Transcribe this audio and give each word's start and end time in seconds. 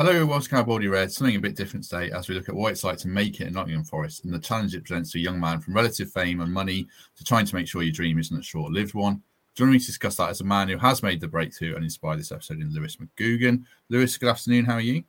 Hello, 0.00 0.24
welcome 0.24 0.42
to 0.42 0.48
Cowboy 0.50 0.86
Red. 0.86 1.10
Something 1.10 1.34
a 1.34 1.40
bit 1.40 1.56
different 1.56 1.84
today 1.84 2.12
as 2.12 2.28
we 2.28 2.36
look 2.36 2.48
at 2.48 2.54
what 2.54 2.70
it's 2.70 2.84
like 2.84 2.98
to 2.98 3.08
make 3.08 3.40
it 3.40 3.48
in 3.48 3.54
Nottingham 3.54 3.82
Forest 3.82 4.24
and 4.24 4.32
the 4.32 4.38
challenge 4.38 4.72
it 4.72 4.84
presents 4.84 5.10
to 5.10 5.18
a 5.18 5.20
young 5.20 5.40
man 5.40 5.58
from 5.58 5.74
relative 5.74 6.08
fame 6.12 6.40
and 6.40 6.52
money 6.52 6.86
to 7.16 7.24
trying 7.24 7.44
to 7.46 7.54
make 7.56 7.66
sure 7.66 7.82
your 7.82 7.90
dream 7.90 8.16
isn't 8.16 8.38
a 8.38 8.40
short 8.40 8.70
lived 8.70 8.94
one. 8.94 9.20
Joining 9.56 9.72
me 9.72 9.80
to 9.80 9.86
discuss 9.86 10.20
as 10.20 10.40
a 10.40 10.44
man 10.44 10.68
who 10.68 10.78
has 10.78 11.02
made 11.02 11.20
the 11.20 11.26
breakthrough 11.26 11.74
and 11.74 11.82
inspired 11.82 12.20
this 12.20 12.30
episode 12.30 12.60
in 12.60 12.72
Lewis 12.72 12.96
McGugan. 12.98 13.64
Lewis, 13.88 14.16
good 14.16 14.28
afternoon. 14.28 14.66
How 14.66 14.74
are 14.74 14.80
you? 14.80 15.02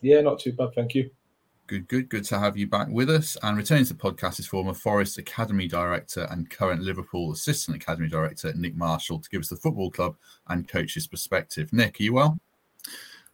Yeah, 0.00 0.22
not 0.22 0.40
too 0.40 0.54
bad. 0.54 0.70
Thank 0.74 0.96
you. 0.96 1.08
Good, 1.68 1.86
good, 1.86 2.08
good 2.08 2.24
to 2.24 2.40
have 2.40 2.56
you 2.56 2.66
back 2.66 2.88
with 2.90 3.10
us. 3.10 3.36
And 3.44 3.56
returning 3.56 3.84
to 3.84 3.94
the 3.94 4.00
podcast 4.00 4.40
is 4.40 4.48
former 4.48 4.74
Forest 4.74 5.18
Academy 5.18 5.68
Director 5.68 6.26
and 6.32 6.50
current 6.50 6.82
Liverpool 6.82 7.30
Assistant 7.30 7.76
Academy 7.76 8.08
Director 8.08 8.52
Nick 8.56 8.74
Marshall 8.74 9.20
to 9.20 9.30
give 9.30 9.42
us 9.42 9.50
the 9.50 9.56
football 9.56 9.92
club 9.92 10.16
and 10.48 10.66
coach's 10.66 11.06
perspective. 11.06 11.72
Nick, 11.72 12.00
are 12.00 12.02
you 12.02 12.14
well? 12.14 12.40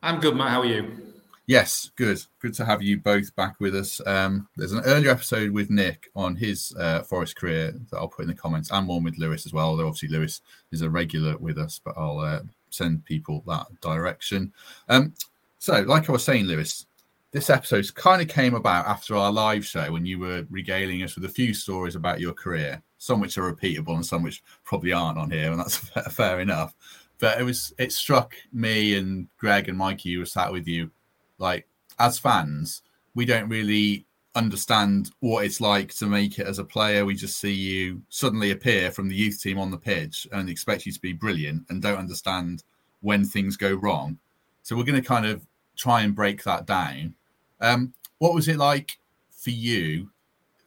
I'm 0.05 0.19
good, 0.19 0.35
Matt. 0.35 0.51
How 0.51 0.63
are 0.63 0.67
you? 0.67 1.01
Yes, 1.47 1.93
good. 1.95 2.21
Good 2.41 2.55
to 2.55 2.65
have 2.65 2.83
you 2.83 2.99
both 2.99 3.35
back 3.37 3.61
with 3.61 3.77
us. 3.77 4.01
Um, 4.05 4.49
there's 4.57 4.73
an 4.73 4.83
earlier 4.85 5.11
episode 5.11 5.53
with 5.53 5.71
Nick 5.71 6.11
on 6.17 6.35
his 6.35 6.75
uh, 6.79 7.03
Forest 7.03 7.37
career 7.37 7.73
that 7.91 7.97
I'll 7.97 8.09
put 8.09 8.23
in 8.23 8.29
the 8.29 8.35
comments, 8.35 8.73
and 8.73 8.89
one 8.89 9.05
with 9.05 9.19
Lewis 9.19 9.47
as 9.47 9.53
well. 9.53 9.69
Although 9.69 9.87
obviously 9.87 10.09
Lewis 10.09 10.41
is 10.73 10.83
a 10.83 10.91
regular 10.91 11.37
with 11.39 11.57
us, 11.57 11.81
but 11.85 11.95
I'll 11.97 12.19
uh, 12.19 12.41
send 12.71 13.05
people 13.05 13.45
that 13.47 13.67
direction. 13.81 14.53
Um, 14.89 15.15
so, 15.59 15.83
like 15.83 16.09
I 16.09 16.13
was 16.13 16.25
saying, 16.25 16.47
Lewis, 16.47 16.87
this 17.31 17.49
episode 17.49 17.95
kind 17.95 18.21
of 18.21 18.27
came 18.27 18.55
about 18.55 18.87
after 18.87 19.15
our 19.15 19.31
live 19.31 19.65
show 19.65 19.93
when 19.93 20.05
you 20.05 20.19
were 20.19 20.45
regaling 20.51 21.05
us 21.05 21.15
with 21.15 21.27
a 21.27 21.29
few 21.29 21.55
stories 21.55 21.95
about 21.95 22.21
your 22.21 22.33
career, 22.35 22.83
some 22.99 23.21
which 23.21 23.39
are 23.39 23.53
repeatable 23.53 23.95
and 23.95 24.05
some 24.05 24.25
which 24.25 24.43
probably 24.65 24.93
aren't 24.93 25.19
on 25.19 25.31
here, 25.31 25.53
and 25.53 25.61
that's 25.61 25.77
fair 26.11 26.41
enough 26.41 26.75
but 27.23 27.41
it 27.41 27.45
was 27.45 27.73
it 27.79 27.93
struck 27.93 28.35
me 28.53 28.97
and 28.97 29.29
Greg 29.39 29.69
and 29.69 29.79
Mikey 29.79 30.13
who 30.13 30.19
were 30.19 30.27
sat 30.27 30.51
with 30.51 30.67
you, 30.67 30.91
like 31.39 31.69
as 32.01 32.19
fans, 32.19 32.83
we 33.15 33.25
don't 33.25 33.49
really 33.49 34.05
understand 34.35 35.13
what 35.21 35.45
it's 35.45 35.61
like 35.61 35.95
to 35.95 36.07
make 36.07 36.41
it 36.41 36.49
as 36.49 36.59
a 36.59 36.65
player. 36.65 37.05
We 37.05 37.15
just 37.15 37.39
see 37.39 37.53
you 37.53 38.03
suddenly 38.09 38.51
appear 38.51 38.91
from 38.91 39.09
the 39.09 39.15
youth 39.15 39.41
team 39.41 39.57
on 39.57 39.71
the 39.71 39.79
pitch 39.79 40.27
and 40.33 40.51
expect 40.51 40.85
you 40.85 40.91
to 40.91 41.01
be 41.01 41.13
brilliant 41.13 41.65
and 41.69 41.81
don't 41.81 41.99
understand 41.99 42.65
when 43.03 43.25
things 43.25 43.57
go 43.57 43.75
wrong. 43.75 44.19
So 44.65 44.75
we're 44.75 44.83
going 44.83 45.01
to 45.01 45.09
kind 45.09 45.27
of 45.27 45.47
try 45.77 46.01
and 46.01 46.17
break 46.17 46.43
that 46.43 46.67
down. 46.67 47.15
Um, 47.61 47.95
what 48.19 48.35
was 48.35 48.49
it 48.49 48.57
like 48.57 48.99
for 49.31 49.51
you 49.51 50.11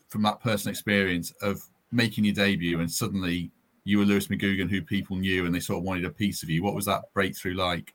from 0.07 0.21
that 0.21 0.39
personal 0.39 0.71
experience 0.71 1.33
of 1.41 1.61
making 1.91 2.23
your 2.23 2.33
debut 2.33 2.79
and 2.79 2.89
suddenly 2.89 3.51
you 3.85 3.99
were 3.99 4.05
Lewis 4.05 4.27
McGugan, 4.27 4.69
who 4.69 4.81
people 4.81 5.15
knew 5.15 5.45
and 5.45 5.55
they 5.55 5.59
sort 5.59 5.77
of 5.77 5.83
wanted 5.83 6.05
a 6.05 6.09
piece 6.09 6.43
of 6.43 6.49
you. 6.49 6.63
What 6.63 6.75
was 6.75 6.85
that 6.85 7.13
breakthrough 7.13 7.53
like? 7.53 7.93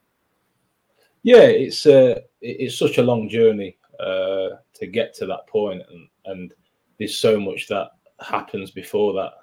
Yeah, 1.21 1.43
it's 1.43 1.85
uh, 1.85 2.21
it's 2.41 2.79
such 2.79 2.97
a 2.97 3.03
long 3.03 3.29
journey 3.29 3.77
uh, 3.99 4.55
to 4.73 4.87
get 4.87 5.13
to 5.15 5.27
that 5.27 5.45
point, 5.47 5.83
and 5.91 6.07
and 6.25 6.53
there's 6.97 7.15
so 7.15 7.39
much 7.39 7.67
that 7.67 7.91
happens 8.19 8.71
before 8.71 9.13
that. 9.13 9.33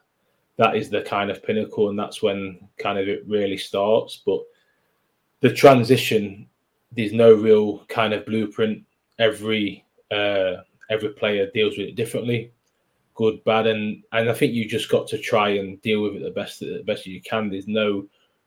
That 0.57 0.75
is 0.75 0.91
the 0.91 1.03
kind 1.03 1.31
of 1.31 1.45
pinnacle, 1.45 1.91
and 1.91 1.99
that's 1.99 2.23
when 2.23 2.69
kind 2.79 2.99
of 2.99 3.07
it 3.07 3.23
really 3.29 3.59
starts. 3.59 4.23
But 4.27 4.41
the 5.41 5.53
transition, 5.53 6.49
there's 6.97 7.13
no 7.13 7.33
real 7.35 7.85
kind 7.87 8.13
of 8.13 8.27
blueprint. 8.27 8.83
Every 9.21 9.85
uh, 10.11 10.63
every 10.91 11.11
player 11.11 11.49
deals 11.53 11.79
with 11.79 11.89
it 11.89 11.95
differently 11.95 12.53
good, 13.19 13.43
bad, 13.43 13.67
and 13.67 14.05
and 14.13 14.31
I 14.31 14.33
think 14.33 14.55
you 14.55 14.65
just 14.65 14.89
got 14.89 15.09
to 15.09 15.19
try 15.19 15.49
and 15.51 15.83
deal 15.83 16.03
with 16.03 16.15
it 16.15 16.23
the 16.23 16.31
best 16.31 16.61
the 16.61 16.85
best 16.87 17.05
you 17.05 17.21
can. 17.21 17.51
There's 17.51 17.67
no 17.67 18.07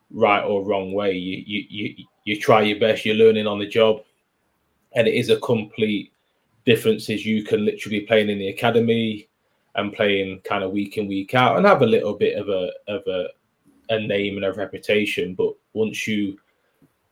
right 0.10 0.44
or 0.44 0.64
wrong 0.64 0.94
way. 0.94 1.12
You 1.12 1.44
you 1.46 1.66
you 1.70 2.06
you 2.24 2.40
try 2.40 2.62
your 2.62 2.80
best. 2.80 3.06
You're 3.06 3.16
learning 3.16 3.48
on 3.48 3.60
the 3.60 3.68
job, 3.68 4.04
and 4.94 5.10
it 5.10 5.14
is 5.14 5.30
a 5.30 5.42
complete 5.42 6.14
difference. 6.66 7.10
Is 7.10 7.26
you 7.26 7.44
can 7.44 7.66
literally 7.66 8.00
be 8.00 8.06
playing 8.06 8.30
in 8.30 8.40
the 8.40 8.48
academy 8.48 9.28
and 9.76 9.94
playing 9.94 10.40
kind 10.46 10.64
of 10.64 10.72
week 10.72 10.98
in 10.98 11.06
week 11.06 11.36
out 11.36 11.58
and 11.58 11.66
have 11.66 11.82
a 11.82 11.86
little 11.86 12.14
bit 12.14 12.38
of 12.38 12.48
a 12.48 12.72
of 12.88 13.04
a 13.08 13.28
a 13.90 14.00
name 14.00 14.38
and 14.38 14.46
a 14.46 14.54
reputation, 14.54 15.36
but 15.36 15.54
once 15.74 16.08
you 16.08 16.40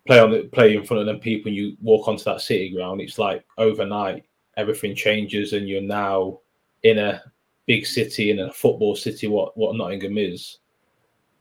play 0.07 0.19
on 0.19 0.31
the 0.31 0.43
play 0.43 0.77
in 0.77 0.85
front 0.85 1.01
of 1.01 1.07
them 1.07 1.19
people 1.19 1.49
and 1.49 1.57
you 1.57 1.75
walk 1.81 2.07
onto 2.07 2.23
that 2.23 2.39
city 2.39 2.69
ground, 2.73 3.01
it's 3.01 3.19
like 3.19 3.43
overnight 3.57 4.23
everything 4.55 4.95
changes 4.95 5.51
and 5.51 5.67
you're 5.67 5.81
now 5.81 6.39
in 6.83 6.97
a 6.97 7.21
big 7.69 7.85
city 7.85 8.31
and 8.31 8.39
a 8.39 8.51
football 8.51 8.95
city, 8.95 9.27
what 9.27 9.55
what 9.55 9.75
Nottingham 9.75 10.17
is, 10.17 10.57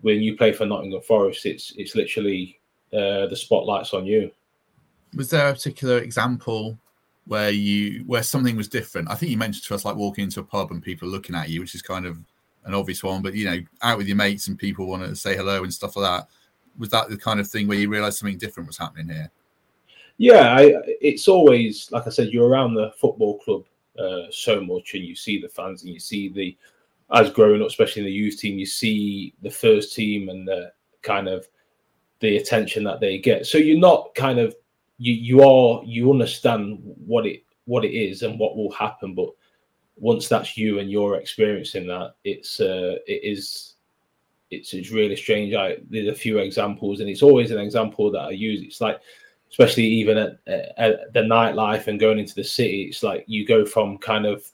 when 0.02 0.20
you 0.20 0.36
play 0.36 0.52
for 0.52 0.66
Nottingham 0.66 1.00
Forest, 1.00 1.46
it's 1.46 1.72
it's 1.78 1.96
literally 1.96 2.60
uh, 2.92 3.26
the 3.26 3.34
spotlight's 3.34 3.94
on 3.94 4.04
you. 4.04 4.30
Was 5.16 5.30
there 5.30 5.48
a 5.48 5.54
particular 5.54 5.98
example 5.98 6.78
where 7.24 7.50
you 7.50 8.04
where 8.06 8.22
something 8.22 8.56
was 8.56 8.68
different? 8.68 9.10
I 9.10 9.14
think 9.14 9.32
you 9.32 9.38
mentioned 9.38 9.64
to 9.64 9.74
us 9.74 9.86
like 9.86 9.96
walking 9.96 10.24
into 10.24 10.40
a 10.40 10.44
pub 10.44 10.70
and 10.70 10.82
people 10.82 11.08
looking 11.08 11.34
at 11.34 11.48
you, 11.48 11.60
which 11.60 11.74
is 11.74 11.80
kind 11.80 12.04
of 12.04 12.18
an 12.66 12.74
obvious 12.74 13.02
one, 13.02 13.22
but 13.22 13.32
you 13.32 13.46
know, 13.46 13.60
out 13.80 13.96
with 13.96 14.06
your 14.06 14.16
mates 14.16 14.48
and 14.48 14.58
people 14.58 14.86
want 14.86 15.04
to 15.04 15.16
say 15.16 15.34
hello 15.34 15.62
and 15.62 15.72
stuff 15.72 15.96
like 15.96 16.04
that. 16.04 16.28
Was 16.78 16.90
that 16.90 17.08
the 17.08 17.16
kind 17.16 17.40
of 17.40 17.48
thing 17.48 17.66
where 17.66 17.78
you 17.78 17.88
realised 17.88 18.18
something 18.18 18.36
different 18.36 18.66
was 18.66 18.76
happening 18.76 19.08
here? 19.08 19.30
Yeah, 20.18 20.54
I, 20.54 20.74
it's 21.00 21.26
always 21.26 21.90
like 21.90 22.06
I 22.06 22.10
said, 22.10 22.28
you're 22.28 22.48
around 22.48 22.74
the 22.74 22.92
football 23.00 23.38
club 23.38 23.64
uh, 23.98 24.30
so 24.30 24.60
much, 24.60 24.94
and 24.94 25.04
you 25.04 25.14
see 25.14 25.40
the 25.40 25.48
fans 25.48 25.82
and 25.82 25.92
you 25.92 26.00
see 26.00 26.28
the 26.28 26.56
as 27.14 27.30
growing 27.30 27.62
up, 27.62 27.68
especially 27.68 28.02
in 28.02 28.06
the 28.06 28.12
youth 28.12 28.38
team, 28.38 28.58
you 28.58 28.66
see 28.66 29.34
the 29.42 29.50
first 29.50 29.94
team 29.94 30.28
and 30.28 30.46
the 30.46 30.72
kind 31.02 31.28
of 31.28 31.48
the 32.20 32.36
attention 32.36 32.84
that 32.84 33.00
they 33.00 33.18
get. 33.18 33.46
So 33.46 33.56
you're 33.58 33.78
not 33.78 34.14
kind 34.14 34.38
of 34.38 34.54
you 34.98 35.14
you 35.14 35.42
are 35.42 35.82
you 35.84 36.10
understand 36.10 36.80
what 36.82 37.26
it 37.26 37.44
what 37.64 37.84
it 37.84 37.92
is 37.94 38.22
and 38.22 38.38
what 38.38 38.56
will 38.56 38.72
happen, 38.72 39.14
but 39.14 39.30
once 39.96 40.28
that's 40.28 40.56
you 40.56 40.78
and 40.78 40.90
you're 40.90 41.16
experiencing 41.16 41.86
that, 41.88 42.14
it's 42.24 42.60
uh, 42.60 42.96
it 43.06 43.20
is 43.24 43.74
it's 44.50 44.72
it's 44.74 44.90
really 44.90 45.16
strange. 45.16 45.54
I 45.54 45.76
there's 45.88 46.08
a 46.08 46.14
few 46.14 46.38
examples, 46.38 47.00
and 47.00 47.08
it's 47.08 47.22
always 47.22 47.50
an 47.50 47.58
example 47.58 48.10
that 48.10 48.20
I 48.20 48.30
use. 48.30 48.62
It's 48.62 48.80
like 48.80 49.00
especially 49.50 49.84
even 49.84 50.18
at, 50.18 50.38
at, 50.46 51.12
the 51.12 51.20
nightlife 51.20 51.86
and 51.86 52.00
going 52.00 52.18
into 52.18 52.34
the 52.34 52.44
city, 52.44 52.82
it's 52.82 53.02
like 53.02 53.24
you 53.26 53.46
go 53.46 53.64
from 53.64 53.98
kind 53.98 54.26
of 54.26 54.44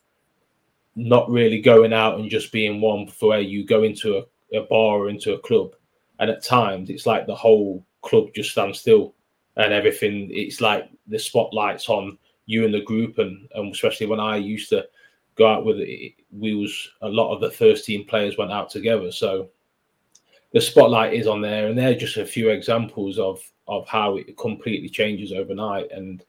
not 0.96 1.28
really 1.28 1.60
going 1.60 1.92
out 1.92 2.18
and 2.18 2.30
just 2.30 2.52
being 2.52 2.80
one 2.80 3.06
for 3.06 3.30
where 3.30 3.40
you 3.40 3.64
go 3.64 3.82
into 3.82 4.18
a, 4.18 4.56
a 4.56 4.62
bar 4.62 4.98
or 4.98 5.08
into 5.08 5.34
a 5.34 5.38
club, 5.38 5.74
and 6.20 6.30
at 6.30 6.44
times 6.44 6.90
it's 6.90 7.06
like 7.06 7.26
the 7.26 7.34
whole 7.34 7.84
club 8.02 8.28
just 8.34 8.50
stands 8.50 8.78
still 8.78 9.14
and 9.56 9.72
everything. 9.72 10.28
It's 10.32 10.60
like 10.60 10.88
the 11.06 11.18
spotlights 11.18 11.88
on 11.88 12.18
you 12.46 12.64
and 12.64 12.74
the 12.74 12.82
group, 12.82 13.18
and, 13.18 13.48
and 13.54 13.72
especially 13.72 14.06
when 14.06 14.20
I 14.20 14.36
used 14.36 14.68
to 14.70 14.86
go 15.34 15.48
out 15.48 15.64
with 15.64 15.78
it, 15.80 16.12
we 16.30 16.54
was 16.54 16.90
a 17.02 17.08
lot 17.08 17.34
of 17.34 17.40
the 17.40 17.50
first 17.50 17.84
team 17.84 18.04
players 18.04 18.38
went 18.38 18.52
out 18.52 18.70
together, 18.70 19.10
so 19.10 19.48
the 20.52 20.60
spotlight 20.60 21.14
is 21.14 21.26
on 21.26 21.40
there, 21.40 21.66
and 21.66 21.76
they're 21.76 21.96
just 21.96 22.16
a 22.16 22.24
few 22.24 22.50
examples 22.50 23.18
of 23.18 23.42
of 23.66 23.86
how 23.88 24.16
it 24.16 24.36
completely 24.36 24.88
changes 24.88 25.32
overnight. 25.32 25.90
And 25.90 26.22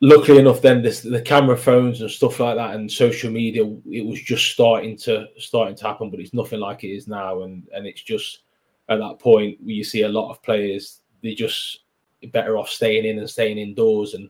luckily 0.00 0.38
enough, 0.38 0.60
then 0.60 0.82
this, 0.82 1.00
the 1.00 1.22
camera 1.22 1.56
phones 1.56 2.00
and 2.00 2.10
stuff 2.10 2.40
like 2.40 2.56
that, 2.56 2.74
and 2.74 2.90
social 2.90 3.30
media, 3.30 3.64
it 3.90 4.04
was 4.04 4.20
just 4.20 4.50
starting 4.50 4.96
to 4.98 5.26
starting 5.38 5.76
to 5.76 5.86
happen, 5.86 6.10
but 6.10 6.20
it's 6.20 6.34
nothing 6.34 6.60
like 6.60 6.84
it 6.84 6.88
is 6.88 7.08
now. 7.08 7.42
And 7.42 7.66
and 7.74 7.86
it's 7.86 8.02
just 8.02 8.40
at 8.88 8.98
that 8.98 9.18
point 9.18 9.58
where 9.60 9.74
you 9.74 9.84
see 9.84 10.02
a 10.02 10.08
lot 10.08 10.30
of 10.30 10.42
players, 10.42 11.00
they 11.22 11.34
just 11.34 11.80
better 12.28 12.58
off 12.58 12.68
staying 12.68 13.04
in 13.04 13.18
and 13.18 13.30
staying 13.30 13.58
indoors 13.58 14.14
and 14.14 14.28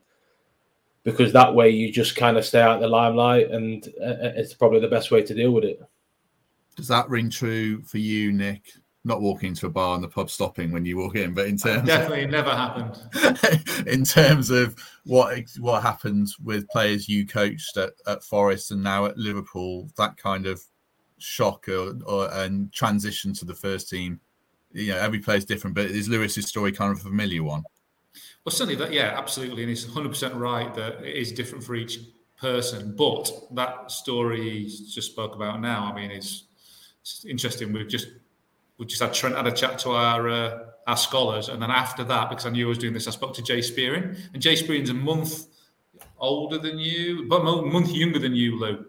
because 1.03 1.33
that 1.33 1.55
way 1.55 1.71
you 1.71 1.91
just 1.91 2.15
kind 2.15 2.37
of 2.37 2.45
stay 2.45 2.61
out 2.61 2.77
of 2.77 2.81
the 2.81 2.87
limelight 2.87 3.51
and 3.51 3.89
uh, 4.01 4.31
it's 4.37 4.55
probably 4.55 4.81
the 4.81 4.89
best 4.89 5.11
way 5.11 5.23
to 5.23 5.35
deal 5.35 5.51
with 5.51 5.65
it 5.65 5.81
does 6.77 6.89
that 6.89 7.09
ring 7.09 7.29
true 7.29 7.83
for 7.83 7.99
you 7.99 8.33
nick 8.33 8.73
not 9.05 9.23
walking 9.23 9.55
to 9.55 9.67
a 9.67 9.71
bar 9.71 9.95
and 9.95 10.05
the 10.05 10.09
pub 10.09 10.31
stopping 10.31 10.73
when 10.73 10.85
you 10.85 10.97
walk 10.99 11.17
in, 11.17 11.33
but 11.33 11.47
in 11.47 11.57
terms 11.57 11.87
definitely 11.87 12.25
of, 12.25 12.31
never 12.31 12.51
happened. 12.51 12.99
in 13.87 14.05
terms 14.05 14.51
of 14.51 14.77
what 15.05 15.43
what 15.59 15.83
happens 15.83 16.39
with 16.39 16.69
players 16.69 17.09
you 17.09 17.27
coached 17.27 17.77
at, 17.77 17.93
at 18.07 18.23
Forest 18.23 18.73
and 18.73 18.83
now 18.83 19.07
at 19.07 19.17
Liverpool, 19.17 19.89
that 19.97 20.17
kind 20.17 20.47
of 20.47 20.63
shock 21.19 21.69
or, 21.69 21.95
or 22.07 22.31
and 22.33 22.73
transition 22.73 23.33
to 23.35 23.45
the 23.45 23.55
first 23.55 23.89
team. 23.89 24.21
You 24.73 24.93
know, 24.93 24.99
every 24.99 25.19
player's 25.19 25.45
different, 25.45 25.75
but 25.75 25.87
is 25.87 26.09
Lewis's 26.09 26.47
story 26.47 26.71
kind 26.71 26.93
of 26.93 26.99
a 26.99 27.03
familiar 27.03 27.43
one? 27.43 27.65
Well, 28.45 28.53
certainly 28.53 28.77
that, 28.77 28.93
yeah, 28.93 29.15
absolutely, 29.17 29.63
and 29.63 29.71
he's 29.71 29.87
100 29.87 30.09
percent 30.11 30.35
right 30.35 30.73
that 30.75 31.03
it 31.03 31.17
is 31.17 31.33
different 31.33 31.65
for 31.65 31.75
each 31.75 32.01
person. 32.39 32.95
But 32.97 33.31
that 33.53 33.91
story 33.91 34.43
he 34.43 34.65
just 34.67 35.13
spoke 35.13 35.35
about 35.35 35.61
now, 35.61 35.91
I 35.91 35.95
mean, 35.95 36.11
it's, 36.11 36.45
it's 37.03 37.25
interesting. 37.25 37.73
We've 37.73 37.89
just 37.89 38.09
we 38.81 38.87
just 38.87 39.01
had 39.03 39.13
Trent 39.13 39.37
had 39.37 39.47
a 39.47 39.53
chat 39.53 39.79
to 39.81 39.91
our 39.91 40.29
uh, 40.29 40.59
our 40.87 40.97
scholars, 40.97 41.51
and 41.51 41.63
then 41.63 41.71
after 41.71 42.03
that, 42.05 42.31
because 42.31 42.47
I 42.47 42.51
knew 42.51 42.67
I 42.67 42.71
was 42.71 42.79
doing 42.79 42.95
this, 42.95 43.07
I 43.07 43.11
spoke 43.11 43.35
to 43.35 43.43
Jay 43.43 43.61
Spearing, 43.61 44.17
and 44.33 44.43
Jay 44.43 44.57
Spearing's 44.57 44.91
a 44.91 44.95
month 44.95 45.47
older 46.19 46.59
than 46.59 46.79
you, 46.79 47.27
but 47.29 47.43
a 47.43 47.63
month 47.63 47.91
younger 47.91 48.19
than 48.19 48.35
you, 48.35 48.59
Lou. 48.59 48.87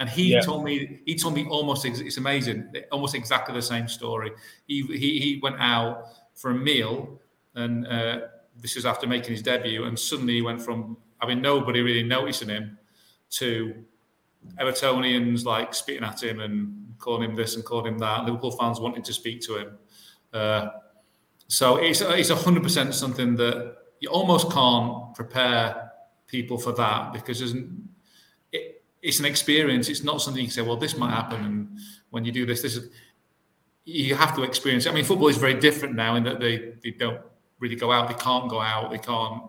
And 0.00 0.08
he 0.08 0.32
yeah. 0.32 0.40
told 0.40 0.64
me 0.64 1.00
he 1.06 1.14
told 1.14 1.34
me 1.34 1.46
almost 1.46 1.84
it's 1.86 2.18
amazing, 2.18 2.70
almost 2.92 3.14
exactly 3.14 3.54
the 3.54 3.62
same 3.62 3.88
story. 3.88 4.32
He 4.66 4.82
he, 4.82 5.20
he 5.20 5.40
went 5.42 5.56
out 5.58 6.08
for 6.34 6.50
a 6.50 6.54
meal 6.54 7.20
and. 7.54 7.86
Uh, 7.86 8.20
this 8.60 8.76
is 8.76 8.84
after 8.84 9.06
making 9.06 9.30
his 9.30 9.42
debut, 9.42 9.84
and 9.84 9.96
suddenly 9.96 10.34
he 10.34 10.42
went 10.42 10.60
from 10.60 10.96
having 11.20 11.40
nobody 11.40 11.80
really 11.80 12.02
noticing 12.02 12.48
him 12.48 12.76
to 13.30 13.72
Evertonians 14.60 15.44
like 15.44 15.74
spitting 15.74 16.04
at 16.04 16.22
him 16.22 16.40
and 16.40 16.94
calling 16.98 17.30
him 17.30 17.36
this 17.36 17.56
and 17.56 17.64
calling 17.64 17.92
him 17.92 17.98
that. 17.98 18.24
Liverpool 18.24 18.50
fans 18.52 18.80
wanting 18.80 19.02
to 19.02 19.12
speak 19.12 19.40
to 19.42 19.56
him. 19.56 19.78
Uh, 20.32 20.68
so 21.46 21.76
it's 21.76 22.00
it's 22.02 22.30
hundred 22.30 22.62
percent 22.62 22.94
something 22.94 23.36
that 23.36 23.76
you 24.00 24.10
almost 24.10 24.50
can't 24.52 25.14
prepare 25.14 25.92
people 26.26 26.58
for 26.58 26.72
that 26.72 27.12
because 27.12 27.40
it, 27.40 28.82
it's 29.02 29.18
an 29.18 29.24
experience. 29.24 29.88
It's 29.88 30.04
not 30.04 30.20
something 30.20 30.42
you 30.42 30.48
can 30.48 30.54
say, 30.54 30.62
well, 30.62 30.76
this 30.76 30.96
might 30.96 31.10
happen, 31.10 31.44
and 31.44 31.78
when 32.10 32.24
you 32.24 32.32
do 32.32 32.44
this, 32.44 32.62
this 32.62 32.76
is 32.76 32.90
you 33.84 34.14
have 34.14 34.36
to 34.36 34.42
experience 34.42 34.84
it. 34.84 34.90
I 34.90 34.94
mean, 34.94 35.04
football 35.04 35.28
is 35.28 35.38
very 35.38 35.54
different 35.54 35.94
now 35.94 36.16
in 36.16 36.22
that 36.24 36.38
they, 36.38 36.74
they 36.82 36.90
don't 36.90 37.22
really 37.58 37.74
go 37.74 37.90
out, 37.90 38.08
they 38.08 38.22
can't 38.22 38.50
go 38.50 38.60
out, 38.60 38.90
they 38.90 38.98
can't 38.98 39.42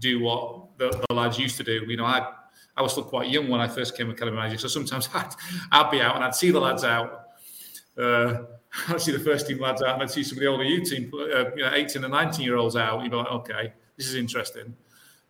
do 0.00 0.20
what 0.20 0.76
the, 0.78 1.04
the 1.08 1.14
lads 1.14 1.38
used 1.38 1.56
to 1.58 1.62
do. 1.62 1.84
You 1.86 1.96
know, 1.96 2.04
I 2.04 2.26
I 2.76 2.82
was 2.82 2.92
still 2.92 3.04
quite 3.04 3.30
young 3.30 3.48
when 3.48 3.60
I 3.60 3.68
first 3.68 3.96
came 3.96 4.10
academy 4.10 4.36
manager, 4.36 4.58
so 4.58 4.68
sometimes 4.68 5.08
I'd, 5.14 5.30
I'd 5.70 5.90
be 5.90 6.00
out 6.00 6.16
and 6.16 6.24
I'd 6.24 6.34
see 6.34 6.50
the 6.50 6.60
lads 6.60 6.84
out. 6.84 7.28
Uh, 7.96 8.42
I'd 8.88 9.00
see 9.00 9.12
the 9.12 9.20
first 9.20 9.46
team 9.46 9.60
lads 9.60 9.82
out, 9.82 9.94
and 9.94 10.02
I'd 10.02 10.10
see 10.10 10.24
some 10.24 10.38
of 10.38 10.42
the 10.42 10.48
older 10.48 10.64
U 10.64 10.84
team, 10.84 11.10
uh, 11.14 11.50
you 11.56 11.62
know, 11.62 11.70
18 11.72 12.02
and 12.02 12.12
19 12.12 12.44
year 12.44 12.56
olds 12.56 12.76
out. 12.76 13.02
You'd 13.02 13.10
be 13.10 13.16
like, 13.16 13.30
okay, 13.30 13.72
this 13.96 14.08
is 14.08 14.16
interesting. 14.16 14.74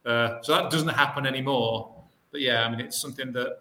Uh, 0.05 0.41
so 0.43 0.53
that 0.55 0.71
doesn't 0.71 0.89
happen 0.89 1.27
anymore. 1.27 1.95
But 2.31 2.41
yeah, 2.41 2.65
I 2.65 2.71
mean, 2.71 2.81
it's 2.81 3.01
something 3.01 3.33
that 3.33 3.59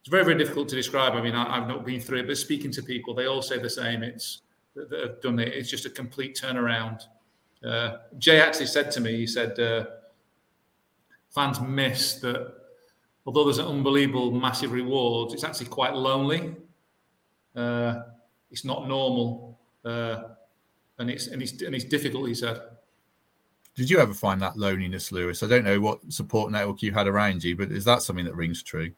it's 0.00 0.08
very, 0.08 0.24
very 0.24 0.38
difficult 0.38 0.68
to 0.68 0.76
describe. 0.76 1.14
I 1.14 1.22
mean, 1.22 1.34
I, 1.34 1.56
have 1.56 1.68
not 1.68 1.84
been 1.84 2.00
through 2.00 2.20
it, 2.20 2.26
but 2.26 2.36
speaking 2.36 2.70
to 2.72 2.82
people, 2.82 3.14
they 3.14 3.26
all 3.26 3.42
say 3.42 3.58
the 3.58 3.70
same. 3.70 4.02
It's 4.02 4.42
that 4.74 5.00
have 5.00 5.20
done 5.22 5.38
it. 5.38 5.48
It's 5.48 5.70
just 5.70 5.86
a 5.86 5.90
complete 5.90 6.38
turnaround. 6.40 7.02
Uh, 7.64 7.98
Jay 8.18 8.40
actually 8.40 8.66
said 8.66 8.90
to 8.92 9.00
me, 9.00 9.16
he 9.16 9.26
said, 9.26 9.58
uh, 9.58 9.86
fans 11.34 11.60
miss 11.60 12.16
that 12.20 12.54
although 13.26 13.44
there's 13.44 13.58
an 13.58 13.66
unbelievable, 13.66 14.30
massive 14.30 14.72
reward, 14.72 15.32
it's 15.32 15.44
actually 15.44 15.66
quite 15.66 15.94
lonely. 15.94 16.54
Uh, 17.54 18.02
it's 18.50 18.64
not 18.64 18.88
normal, 18.88 19.58
uh, 19.84 20.22
and 20.98 21.10
it's 21.10 21.26
and 21.26 21.42
it's 21.42 21.60
and 21.62 21.74
it's 21.74 21.84
difficult. 21.84 22.28
He 22.28 22.34
said. 22.34 22.60
Did 23.74 23.90
you 23.90 23.98
ever 23.98 24.14
find 24.14 24.40
that 24.40 24.56
loneliness, 24.56 25.12
Lewis? 25.12 25.42
I 25.42 25.48
don't 25.48 25.64
know 25.64 25.78
what 25.78 26.00
support 26.10 26.50
network 26.50 26.82
you 26.82 26.92
had 26.92 27.06
around 27.06 27.44
you, 27.44 27.56
but 27.56 27.70
is 27.70 27.84
that 27.84 28.00
something 28.00 28.24
that 28.24 28.34
rings 28.34 28.62
true? 28.62 28.90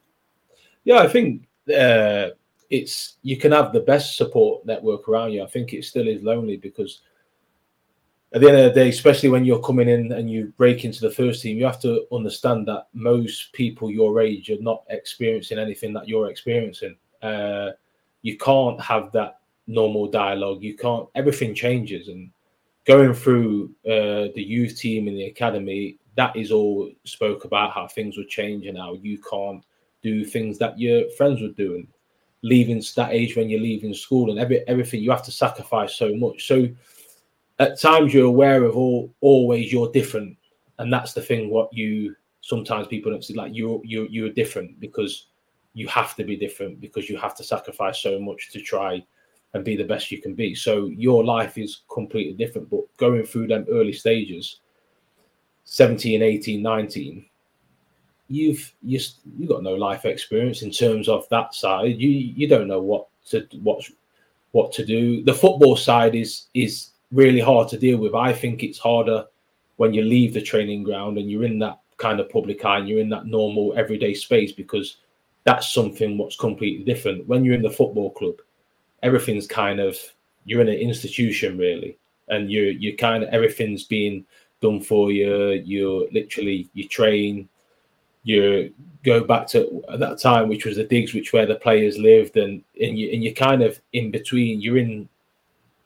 Yeah, 0.85 0.99
I 0.99 1.09
think 1.09 1.49
uh, 1.77 2.29
it's 2.71 3.17
you 3.23 3.37
can 3.37 3.51
have 3.53 3.73
the 3.73 3.81
best 3.81 4.17
support 4.17 4.65
network 4.65 5.09
around 5.09 5.33
you. 5.33 5.43
I 5.43 5.47
think 5.47 5.73
it 5.73 5.85
still 5.85 6.07
is 6.07 6.23
lonely 6.23 6.57
because 6.57 7.01
at 8.35 8.41
the 8.41 8.49
end 8.49 8.59
of 8.59 8.65
the 8.65 8.81
day, 8.81 8.89
especially 8.91 9.31
when 9.31 9.45
you're 9.45 9.63
coming 9.63 9.89
in 9.89 10.13
and 10.13 10.31
you 10.31 10.53
break 10.57 10.85
into 10.85 11.01
the 11.01 11.11
first 11.11 11.43
team, 11.43 11.57
you 11.57 11.65
have 11.65 11.81
to 11.81 12.07
understand 12.13 12.69
that 12.69 12.89
most 12.93 13.53
people 13.53 13.91
your 13.91 14.21
age 14.21 14.51
are 14.51 14.61
not 14.61 14.85
experiencing 14.91 15.59
anything 15.59 15.95
that 15.95 16.07
you're 16.07 16.31
experiencing. 16.31 16.97
Uh, 17.23 17.71
you 18.23 18.37
can't 18.37 18.81
have 18.81 19.11
that 19.13 19.41
normal 19.67 20.09
dialogue. 20.11 20.63
You 20.63 20.77
can't. 20.77 21.09
Everything 21.15 21.55
changes, 21.55 22.09
and 22.09 22.31
going 22.85 23.15
through 23.15 23.71
uh, 23.87 24.29
the 24.35 24.45
youth 24.45 24.79
team 24.79 25.09
in 25.09 25.15
the 25.15 25.27
academy, 25.27 25.99
that 26.17 26.37
is 26.37 26.51
all 26.51 26.91
spoke 27.05 27.45
about 27.45 27.73
how 27.73 27.87
things 27.87 28.17
would 28.17 28.29
change 28.29 28.67
and 28.67 28.77
how 28.77 28.95
you 28.95 29.19
can't 29.31 29.65
do 30.03 30.25
things 30.25 30.59
that 30.59 30.79
your 30.79 31.09
friends 31.13 31.41
were 31.41 31.49
doing. 31.49 31.89
Leaving 32.43 32.83
that 32.95 33.13
age 33.13 33.37
when 33.37 33.49
you're 33.49 33.61
leaving 33.61 33.93
school 33.93 34.31
and 34.31 34.39
every, 34.39 34.67
everything, 34.69 35.03
you 35.03 35.11
have 35.11 35.25
to 35.25 35.33
sacrifice 35.33 35.95
so 35.95 36.15
much. 36.15 36.47
So 36.47 36.69
at 37.58 37.81
times 37.81 38.14
you're 38.14 38.26
aware 38.26 38.64
of 38.64 38.76
all 38.76 39.12
always 39.20 39.72
you're 39.72 39.90
different 39.93 40.37
and 40.78 40.93
that's 40.93 41.12
the 41.12 41.20
thing 41.20 41.50
what 41.50 41.72
you 41.72 42.14
sometimes 42.40 42.87
people 42.87 43.10
don't 43.10 43.25
see 43.25 43.34
like 43.34 43.52
you're 43.55 43.81
you're 43.84 44.06
you're 44.06 44.31
different 44.31 44.78
because 44.81 45.26
you 45.75 45.87
have 45.87 46.14
to 46.16 46.25
be 46.25 46.37
different 46.37 46.81
because 46.81 47.08
you 47.08 47.16
have 47.16 47.34
to 47.37 47.44
sacrifice 47.44 47.99
so 47.99 48.19
much 48.19 48.50
to 48.50 48.60
try 48.60 49.05
and 49.55 49.64
be 49.64 49.76
the 49.76 49.84
best 49.84 50.10
you 50.10 50.20
can 50.20 50.34
be. 50.34 50.55
So 50.55 50.87
your 50.87 51.25
life 51.25 51.56
is 51.56 51.82
completely 51.93 52.34
different 52.34 52.70
but 52.70 52.81
going 52.96 53.25
through 53.25 53.49
them 53.49 53.66
early 53.70 53.93
stages 53.93 54.60
17 55.64 56.22
18 56.22 56.62
19 56.62 57.25
you've 58.28 58.72
you 58.82 59.00
you 59.38 59.49
got 59.49 59.62
no 59.62 59.75
life 59.75 60.05
experience 60.05 60.62
in 60.62 60.70
terms 60.70 61.08
of 61.08 61.28
that 61.31 61.55
side. 61.55 61.99
You 61.99 62.10
you 62.10 62.46
don't 62.49 62.69
know 62.69 62.81
what 62.81 63.08
to 63.31 63.46
what 63.62 63.82
what 64.52 64.72
to 64.72 64.84
do. 64.84 65.25
The 65.25 65.34
football 65.34 65.76
side 65.76 66.14
is 66.14 66.46
is 66.55 66.90
really 67.12 67.40
hard 67.40 67.69
to 67.69 67.78
deal 67.78 67.99
with. 67.99 68.14
I 68.14 68.32
think 68.32 68.62
it's 68.62 68.78
harder 68.78 69.26
when 69.76 69.94
you 69.94 70.02
leave 70.02 70.34
the 70.34 70.43
training 70.43 70.82
ground 70.82 71.19
and 71.19 71.31
you're 71.31 71.44
in 71.44 71.58
that 71.60 71.81
kind 71.96 72.20
of 72.20 72.31
public 72.31 72.64
eye 72.64 72.78
and 72.78 72.88
you're 72.88 73.00
in 73.00 73.08
that 73.10 73.26
normal 73.26 73.75
everyday 73.76 74.14
space 74.14 74.52
because 74.52 74.96
that's 75.44 75.72
something 75.72 76.19
what's 76.19 76.37
completely 76.37 76.84
different. 76.84 77.26
When 77.26 77.44
you're 77.44 77.55
in 77.55 77.62
the 77.62 77.70
football 77.70 78.10
club, 78.10 78.37
everything's 79.02 79.46
kind 79.46 79.81
of 79.81 79.96
you're 80.44 80.60
in 80.60 80.69
an 80.69 80.75
institution 80.75 81.58
really, 81.58 81.99
and 82.28 82.50
you 82.50 82.64
you 82.64 82.96
kind 82.96 83.22
of 83.22 83.28
everything's 83.31 83.84
being 83.84 84.25
done 84.60 84.81
for 84.81 85.12
you. 85.12 85.62
You're 85.64 86.08
literally 86.12 86.69
you 86.75 86.88
train, 86.88 87.49
you 88.25 88.72
go 89.05 89.25
back 89.25 89.46
to 89.49 89.82
at 89.90 90.00
that 90.00 90.19
time, 90.19 90.49
which 90.49 90.64
was 90.64 90.76
the 90.76 90.84
digs, 90.84 91.14
which 91.14 91.32
where 91.32 91.46
the 91.46 91.55
players 91.56 91.99
lived, 91.99 92.37
and 92.37 92.62
and 92.81 92.99
you 92.99 93.10
and 93.12 93.22
you're 93.22 93.34
kind 93.34 93.62
of 93.62 93.81
in 93.93 94.10
between. 94.10 94.60
You're 94.60 94.78
in 94.78 95.08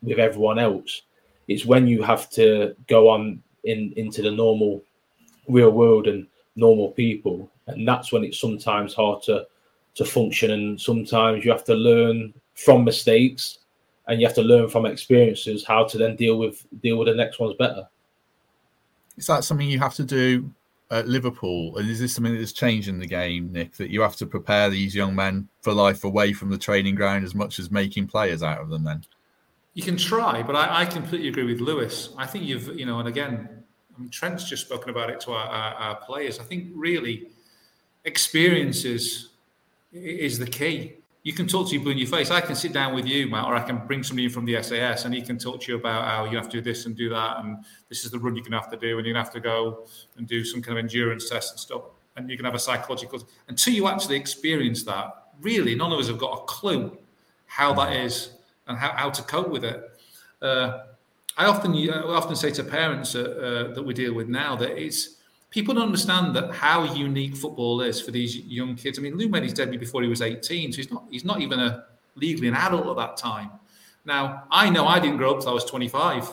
with 0.03 0.19
everyone 0.19 0.59
else, 0.59 1.03
it's 1.49 1.65
when 1.65 1.87
you 1.87 2.03
have 2.03 2.31
to 2.31 2.75
go 2.89 3.09
on 3.09 3.43
in 3.65 3.93
into 3.97 4.23
the 4.23 4.31
normal 4.31 4.83
real 5.49 5.71
world 5.71 6.07
and 6.07 6.27
normal 6.57 6.91
people, 6.91 7.51
and 7.67 7.87
that's 7.87 8.13
when 8.13 8.25
it's 8.25 8.41
sometimes 8.41 8.95
hard 8.95 9.23
to 9.25 9.47
to 9.95 10.05
function. 10.05 10.51
And 10.51 10.81
sometimes 10.81 11.45
you 11.45 11.51
have 11.51 11.65
to 11.65 11.75
learn 11.75 12.35
from 12.55 12.85
mistakes, 12.85 13.59
and 14.07 14.21
you 14.21 14.27
have 14.27 14.37
to 14.37 14.43
learn 14.43 14.69
from 14.69 14.87
experiences 14.87 15.65
how 15.65 15.85
to 15.85 15.99
then 15.99 16.17
deal 16.17 16.39
with 16.39 16.65
deal 16.81 16.99
with 16.99 17.09
the 17.09 17.15
next 17.15 17.39
ones 17.39 17.55
better. 17.59 17.89
Is 19.17 19.27
that 19.27 19.45
something 19.45 19.69
you 19.69 19.79
have 19.79 19.95
to 19.95 20.05
do 20.05 20.51
at 20.91 21.07
Liverpool? 21.09 21.77
And 21.77 21.89
is 21.89 22.01
this 22.01 22.15
something 22.15 22.37
that's 22.37 22.53
changed 22.53 22.89
in 22.89 22.99
the 22.99 23.07
game, 23.07 23.53
Nick, 23.53 23.75
that 23.77 23.91
you 23.91 24.01
have 24.01 24.17
to 24.17 24.27
prepare 24.27 24.71
these 24.71 24.95
young 24.95 25.15
men 25.15 25.49
for 25.61 25.73
life 25.73 26.05
away 26.05 26.33
from 26.33 26.51
the 26.51 26.59
training 26.59 26.95
ground 26.95 27.25
as 27.25 27.35
much 27.35 27.59
as 27.59 27.71
making 27.71 28.07
players 28.07 28.43
out 28.43 28.61
of 28.61 28.71
them 28.71 28.85
then? 28.85 29.05
You 29.75 29.83
can 29.83 29.97
try, 29.97 30.43
but 30.43 30.55
I, 30.55 30.83
I, 30.83 30.85
completely 30.85 31.29
agree 31.29 31.45
with 31.45 31.61
Lewis. 31.61 32.11
I 32.19 32.27
think 32.27 32.45
you've, 32.45 32.79
you 32.79 32.85
know, 32.85 32.99
and 32.99 33.09
again, 33.09 33.49
I 33.97 34.01
mean, 34.01 34.11
Trent's 34.11 34.45
just 34.45 34.67
spoken 34.67 34.91
about 34.91 35.09
it 35.09 35.21
to 35.21 35.33
our, 35.33 35.47
our, 35.47 35.75
our 35.75 35.97
players. 35.97 36.39
I 36.39 36.45
think 36.45 36.69
really 36.75 37.29
experiences 38.05 39.31
is 39.93 40.39
the 40.39 40.47
key. 40.47 40.95
You 41.23 41.33
can 41.33 41.47
talk 41.47 41.69
to 41.69 41.79
people 41.79 41.93
in 41.93 41.99
your 41.99 42.09
face. 42.09 42.31
I 42.31 42.41
can 42.41 42.57
sit 42.57 42.73
down 42.73 42.95
with 42.95 43.07
you, 43.07 43.29
Matt, 43.29 43.47
or 43.47 43.55
I 43.55 43.63
can 43.63 43.87
bring 43.87 44.03
somebody 44.03 44.25
in 44.25 44.31
from 44.31 44.45
the 44.45 44.61
SAS 44.61 45.05
and 45.05 45.15
he 45.15 45.23
can 45.23 45.39
talk 45.39 45.61
to 45.63 45.73
you 45.73 45.79
about 45.79 46.05
how 46.05 46.25
you 46.25 46.37
have 46.37 46.49
to 46.49 46.57
do 46.57 46.61
this 46.61 46.85
and 46.87 46.97
do 46.97 47.09
that. 47.11 47.39
And 47.39 47.65
this 47.89 48.05
is 48.05 48.11
the 48.11 48.19
run 48.19 48.35
you're 48.35 48.43
going 48.43 48.53
to 48.53 48.59
have 48.59 48.71
to 48.73 48.77
do. 48.77 48.99
And 48.99 49.07
you're 49.07 49.15
going 49.15 49.25
to 49.25 49.31
have 49.31 49.33
to 49.35 49.41
go 49.41 49.87
and 50.17 50.27
do 50.27 50.45
some 50.45 50.61
kind 50.61 50.77
of 50.77 50.83
endurance 50.83 51.31
test 51.31 51.53
and 51.53 51.61
stuff. 51.61 51.83
And 52.17 52.29
you 52.29 52.37
can 52.37 52.45
have 52.45 52.57
a 52.57 52.59
psychological. 52.59 53.27
Until 53.49 53.73
you 53.73 53.87
actually 53.87 54.17
experience 54.17 54.83
that, 54.83 55.29
really, 55.41 55.77
none 55.77 55.93
of 55.93 55.99
us 56.01 56.09
have 56.09 56.19
got 56.19 56.41
a 56.41 56.45
clue 56.45 56.99
how 57.47 57.73
that 57.75 57.91
mm. 57.91 58.05
is 58.05 58.33
and 58.73 58.81
how, 58.81 58.93
how 58.93 59.11
to 59.11 59.23
cope 59.23 59.49
with 59.49 59.65
it. 59.65 59.91
Uh, 60.41 60.81
I 61.37 61.47
often 61.47 61.75
I 61.75 62.03
often 62.03 62.37
say 62.37 62.51
to 62.51 62.65
parents 62.65 63.15
uh, 63.15 63.21
uh, 63.21 63.75
that 63.75 63.83
we 63.83 63.95
deal 63.95 64.15
with 64.15 64.29
now 64.29 64.57
that 64.57 64.71
it's 64.77 65.17
people 65.51 65.75
don't 65.75 65.85
understand 65.85 66.35
that 66.37 66.53
how 66.53 66.85
unique 66.95 67.37
football 67.37 67.81
is 67.81 68.01
for 68.01 68.11
these 68.11 68.37
young 68.37 68.75
kids. 68.75 68.99
I 68.99 69.03
mean, 69.03 69.17
Lou 69.17 69.29
made 69.29 69.45
his 69.45 69.53
debut 69.53 69.79
before 69.79 70.03
he 70.03 70.09
was 70.09 70.21
18, 70.21 70.73
so 70.73 70.77
he's 70.77 70.91
not 70.91 71.05
he's 71.11 71.25
not 71.25 71.41
even 71.41 71.61
a 71.61 71.85
legally 72.17 72.49
an 72.49 72.55
adult 72.55 72.87
at 72.89 72.97
that 72.97 73.17
time. 73.17 73.51
Now, 74.05 74.45
I 74.51 74.69
know 74.69 74.87
I 74.87 74.99
didn't 74.99 75.19
grow 75.19 75.31
up 75.31 75.37
until 75.37 75.51
I 75.51 75.55
was 75.55 75.65
25. 75.65 76.29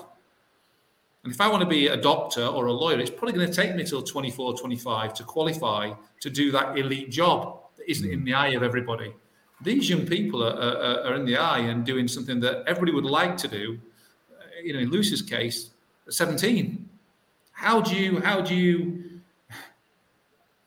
And 1.23 1.33
if 1.33 1.41
I 1.41 1.47
want 1.47 1.61
to 1.61 1.67
be 1.67 1.87
a 1.87 1.97
doctor 1.97 2.45
or 2.45 2.67
a 2.67 2.73
lawyer, 2.73 2.99
it's 2.99 3.11
probably 3.11 3.33
going 3.33 3.47
to 3.47 3.53
take 3.53 3.75
me 3.75 3.83
till 3.83 4.01
24, 4.01 4.57
25 4.57 5.13
to 5.15 5.23
qualify 5.23 5.91
to 6.21 6.29
do 6.29 6.51
that 6.51 6.77
elite 6.77 7.11
job 7.11 7.59
that 7.77 7.89
isn't 7.89 8.09
in 8.09 8.23
the 8.23 8.33
eye 8.33 8.49
of 8.49 8.63
everybody 8.63 9.13
these 9.61 9.89
young 9.89 10.05
people 10.05 10.43
are, 10.43 10.55
are, 10.55 11.03
are, 11.05 11.15
in 11.15 11.25
the 11.25 11.37
eye 11.37 11.59
and 11.59 11.85
doing 11.85 12.07
something 12.07 12.39
that 12.39 12.63
everybody 12.65 12.93
would 12.93 13.05
like 13.05 13.35
to 13.37 13.47
do. 13.47 13.79
Uh, 14.31 14.43
you 14.63 14.73
know, 14.73 14.79
in 14.79 14.89
Lucy's 14.89 15.21
case, 15.21 15.71
17. 16.09 16.87
How 17.51 17.81
do 17.81 17.95
you 17.95 18.21
how 18.21 18.39
do 18.39 18.55
you 18.55 19.21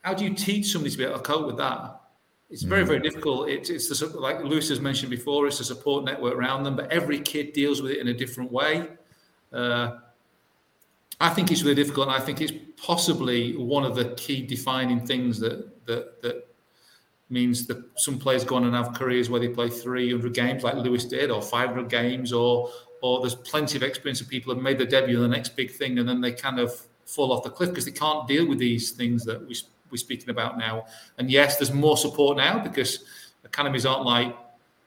how 0.02 0.12
do 0.14 0.24
you 0.24 0.34
teach 0.34 0.70
somebody 0.70 0.90
to 0.90 0.98
be 0.98 1.04
able 1.04 1.16
to 1.16 1.22
cope 1.22 1.46
with 1.46 1.56
that? 1.56 2.00
It's 2.50 2.64
very, 2.64 2.84
very 2.84 3.00
difficult. 3.00 3.48
It's, 3.48 3.70
it's 3.70 3.88
the 3.88 4.06
like 4.18 4.44
Luce 4.44 4.68
has 4.68 4.78
mentioned 4.78 5.10
before. 5.10 5.46
It's 5.46 5.60
a 5.60 5.64
support 5.64 6.04
network 6.04 6.34
around 6.34 6.64
them, 6.64 6.76
but 6.76 6.92
every 6.92 7.18
kid 7.18 7.54
deals 7.54 7.80
with 7.80 7.92
it 7.92 7.98
in 7.98 8.08
a 8.08 8.12
different 8.12 8.52
way. 8.52 8.88
Uh, 9.50 9.96
I 11.18 11.30
think 11.30 11.50
it's 11.50 11.62
really 11.62 11.76
difficult, 11.76 12.08
and 12.08 12.16
I 12.16 12.20
think 12.20 12.42
it's 12.42 12.52
possibly 12.76 13.56
one 13.56 13.84
of 13.84 13.94
the 13.94 14.10
key 14.16 14.42
defining 14.46 15.06
things 15.06 15.40
that 15.40 15.86
that 15.86 16.20
that 16.20 16.51
means 17.32 17.66
that 17.66 17.82
some 17.96 18.18
players 18.18 18.44
go 18.44 18.56
on 18.56 18.64
and 18.64 18.74
have 18.74 18.92
careers 18.92 19.30
where 19.30 19.40
they 19.40 19.48
play 19.48 19.68
300 19.68 20.34
games 20.34 20.62
like 20.62 20.74
Lewis 20.74 21.06
did, 21.06 21.30
or 21.30 21.42
500 21.42 21.88
games, 21.88 22.32
or 22.32 22.70
or 23.00 23.20
there's 23.20 23.34
plenty 23.34 23.76
of 23.76 23.82
experience 23.82 24.20
of 24.20 24.28
people 24.28 24.54
have 24.54 24.62
made 24.62 24.78
their 24.78 24.86
debut 24.86 25.16
in 25.16 25.22
the 25.22 25.36
next 25.36 25.56
big 25.56 25.72
thing, 25.72 25.98
and 25.98 26.08
then 26.08 26.20
they 26.20 26.32
kind 26.32 26.60
of 26.60 26.72
fall 27.04 27.32
off 27.32 27.42
the 27.42 27.50
cliff 27.50 27.70
because 27.70 27.84
they 27.84 27.90
can't 27.90 28.28
deal 28.28 28.46
with 28.46 28.58
these 28.58 28.92
things 28.92 29.24
that 29.24 29.40
we, 29.46 29.56
we're 29.90 29.96
speaking 29.96 30.30
about 30.30 30.56
now. 30.56 30.84
And 31.18 31.30
yes, 31.30 31.56
there's 31.56 31.72
more 31.72 31.96
support 31.96 32.36
now 32.36 32.60
because 32.60 33.04
academies 33.44 33.84
aren't 33.84 34.04
like 34.04 34.36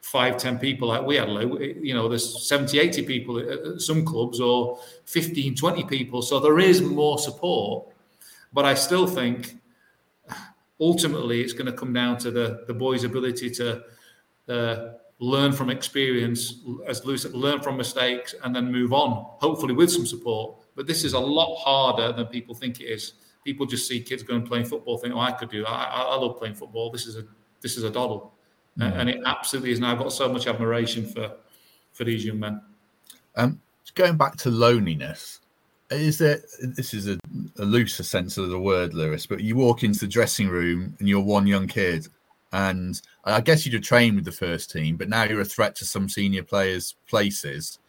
five, 0.02 0.38
10 0.38 0.60
people 0.60 0.88
like 0.88 1.04
we 1.04 1.16
had, 1.16 1.30
You 1.30 1.94
know, 1.94 2.08
there's 2.08 2.48
70, 2.48 2.80
80 2.80 3.02
people 3.04 3.40
at 3.40 3.82
some 3.82 4.06
clubs 4.06 4.40
or 4.40 4.80
15, 5.06 5.56
20 5.56 5.84
people. 5.86 6.22
So 6.22 6.40
there 6.40 6.60
is 6.60 6.82
more 6.82 7.18
support. 7.20 7.88
But 8.54 8.66
I 8.66 8.75
still 8.75 9.08
think 9.08 9.58
ultimately 10.79 11.41
it's 11.41 11.53
going 11.53 11.65
to 11.65 11.74
come 11.74 11.94
down 11.94 12.17
to 12.20 12.32
the, 12.32 12.63
the 12.67 12.74
boys' 12.74 13.03
ability 13.03 13.50
to 13.50 13.84
uh, 14.50 14.91
learn 15.20 15.51
from 15.51 15.70
experience, 15.70 16.62
as 16.88 17.01
said, 17.22 17.34
learn 17.34 17.62
from 17.62 17.77
mistakes 17.77 18.36
and 18.44 18.55
then 18.55 18.72
move 18.72 18.94
on, 18.94 19.25
hopefully 19.39 19.74
with 19.74 19.91
some 19.91 20.05
support. 20.05 20.58
But 20.75 20.88
this 20.88 21.03
is 21.03 21.13
a 21.13 21.20
lot 21.20 21.55
harder 21.58 22.12
than 22.12 22.27
people 22.27 22.53
think 22.53 22.82
it 22.82 22.86
is. 22.86 23.13
People 23.46 23.65
just 23.65 23.88
see 23.88 24.01
kids 24.01 24.24
going 24.24 24.44
playing 24.44 24.65
football, 24.65 24.98
think, 24.98 25.13
"Oh, 25.13 25.20
I 25.20 25.32
could 25.32 25.50
do 25.50 25.62
that. 25.62 25.70
I, 25.70 26.01
I 26.01 26.15
love 26.15 26.38
playing 26.38 26.55
football. 26.55 26.89
This 26.89 27.05
is 27.05 27.15
a 27.15 27.24
this 27.62 27.77
is 27.77 27.84
a 27.84 27.91
doddle." 27.91 28.34
mm. 28.77 29.00
and 29.00 29.10
it 29.10 29.22
absolutely 29.25 29.72
is. 29.72 29.77
And 29.77 29.88
I've 29.88 29.98
got 29.98 30.12
so 30.12 30.32
much 30.32 30.48
admiration 30.48 31.05
for 31.05 31.32
for 31.94 32.03
these 32.03 32.25
young 32.25 32.39
men. 32.39 32.62
Um, 33.36 33.62
going 33.94 34.17
back 34.17 34.36
to 34.38 34.50
loneliness, 34.50 35.39
is 35.92 36.18
there? 36.18 36.42
This 36.62 36.94
is 36.94 37.08
a, 37.08 37.18
a 37.58 37.65
looser 37.65 38.04
sense 38.04 38.38
of 38.38 38.50
the 38.50 38.60
word, 38.60 38.94
Lewis. 38.94 39.25
But 39.25 39.42
you 39.42 39.56
walk 39.56 39.84
into 39.84 40.00
the 40.00 40.08
dressing 40.08 40.50
room 40.50 40.96
and 41.00 41.08
you're 41.08 41.24
one 41.24 41.48
young 41.48 41.68
kid, 41.68 42.08
and 42.51 43.00
I 43.24 43.42
guess 43.42 43.65
you'd 43.65 43.74
have 43.74 43.84
trained 43.84 44.15
with 44.15 44.25
the 44.25 44.32
first 44.32 44.72
team, 44.72 44.98
but 44.98 45.10
now 45.10 45.24
you're 45.24 45.42
a 45.42 45.46
threat 45.46 45.75
to 45.77 45.86
some 45.86 46.10
senior 46.10 46.44
players' 46.44 46.96
places. 47.08 47.80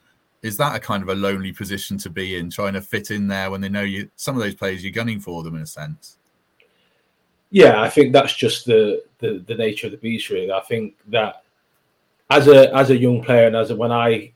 Is 0.43 0.57
that 0.59 0.77
a 0.77 0.81
kind 0.81 1.03
of 1.03 1.09
a 1.09 1.15
lonely 1.15 1.53
position 1.53 1.99
to 1.99 2.11
be 2.11 2.37
in, 2.37 2.51
trying 2.51 2.75
to 2.75 2.83
fit 2.83 3.11
in 3.11 3.27
there 3.27 3.51
when 3.51 3.61
they 3.61 3.69
know 3.69 3.83
you? 3.83 4.11
Some 4.17 4.37
of 4.37 4.43
those 4.43 4.55
players 4.55 4.85
you're 4.85 4.93
gunning 4.93 5.21
for 5.21 5.43
them 5.43 5.57
in 5.57 5.63
a 5.63 5.67
sense. 5.67 6.19
Yeah, 7.51 7.81
I 7.81 7.89
think 7.89 8.13
that's 8.13 8.35
just 8.35 8.67
the, 8.67 9.03
the 9.19 9.43
the 9.47 9.55
nature 9.55 9.87
of 9.87 9.93
the 9.93 9.99
beast. 9.99 10.29
Really, 10.31 10.53
I 10.53 10.61
think 10.61 10.97
that 11.09 11.43
as 12.31 12.49
a 12.49 12.75
as 12.75 12.91
a 12.91 12.97
young 12.97 13.23
player 13.23 13.47
and 13.47 13.57
as 13.57 13.71
a, 13.71 13.77
when 13.77 13.93
I 13.93 14.33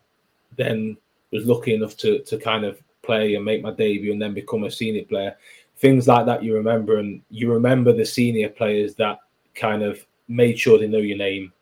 then 0.57 0.97
was 1.33 1.45
lucky 1.45 1.75
enough 1.75 1.97
to 1.99 2.21
to 2.21 2.39
kind 2.39 2.65
of 2.65 2.81
play 3.11 3.35
and 3.35 3.45
make 3.45 3.61
my 3.61 3.73
debut 3.73 4.13
and 4.13 4.23
then 4.23 4.35
become 4.35 4.63
a 4.63 4.71
senior 4.71 5.05
player, 5.05 5.37
things 5.79 6.07
like 6.07 6.27
that 6.27 6.45
you 6.45 6.55
remember 6.55 6.99
and 6.99 7.21
you 7.29 7.53
remember 7.53 7.93
the 7.93 8.07
senior 8.07 8.49
players 8.49 8.95
that 8.95 9.19
kind 9.57 9.83
of 9.83 10.07
made 10.29 10.57
sure 10.57 10.79
they 10.79 10.87
know 10.87 10.99
your 10.99 11.19
name. 11.19 11.53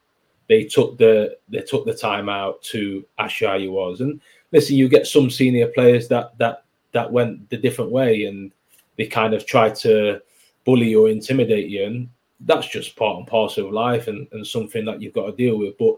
They 0.46 0.64
took 0.64 0.98
the 0.98 1.38
they 1.48 1.62
took 1.62 1.86
the 1.86 1.94
time 1.94 2.28
out 2.28 2.60
to 2.72 3.04
ask 3.18 3.40
you 3.40 3.48
how 3.48 3.54
you 3.54 3.72
was. 3.72 4.02
And 4.02 4.20
listen, 4.52 4.76
you 4.76 4.88
get 4.90 5.06
some 5.06 5.30
senior 5.30 5.68
players 5.68 6.06
that 6.08 6.36
that 6.38 6.64
that 6.92 7.10
went 7.10 7.48
the 7.48 7.56
different 7.56 7.90
way 7.90 8.24
and 8.24 8.52
they 8.98 9.06
kind 9.06 9.32
of 9.32 9.46
tried 9.46 9.74
to 9.76 10.20
bully 10.66 10.94
or 10.94 11.08
intimidate 11.08 11.68
you. 11.70 11.84
And 11.84 12.08
that's 12.40 12.68
just 12.68 12.96
part 12.96 13.16
and 13.18 13.26
parcel 13.26 13.66
of 13.66 13.72
life 13.72 14.06
and, 14.08 14.28
and 14.32 14.46
something 14.46 14.84
that 14.84 15.00
you've 15.00 15.14
got 15.14 15.26
to 15.26 15.32
deal 15.32 15.56
with. 15.58 15.78
But 15.78 15.96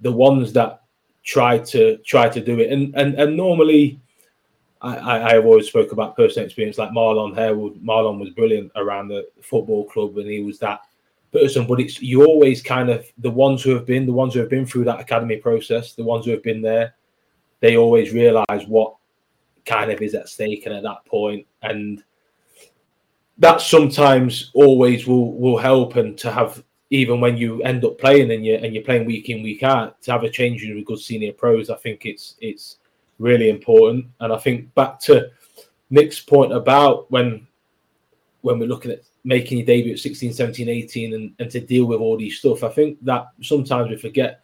the 0.00 0.12
ones 0.12 0.52
that 0.52 0.82
try 1.22 1.56
to 1.56 1.96
try 1.98 2.28
to 2.28 2.40
do 2.40 2.58
it 2.60 2.70
and 2.70 2.94
and, 2.94 3.14
and 3.14 3.36
normally 3.36 3.98
I, 4.84 5.34
have 5.34 5.46
always 5.46 5.68
spoke 5.68 5.92
about 5.92 6.16
personal 6.16 6.44
experience 6.44 6.76
like 6.76 6.90
Marlon 6.90 7.36
Harewood. 7.36 7.80
Marlon 7.84 8.18
was 8.18 8.30
brilliant 8.30 8.72
around 8.74 9.08
the 9.08 9.28
football 9.40 9.84
club 9.84 10.18
and 10.18 10.28
he 10.28 10.40
was 10.40 10.58
that 10.58 10.80
person. 11.32 11.66
But 11.68 11.80
it's 11.80 12.02
you 12.02 12.24
always 12.24 12.62
kind 12.62 12.90
of 12.90 13.06
the 13.18 13.30
ones 13.30 13.62
who 13.62 13.70
have 13.70 13.86
been 13.86 14.06
the 14.06 14.12
ones 14.12 14.34
who 14.34 14.40
have 14.40 14.50
been 14.50 14.66
through 14.66 14.84
that 14.84 14.98
academy 14.98 15.36
process, 15.36 15.94
the 15.94 16.02
ones 16.02 16.24
who 16.24 16.32
have 16.32 16.42
been 16.42 16.62
there, 16.62 16.94
they 17.60 17.76
always 17.76 18.12
realise 18.12 18.66
what 18.66 18.96
kind 19.64 19.90
of 19.90 20.02
is 20.02 20.14
at 20.14 20.28
stake 20.28 20.66
and 20.66 20.74
at 20.74 20.82
that 20.82 21.04
point 21.06 21.46
and 21.62 22.02
that 23.38 23.60
sometimes 23.60 24.50
always 24.54 25.06
will 25.06 25.32
will 25.38 25.56
help 25.56 25.96
and 25.96 26.18
to 26.18 26.30
have 26.30 26.62
even 26.90 27.20
when 27.20 27.36
you 27.36 27.62
end 27.62 27.84
up 27.84 27.98
playing 27.98 28.32
and 28.32 28.44
you 28.44 28.56
and 28.56 28.74
you're 28.74 28.84
playing 28.84 29.06
week 29.06 29.30
in 29.30 29.42
week 29.42 29.62
out 29.62 30.02
to 30.02 30.12
have 30.12 30.24
a 30.24 30.30
change 30.30 30.62
in 30.64 30.74
with 30.74 30.84
good 30.84 30.98
senior 30.98 31.32
pros 31.32 31.70
i 31.70 31.76
think 31.76 32.04
it's 32.04 32.34
it's 32.40 32.78
really 33.22 33.48
important. 33.48 34.06
And 34.20 34.32
i 34.32 34.38
think 34.38 34.74
back 34.74 35.00
to 35.00 35.30
nick's 35.90 36.20
point 36.20 36.52
about 36.52 37.10
when 37.10 37.46
when 38.42 38.58
we're 38.58 38.68
looking 38.68 38.90
at 38.90 39.02
making 39.24 39.58
your 39.58 39.66
debut 39.66 39.92
at 39.92 39.98
16 40.00 40.32
17 40.32 40.68
18 40.68 41.14
and, 41.14 41.34
and 41.38 41.50
to 41.50 41.60
deal 41.60 41.84
with 41.84 42.00
all 42.00 42.16
these 42.16 42.38
stuff 42.38 42.64
i 42.64 42.68
think 42.68 42.98
that 43.04 43.28
sometimes 43.40 43.88
we 43.88 43.96
forget 43.96 44.40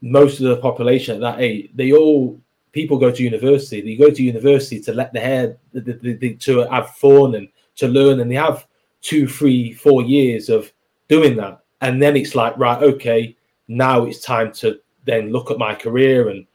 most 0.00 0.38
of 0.38 0.46
the 0.46 0.56
population 0.58 1.16
at 1.16 1.20
that 1.20 1.40
age 1.40 1.70
they 1.74 1.92
all 1.92 2.40
people 2.74 2.98
go 2.98 3.10
to 3.10 3.22
university. 3.22 3.80
They 3.80 3.96
go 3.96 4.10
to 4.10 4.22
university 4.22 4.80
to 4.80 4.92
let 4.92 5.12
the 5.12 5.20
hair 5.20 5.56
to 5.72 6.68
have 6.70 6.90
fun 6.96 7.36
and 7.36 7.48
to 7.76 7.88
learn, 7.88 8.20
and 8.20 8.30
they 8.30 8.34
have 8.34 8.66
two, 9.00 9.26
three, 9.26 9.72
four 9.72 10.02
years 10.02 10.48
of 10.48 10.70
doing 11.08 11.36
that, 11.36 11.60
and 11.80 12.02
then 12.02 12.16
it's 12.16 12.34
like, 12.34 12.58
right, 12.58 12.82
okay, 12.82 13.36
now 13.68 14.04
it's 14.04 14.20
time 14.20 14.52
to 14.52 14.80
then 15.06 15.30
look 15.30 15.50
at 15.50 15.58
my 15.58 15.74
career 15.74 16.30
and 16.30 16.46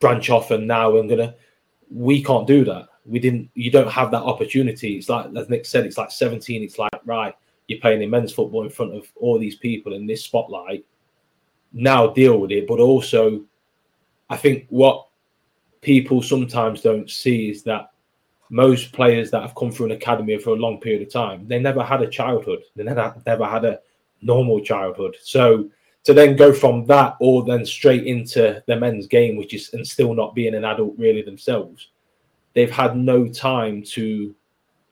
branch 0.00 0.30
off, 0.30 0.50
and 0.50 0.66
now 0.66 0.96
I'm 0.96 1.08
gonna. 1.08 1.34
We 1.90 2.22
can't 2.22 2.46
do 2.46 2.64
that. 2.64 2.88
We 3.04 3.18
didn't. 3.18 3.50
You 3.54 3.70
don't 3.70 3.90
have 3.90 4.10
that 4.10 4.22
opportunity. 4.22 4.96
It's 4.96 5.08
like 5.08 5.26
as 5.36 5.48
Nick 5.48 5.66
said, 5.66 5.86
it's 5.86 5.98
like 5.98 6.10
17. 6.10 6.62
It's 6.62 6.78
like 6.78 6.90
right, 7.04 7.34
you're 7.68 7.80
playing 7.80 8.02
in 8.02 8.10
men's 8.10 8.32
football 8.32 8.64
in 8.64 8.70
front 8.70 8.94
of 8.94 9.06
all 9.16 9.38
these 9.38 9.56
people 9.56 9.94
in 9.94 10.06
this 10.06 10.24
spotlight. 10.24 10.84
Now 11.72 12.08
deal 12.08 12.38
with 12.38 12.52
it, 12.52 12.66
but 12.66 12.80
also, 12.80 13.44
I 14.30 14.36
think 14.36 14.66
what 14.70 15.06
people 15.80 16.22
sometimes 16.22 16.80
don't 16.80 17.10
see 17.10 17.50
is 17.50 17.62
that 17.64 17.90
most 18.48 18.92
players 18.92 19.30
that 19.30 19.42
have 19.42 19.54
come 19.54 19.70
through 19.70 19.86
an 19.86 19.92
academy 19.92 20.38
for 20.38 20.50
a 20.50 20.56
long 20.56 20.80
period 20.80 21.02
of 21.02 21.12
time, 21.12 21.46
they 21.48 21.58
never 21.58 21.82
had 21.82 22.02
a 22.02 22.08
childhood. 22.08 22.62
They 22.74 22.84
never 22.84 23.14
never 23.26 23.44
had 23.44 23.64
a 23.64 23.80
normal 24.22 24.60
childhood. 24.60 25.16
So 25.22 25.70
to 26.06 26.14
then 26.14 26.36
go 26.36 26.52
from 26.52 26.86
that 26.86 27.16
or 27.18 27.44
then 27.44 27.66
straight 27.66 28.06
into 28.06 28.62
the 28.66 28.76
men's 28.76 29.08
game, 29.08 29.36
which 29.36 29.52
is 29.52 29.74
and 29.74 29.86
still 29.86 30.14
not 30.14 30.36
being 30.36 30.54
an 30.54 30.64
adult 30.64 30.94
really 30.96 31.20
themselves, 31.20 31.88
they've 32.54 32.70
had 32.70 32.96
no 32.96 33.26
time 33.26 33.82
to 33.82 34.32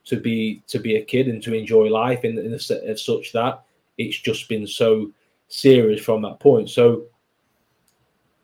to 0.06 0.16
be 0.18 0.60
to 0.66 0.80
be 0.80 0.96
a 0.96 1.04
kid 1.04 1.28
and 1.28 1.40
to 1.44 1.54
enjoy 1.54 1.86
life 1.86 2.24
in, 2.24 2.36
in 2.36 2.52
a, 2.52 2.58
such 2.58 3.32
that 3.32 3.62
it's 3.96 4.18
just 4.18 4.48
been 4.48 4.66
so 4.66 5.08
serious 5.46 6.00
from 6.00 6.20
that 6.22 6.40
point. 6.40 6.68
So 6.68 7.04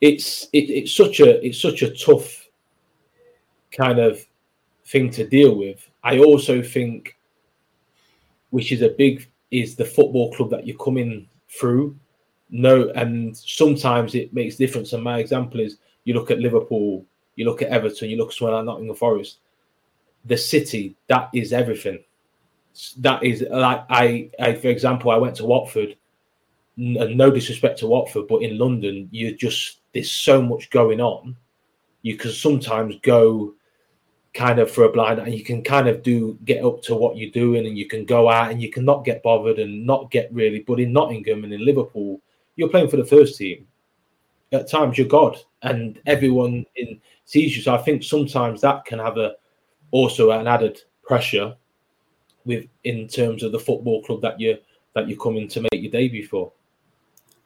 it's 0.01 0.45
it, 0.53 0.71
it's 0.71 0.95
such 0.95 1.19
a 1.19 1.45
it's 1.45 1.61
such 1.61 1.83
a 1.83 1.93
tough 1.93 2.49
kind 3.77 3.99
of 3.99 4.25
thing 4.87 5.11
to 5.11 5.27
deal 5.27 5.57
with. 5.57 5.91
I 6.05 6.19
also 6.19 6.63
think, 6.63 7.17
which 8.51 8.71
is 8.71 8.83
a 8.83 8.91
big, 8.91 9.29
is 9.51 9.75
the 9.75 9.85
football 9.85 10.33
club 10.33 10.51
that 10.51 10.69
you're 10.69 10.79
coming 10.79 11.29
through. 11.49 11.99
No, 12.51 12.91
and 12.91 13.37
sometimes 13.37 14.15
it 14.15 14.35
makes 14.35 14.57
difference. 14.57 14.93
And 14.93 15.03
my 15.03 15.19
example 15.19 15.61
is 15.61 15.79
you 16.05 16.15
look 16.15 16.31
at 16.31 16.41
Liverpool, 16.41 17.05
you 17.37 17.45
look 17.45 17.63
at 17.63 17.69
Everton, 17.69 18.11
you 18.11 18.17
look 18.17 18.29
at 18.29 18.35
somewhere 18.35 18.57
like 18.57 18.65
Nottingham 18.65 18.97
Forest. 18.97 19.39
The 20.25 20.37
city, 20.37 20.97
that 21.09 21.31
is 21.33 21.53
everything. 21.53 22.03
That 22.99 23.23
is 23.23 23.45
like 23.51 23.85
I, 23.89 24.31
I 24.39 24.55
for 24.55 24.69
example, 24.69 25.11
I 25.11 25.17
went 25.17 25.37
to 25.37 25.47
Watford. 25.47 25.97
And 26.77 27.17
no 27.17 27.31
disrespect 27.31 27.81
to 27.81 27.87
Watford, 27.87 28.27
but 28.27 28.43
in 28.43 28.57
London, 28.57 29.09
you 29.11 29.37
just 29.37 29.81
there's 29.93 30.11
so 30.11 30.41
much 30.41 30.71
going 30.71 31.01
on. 31.01 31.37
You 32.03 32.17
can 32.17 32.31
sometimes 32.31 32.97
go 33.03 33.55
kind 34.33 34.59
of 34.61 34.71
for 34.71 34.85
a 34.85 34.93
blind 34.93 35.19
and 35.19 35.35
you 35.35 35.43
can 35.45 35.63
kind 35.63 35.89
of 35.89 36.03
do 36.03 36.39
get 36.45 36.65
up 36.65 36.81
to 36.83 36.95
what 36.95 37.17
you're 37.17 37.31
doing 37.31 37.67
and 37.67 37.77
you 37.77 37.87
can 37.87 38.05
go 38.05 38.31
out 38.31 38.51
and 38.51 38.63
you 38.63 38.71
can 38.71 38.85
not 38.85 39.05
get 39.05 39.23
bothered 39.23 39.59
and 39.59 39.85
not 39.85 40.11
get 40.11 40.33
really 40.33 40.61
but 40.61 40.79
in 40.79 40.93
Nottingham 40.93 41.43
and 41.43 41.53
in 41.53 41.65
Liverpool 41.65 42.21
you're 42.57 42.69
playing 42.69 42.89
for 42.89 42.97
the 42.97 43.05
first 43.05 43.37
team 43.37 43.67
at 44.53 44.69
times 44.69 44.99
you're 44.99 45.07
God 45.07 45.39
and 45.63 46.01
everyone 46.07 46.65
in 46.77 47.01
sees 47.25 47.57
you 47.57 47.63
so 47.63 47.75
I 47.75 47.79
think 47.79 48.03
sometimes 48.03 48.61
that 48.61 48.85
can 48.85 48.99
have 48.99 49.17
a 49.17 49.35
also 49.91 50.31
an 50.31 50.47
added 50.47 50.81
pressure 51.03 51.55
with 52.45 52.67
in 52.85 53.07
terms 53.09 53.43
of 53.43 53.53
the 53.53 53.59
football 53.59 54.03
club 54.03 54.23
that 54.23 54.41
you 54.41 54.59
that 54.95 55.09
you're 55.09 55.19
coming 55.19 55.49
to 55.49 55.61
make 55.61 55.83
your 55.83 55.93
debut 55.93 56.27
for 56.27 56.53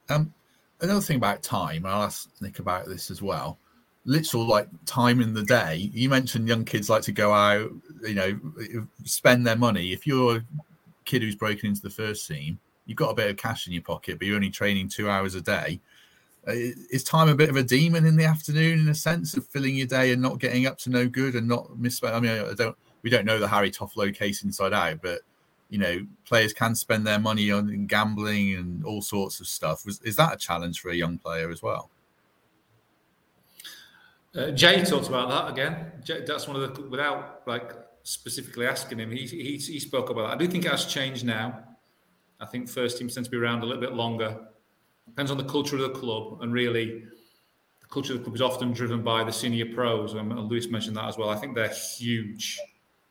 um 0.08 0.32
another 0.80 1.00
thing 1.00 1.16
about 1.16 1.42
time 1.42 1.84
I'll 1.84 2.04
ask 2.04 2.30
Nick 2.40 2.58
about 2.58 2.86
this 2.86 3.10
as 3.10 3.20
well 3.20 3.58
literal 4.04 4.46
like 4.46 4.68
time 4.86 5.20
in 5.20 5.34
the 5.34 5.42
day. 5.42 5.90
You 5.92 6.08
mentioned 6.08 6.48
young 6.48 6.64
kids 6.64 6.90
like 6.90 7.02
to 7.02 7.12
go 7.12 7.32
out, 7.32 7.70
you 8.02 8.14
know, 8.14 8.40
spend 9.04 9.46
their 9.46 9.56
money. 9.56 9.92
If 9.92 10.06
you're 10.06 10.36
a 10.36 10.44
kid 11.04 11.22
who's 11.22 11.34
broken 11.34 11.70
into 11.70 11.82
the 11.82 11.90
first 11.90 12.28
team, 12.28 12.58
you've 12.86 12.96
got 12.96 13.10
a 13.10 13.14
bit 13.14 13.30
of 13.30 13.36
cash 13.36 13.66
in 13.66 13.72
your 13.72 13.82
pocket, 13.82 14.18
but 14.18 14.26
you're 14.26 14.36
only 14.36 14.50
training 14.50 14.88
two 14.88 15.08
hours 15.08 15.34
a 15.34 15.40
day. 15.40 15.80
Uh, 16.46 16.52
is 16.90 17.02
time 17.02 17.28
a 17.28 17.34
bit 17.34 17.48
of 17.48 17.56
a 17.56 17.62
demon 17.62 18.04
in 18.04 18.16
the 18.16 18.24
afternoon 18.24 18.80
in 18.80 18.88
a 18.88 18.94
sense 18.94 19.34
of 19.36 19.46
filling 19.46 19.74
your 19.74 19.86
day 19.86 20.12
and 20.12 20.20
not 20.20 20.38
getting 20.38 20.66
up 20.66 20.76
to 20.78 20.90
no 20.90 21.08
good 21.08 21.34
and 21.34 21.48
not 21.48 21.78
miss? 21.78 22.02
I 22.02 22.20
mean, 22.20 22.32
I 22.32 22.54
don't. 22.54 22.76
We 23.02 23.10
don't 23.10 23.26
know 23.26 23.38
the 23.38 23.48
Harry 23.48 23.70
Toffolo 23.70 24.14
case 24.14 24.44
inside 24.44 24.72
out, 24.72 25.00
but 25.02 25.20
you 25.70 25.78
know, 25.78 26.06
players 26.26 26.52
can 26.52 26.74
spend 26.74 27.06
their 27.06 27.18
money 27.18 27.50
on 27.50 27.86
gambling 27.86 28.54
and 28.54 28.84
all 28.84 29.02
sorts 29.02 29.40
of 29.40 29.46
stuff. 29.46 29.84
is 29.86 30.16
that 30.16 30.34
a 30.34 30.36
challenge 30.36 30.80
for 30.80 30.90
a 30.90 30.94
young 30.94 31.18
player 31.18 31.50
as 31.50 31.62
well? 31.62 31.90
Uh, 34.36 34.50
Jay 34.50 34.84
talked 34.84 35.08
about 35.08 35.28
that 35.28 35.52
again. 35.52 35.92
Jay, 36.02 36.24
that's 36.26 36.48
one 36.48 36.60
of 36.60 36.74
the 36.74 36.82
without 36.82 37.42
like 37.46 37.72
specifically 38.02 38.66
asking 38.66 38.98
him. 38.98 39.10
He, 39.10 39.26
he 39.26 39.56
he 39.56 39.78
spoke 39.78 40.10
about. 40.10 40.28
That. 40.28 40.34
I 40.34 40.36
do 40.36 40.48
think 40.48 40.64
it 40.64 40.70
has 40.70 40.86
changed 40.86 41.24
now. 41.24 41.62
I 42.44 42.46
think 42.46 42.68
first 42.68 42.98
teams 42.98 43.14
tend 43.14 43.24
to 43.24 43.30
be 43.30 43.38
around 43.38 43.62
a 43.62 43.66
little 43.66 43.80
bit 43.80 43.94
longer. 43.94 44.36
Depends 45.06 45.30
on 45.30 45.38
the 45.38 45.44
culture 45.44 45.76
of 45.76 45.82
the 45.82 45.98
club, 45.98 46.42
and 46.42 46.52
really, 46.52 47.04
the 47.80 47.86
culture 47.90 48.12
of 48.12 48.18
the 48.18 48.24
club 48.24 48.34
is 48.34 48.42
often 48.42 48.72
driven 48.72 49.02
by 49.02 49.24
the 49.24 49.32
senior 49.32 49.66
pros. 49.74 50.12
And 50.12 50.30
Lewis 50.48 50.68
mentioned 50.68 50.96
that 50.96 51.06
as 51.06 51.16
well. 51.16 51.30
I 51.30 51.36
think 51.36 51.54
they're 51.54 51.72
huge. 51.98 52.58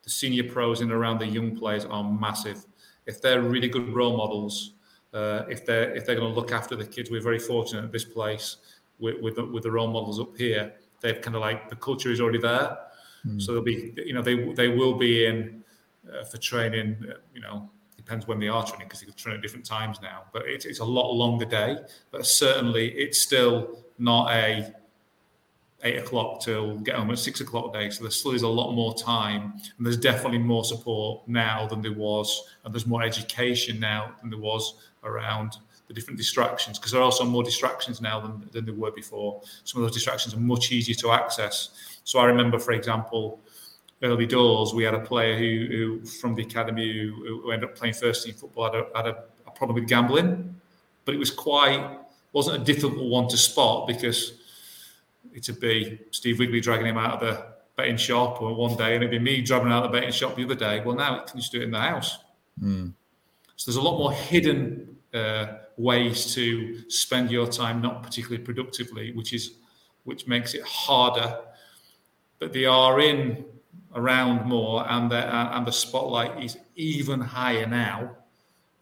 The 0.03 0.11
senior 0.11 0.43
pros 0.43 0.81
in 0.81 0.91
and 0.91 0.93
around 0.93 1.19
the 1.19 1.25
young 1.25 1.55
players 1.55 1.85
are 1.85 2.03
massive. 2.03 2.63
If 3.07 3.21
they're 3.21 3.41
really 3.41 3.69
good 3.69 3.89
role 3.89 4.15
models, 4.15 4.73
uh, 5.13 5.43
if 5.49 5.65
they're 5.65 5.93
if 5.95 6.05
they're 6.05 6.15
going 6.15 6.31
to 6.31 6.39
look 6.39 6.51
after 6.51 6.75
the 6.75 6.85
kids, 6.85 7.09
we're 7.09 7.21
very 7.21 7.39
fortunate 7.39 7.85
at 7.85 7.91
this 7.91 8.05
place 8.05 8.57
with 8.99 9.19
with 9.21 9.35
the, 9.35 9.45
with 9.45 9.63
the 9.63 9.71
role 9.71 9.87
models 9.87 10.19
up 10.19 10.37
here. 10.37 10.73
They've 11.01 11.19
kind 11.19 11.35
of 11.35 11.41
like 11.41 11.69
the 11.69 11.75
culture 11.75 12.11
is 12.11 12.21
already 12.21 12.39
there, 12.39 12.77
mm. 13.25 13.41
so 13.41 13.53
they'll 13.53 13.63
be 13.63 13.93
you 13.97 14.13
know 14.13 14.21
they 14.21 14.53
they 14.53 14.67
will 14.67 14.93
be 14.93 15.25
in 15.25 15.63
uh, 16.11 16.23
for 16.25 16.37
training. 16.37 16.97
Uh, 17.09 17.15
you 17.33 17.41
know, 17.41 17.69
depends 18.03 18.27
when 18.27 18.39
they 18.39 18.47
are 18.47 18.65
training 18.65 18.87
because 18.87 18.99
they 18.99 19.05
can 19.05 19.15
train 19.15 19.35
at 19.35 19.41
different 19.41 19.65
times 19.65 19.99
now. 20.01 20.23
But 20.31 20.43
it's 20.45 20.65
it's 20.65 20.79
a 20.79 20.85
lot 20.85 21.11
longer 21.11 21.45
day. 21.45 21.77
But 22.11 22.25
certainly 22.25 22.89
it's 22.91 23.21
still 23.21 23.79
not 23.97 24.31
a 24.31 24.73
eight 25.83 25.97
o'clock 25.97 26.41
till 26.41 26.77
get 26.79 26.95
home 26.95 27.11
at 27.11 27.19
six 27.19 27.41
o'clock 27.41 27.73
day. 27.73 27.89
So 27.89 28.03
there 28.03 28.11
still 28.11 28.31
is 28.31 28.43
a 28.43 28.47
lot 28.47 28.73
more 28.73 28.93
time, 28.95 29.53
and 29.77 29.85
there's 29.85 29.97
definitely 29.97 30.39
more 30.39 30.63
support 30.63 31.27
now 31.27 31.67
than 31.67 31.81
there 31.81 31.93
was, 31.93 32.43
and 32.63 32.73
there's 32.73 32.87
more 32.87 33.03
education 33.03 33.79
now 33.79 34.13
than 34.21 34.29
there 34.29 34.39
was 34.39 34.75
around 35.03 35.57
the 35.87 35.93
different 35.93 36.17
distractions 36.17 36.79
because 36.79 36.93
there 36.93 37.01
are 37.01 37.03
also 37.03 37.25
more 37.25 37.43
distractions 37.43 37.99
now 37.99 38.19
than, 38.19 38.47
than 38.51 38.65
there 38.65 38.73
were 38.73 38.91
before. 38.91 39.41
Some 39.65 39.81
of 39.81 39.87
those 39.87 39.93
distractions 39.93 40.33
are 40.33 40.39
much 40.39 40.71
easier 40.71 40.95
to 40.95 41.11
access. 41.11 41.99
So 42.05 42.19
I 42.19 42.25
remember, 42.25 42.57
for 42.57 42.71
example, 42.71 43.41
early 44.03 44.25
doors, 44.25 44.73
we 44.73 44.83
had 44.83 44.93
a 44.93 44.99
player 44.99 45.37
who, 45.37 45.67
who 45.71 46.05
from 46.05 46.35
the 46.35 46.43
academy 46.43 46.93
who, 46.93 47.41
who, 47.41 47.51
ended 47.51 47.69
up 47.69 47.75
playing 47.75 47.93
first 47.93 48.25
team 48.25 48.35
football 48.35 48.65
had, 48.65 48.75
a, 48.75 48.85
had 48.95 49.07
a, 49.07 49.23
a 49.47 49.51
problem 49.51 49.75
with 49.75 49.87
gambling, 49.87 50.53
but 51.05 51.15
it 51.15 51.17
was 51.17 51.31
quite 51.31 51.99
wasn't 52.33 52.61
a 52.61 52.65
difficult 52.65 53.09
one 53.09 53.27
to 53.27 53.37
spot 53.37 53.87
because 53.87 54.33
it'd 55.33 55.59
be 55.59 55.99
Steve 56.11 56.39
Wigley 56.39 56.59
dragging 56.59 56.87
him 56.87 56.97
out 56.97 57.13
of 57.13 57.19
the 57.21 57.45
betting 57.75 57.97
shop 57.97 58.41
or 58.41 58.53
one 58.53 58.75
day, 58.75 58.95
and 58.95 59.03
it'd 59.03 59.11
be 59.11 59.19
me 59.19 59.41
dragging 59.41 59.67
him 59.67 59.73
out 59.73 59.85
of 59.85 59.91
the 59.91 59.97
betting 59.97 60.11
shop 60.11 60.35
the 60.35 60.43
other 60.43 60.55
day. 60.55 60.81
Well, 60.83 60.95
now 60.95 61.15
you 61.15 61.21
can 61.25 61.39
just 61.39 61.51
do 61.51 61.61
it 61.61 61.63
in 61.63 61.71
the 61.71 61.79
house. 61.79 62.17
Mm. 62.61 62.93
So 63.55 63.71
there's 63.71 63.77
a 63.77 63.81
lot 63.81 63.97
more 63.97 64.11
hidden 64.11 64.97
uh, 65.13 65.57
ways 65.77 66.33
to 66.33 66.89
spend 66.89 67.31
your 67.31 67.47
time 67.47 67.81
not 67.81 68.03
particularly 68.03 68.43
productively, 68.43 69.13
which 69.13 69.33
is 69.33 69.55
which 70.03 70.27
makes 70.27 70.53
it 70.53 70.63
harder. 70.63 71.39
But 72.39 72.51
they 72.51 72.65
are 72.65 72.99
in 72.99 73.45
around 73.95 74.47
more, 74.47 74.89
and 74.89 75.11
the 75.11 75.17
uh, 75.17 75.51
and 75.53 75.67
the 75.67 75.71
spotlight 75.71 76.43
is 76.43 76.57
even 76.75 77.19
higher 77.19 77.65
now 77.67 78.15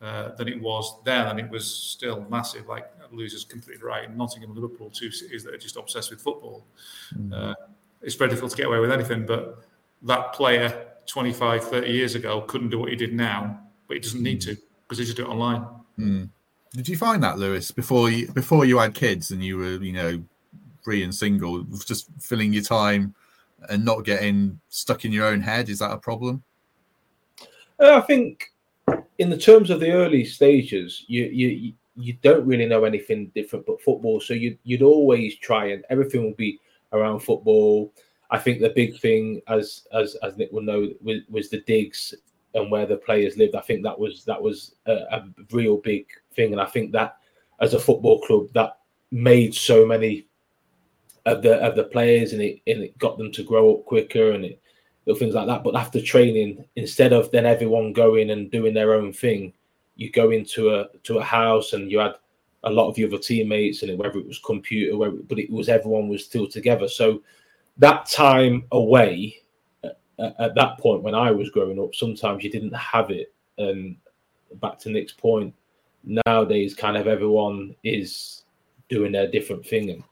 uh, 0.02 0.30
than 0.36 0.48
it 0.48 0.62
was 0.62 1.00
then, 1.04 1.28
and 1.28 1.40
it 1.40 1.50
was 1.50 1.66
still 1.66 2.26
massive. 2.30 2.68
Like 2.68 2.90
losers 3.12 3.44
completely 3.44 3.84
right 3.84 4.06
in 4.06 4.18
Nottingham, 4.18 4.56
Liverpool, 4.56 4.90
two 4.90 5.12
cities 5.12 5.44
that 5.44 5.54
are 5.54 5.58
just 5.58 5.76
obsessed 5.76 6.12
with 6.12 6.22
football. 6.22 6.66
Mm-hmm. 7.14 7.34
Uh, 7.34 7.54
it's 8.02 8.16
very 8.16 8.30
difficult 8.30 8.52
to 8.52 8.58
get 8.58 8.68
away 8.68 8.80
with 8.80 8.92
anything, 8.92 9.26
but 9.26 9.64
that 10.04 10.34
player 10.34 10.88
25, 11.06 11.64
30 11.64 11.92
years 11.92 12.16
ago 12.16 12.42
couldn't 12.42 12.70
do 12.70 12.80
what 12.80 12.90
he 12.90 12.96
did 12.96 13.14
now, 13.14 13.60
but 13.88 13.96
he 13.96 14.00
doesn't 14.00 14.24
need 14.24 14.42
to 14.42 14.56
because 14.84 14.98
he 14.98 15.06
just 15.06 15.18
do 15.18 15.26
it 15.26 15.30
online. 15.30 15.66
Mm. 16.00 16.30
Did 16.74 16.88
you 16.88 16.98
find 16.98 17.22
that, 17.24 17.38
Lewis, 17.38 17.72
before 17.72 18.10
you 18.10 18.32
before 18.32 18.66
you 18.66 18.80
had 18.80 18.94
kids 18.94 19.32
and 19.32 19.44
you 19.44 19.58
were, 19.58 19.84
you 19.84 19.92
know, 19.92 20.24
free 20.84 21.04
and 21.04 21.14
single, 21.14 21.64
just 21.86 22.08
filling 22.20 22.54
your 22.54 22.64
time 22.64 23.14
and 23.70 23.86
not 23.86 24.06
getting 24.06 24.60
stuck 24.70 25.06
in 25.06 25.12
your 25.12 25.28
own 25.28 25.42
head? 25.42 25.70
Is 25.70 25.80
that 25.80 25.92
a 25.92 25.98
problem? 25.98 26.44
Uh, 27.80 27.98
I 27.98 28.02
think, 28.02 28.52
in 29.18 29.30
the 29.30 29.38
terms 29.38 29.70
of 29.70 29.80
the 29.80 29.92
early 29.92 30.26
stages, 30.26 31.06
you 31.08 31.26
you 31.26 31.74
you 31.96 32.14
don't 32.22 32.46
really 32.46 32.66
know 32.66 32.84
anything 32.84 33.32
different 33.36 33.66
but 33.66 33.82
football. 33.82 34.20
So 34.20 34.34
you 34.34 34.58
you'd 34.64 34.82
always 34.82 35.38
try 35.38 35.72
and 35.72 35.84
everything 35.90 36.24
will 36.24 36.36
be 36.36 36.60
around 36.94 37.20
football. 37.20 37.94
I 38.30 38.38
think 38.38 38.62
the 38.62 38.70
big 38.70 39.00
thing, 39.00 39.42
as 39.48 39.88
as 39.94 40.16
as 40.24 40.38
Nick 40.38 40.52
will 40.52 40.62
know, 40.62 40.90
was, 41.02 41.20
was 41.30 41.50
the 41.50 41.62
digs 41.62 42.14
and 42.54 42.70
where 42.70 42.86
the 42.86 42.98
players 42.98 43.38
lived. 43.38 43.56
I 43.56 43.62
think 43.62 43.84
that 43.84 43.98
was 43.98 44.26
that 44.26 44.42
was 44.42 44.76
a, 44.86 44.94
a, 44.94 45.30
real 45.52 45.78
big 45.78 46.08
thing, 46.34 46.52
and 46.52 46.62
I 46.62 46.66
think 46.66 46.92
that 46.92 47.18
as 47.60 47.74
a 47.74 47.80
football 47.80 48.22
club, 48.22 48.48
that 48.54 48.78
made 49.12 49.54
so 49.54 49.86
many 49.86 50.28
of 51.26 51.42
the 51.42 51.56
of 51.58 51.76
the 51.76 51.84
players, 51.84 52.34
and 52.34 52.42
it 52.42 52.62
and 52.68 52.84
it 52.84 52.98
got 52.98 53.18
them 53.18 53.32
to 53.32 53.44
grow 53.44 53.76
up 53.76 53.86
quicker, 53.86 54.32
and 54.32 54.46
it 54.46 54.62
little 55.06 55.20
things 55.20 55.36
like 55.36 55.48
that. 55.48 55.64
But 55.64 55.76
after 55.76 56.02
training, 56.02 56.64
instead 56.76 57.14
of 57.14 57.32
then 57.32 57.46
everyone 57.46 57.94
going 57.94 58.30
and 58.30 58.52
doing 58.52 58.74
their 58.74 58.94
own 58.94 59.14
thing, 59.14 59.54
you 59.96 60.12
go 60.12 60.32
into 60.32 60.76
a 60.76 60.88
to 61.04 61.20
a 61.20 61.24
house 61.24 61.74
and 61.74 61.92
you 61.92 62.00
had 62.00 62.16
a 62.64 62.70
lot 62.70 62.90
of 62.90 62.98
your 62.98 63.08
other 63.08 63.18
teammates, 63.18 63.82
and 63.82 63.98
whether 63.98 64.20
it 64.20 64.28
was 64.28 64.40
computer, 64.40 64.96
whether, 64.98 65.16
but 65.16 65.40
it 65.40 65.50
was 65.50 65.70
everyone 65.70 66.08
was 66.08 66.24
still 66.24 66.48
together. 66.48 66.88
So 66.88 67.24
that 67.78 68.06
time 68.06 68.66
away 68.72 69.38
at 70.20 70.54
that 70.54 70.78
point 70.78 71.02
when 71.02 71.16
I 71.16 71.32
was 71.32 71.50
growing 71.50 71.80
up, 71.80 71.96
sometimes 71.96 72.44
you 72.44 72.52
didn't 72.52 72.76
have 72.76 73.10
it. 73.10 73.34
And 73.58 73.96
back 74.62 74.78
to 74.80 74.90
Nick's 74.92 75.14
point, 75.14 75.56
nowadays, 76.04 76.76
kind 76.76 76.98
of 76.98 77.08
everyone 77.08 77.76
is 77.84 78.44
doing 78.90 79.12
their 79.12 79.32
different 79.32 79.66
thing, 79.66 79.90
and 79.90 80.04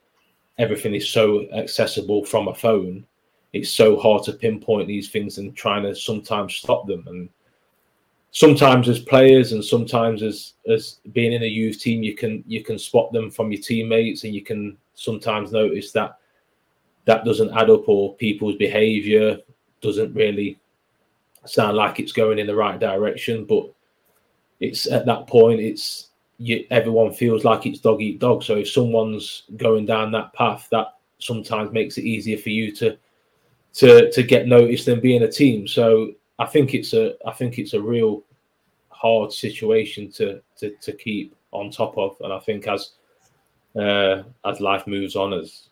everything 0.59 0.93
is 0.93 1.09
so 1.09 1.49
accessible 1.53 2.23
from 2.25 2.49
a 2.49 2.53
phone. 2.53 3.05
It's 3.53 3.71
so 3.71 3.97
hard 3.97 4.23
to 4.23 4.33
pinpoint 4.33 4.87
these 4.87 5.09
things 5.09 5.39
and 5.39 5.55
trying 5.55 5.83
to 5.83 5.95
sometimes 5.95 6.55
stop 6.55 6.85
them. 6.85 7.03
And 7.07 7.29
sometimes 8.31 8.87
as 8.87 8.99
players 8.99 9.53
and 9.53 9.65
sometimes 9.65 10.21
as 10.21 10.53
as 10.69 10.99
being 11.13 11.33
in 11.33 11.41
a 11.41 11.47
youth 11.47 11.79
team, 11.79 12.03
you 12.03 12.15
can 12.15 12.43
you 12.45 12.63
can 12.63 12.77
spot 12.77 13.11
them 13.11 13.31
from 13.31 13.51
your 13.51 13.61
teammates, 13.61 14.23
and 14.23 14.35
you 14.35 14.43
can 14.43 14.77
sometimes 14.93 15.51
notice 15.51 15.91
that 15.93 16.17
that 17.05 17.25
doesn't 17.25 17.57
add 17.57 17.71
up 17.71 17.87
or 17.87 18.15
people's 18.15 18.55
behavior 18.57 19.39
doesn't 19.81 20.13
really 20.13 20.59
sound 21.45 21.75
like 21.75 21.99
it's 21.99 22.11
going 22.11 22.37
in 22.37 22.45
the 22.45 22.55
right 22.55 22.79
direction. 22.79 23.45
But 23.45 23.73
it's 24.59 24.85
at 24.91 25.05
that 25.05 25.25
point, 25.25 25.61
it's 25.61 26.08
you, 26.39 26.65
everyone 26.71 27.11
feels 27.11 27.43
like 27.43 27.65
it's 27.65 27.79
dog 27.79 28.01
eat 28.01 28.19
dog. 28.19 28.43
So 28.43 28.55
if 28.55 28.69
someone's 28.69 29.43
going 29.57 29.85
down 29.85 30.11
that 30.13 30.33
path, 30.33 30.67
that 30.71 30.95
sometimes 31.19 31.71
makes 31.71 31.97
it 31.97 32.05
easier 32.05 32.37
for 32.37 32.49
you 32.49 32.71
to 32.77 32.97
to 33.73 34.11
to 34.11 34.23
get 34.23 34.47
noticed 34.47 34.87
and 34.87 35.01
be 35.01 35.15
in 35.15 35.23
a 35.23 35.31
team. 35.31 35.67
So 35.67 36.13
I 36.39 36.45
think 36.45 36.73
it's 36.73 36.93
a 36.93 37.13
I 37.27 37.33
think 37.33 37.59
it's 37.59 37.73
a 37.73 37.81
real 37.81 38.23
hard 38.89 39.31
situation 39.31 40.11
to 40.13 40.41
to 40.57 40.71
to 40.81 40.93
keep 40.93 41.35
on 41.51 41.69
top 41.69 41.97
of. 41.97 42.15
And 42.21 42.31
I 42.31 42.39
think 42.39 42.67
as 42.67 42.91
uh, 43.75 44.23
as 44.45 44.61
life 44.61 44.87
moves 44.87 45.15
on, 45.15 45.33
as 45.33 45.69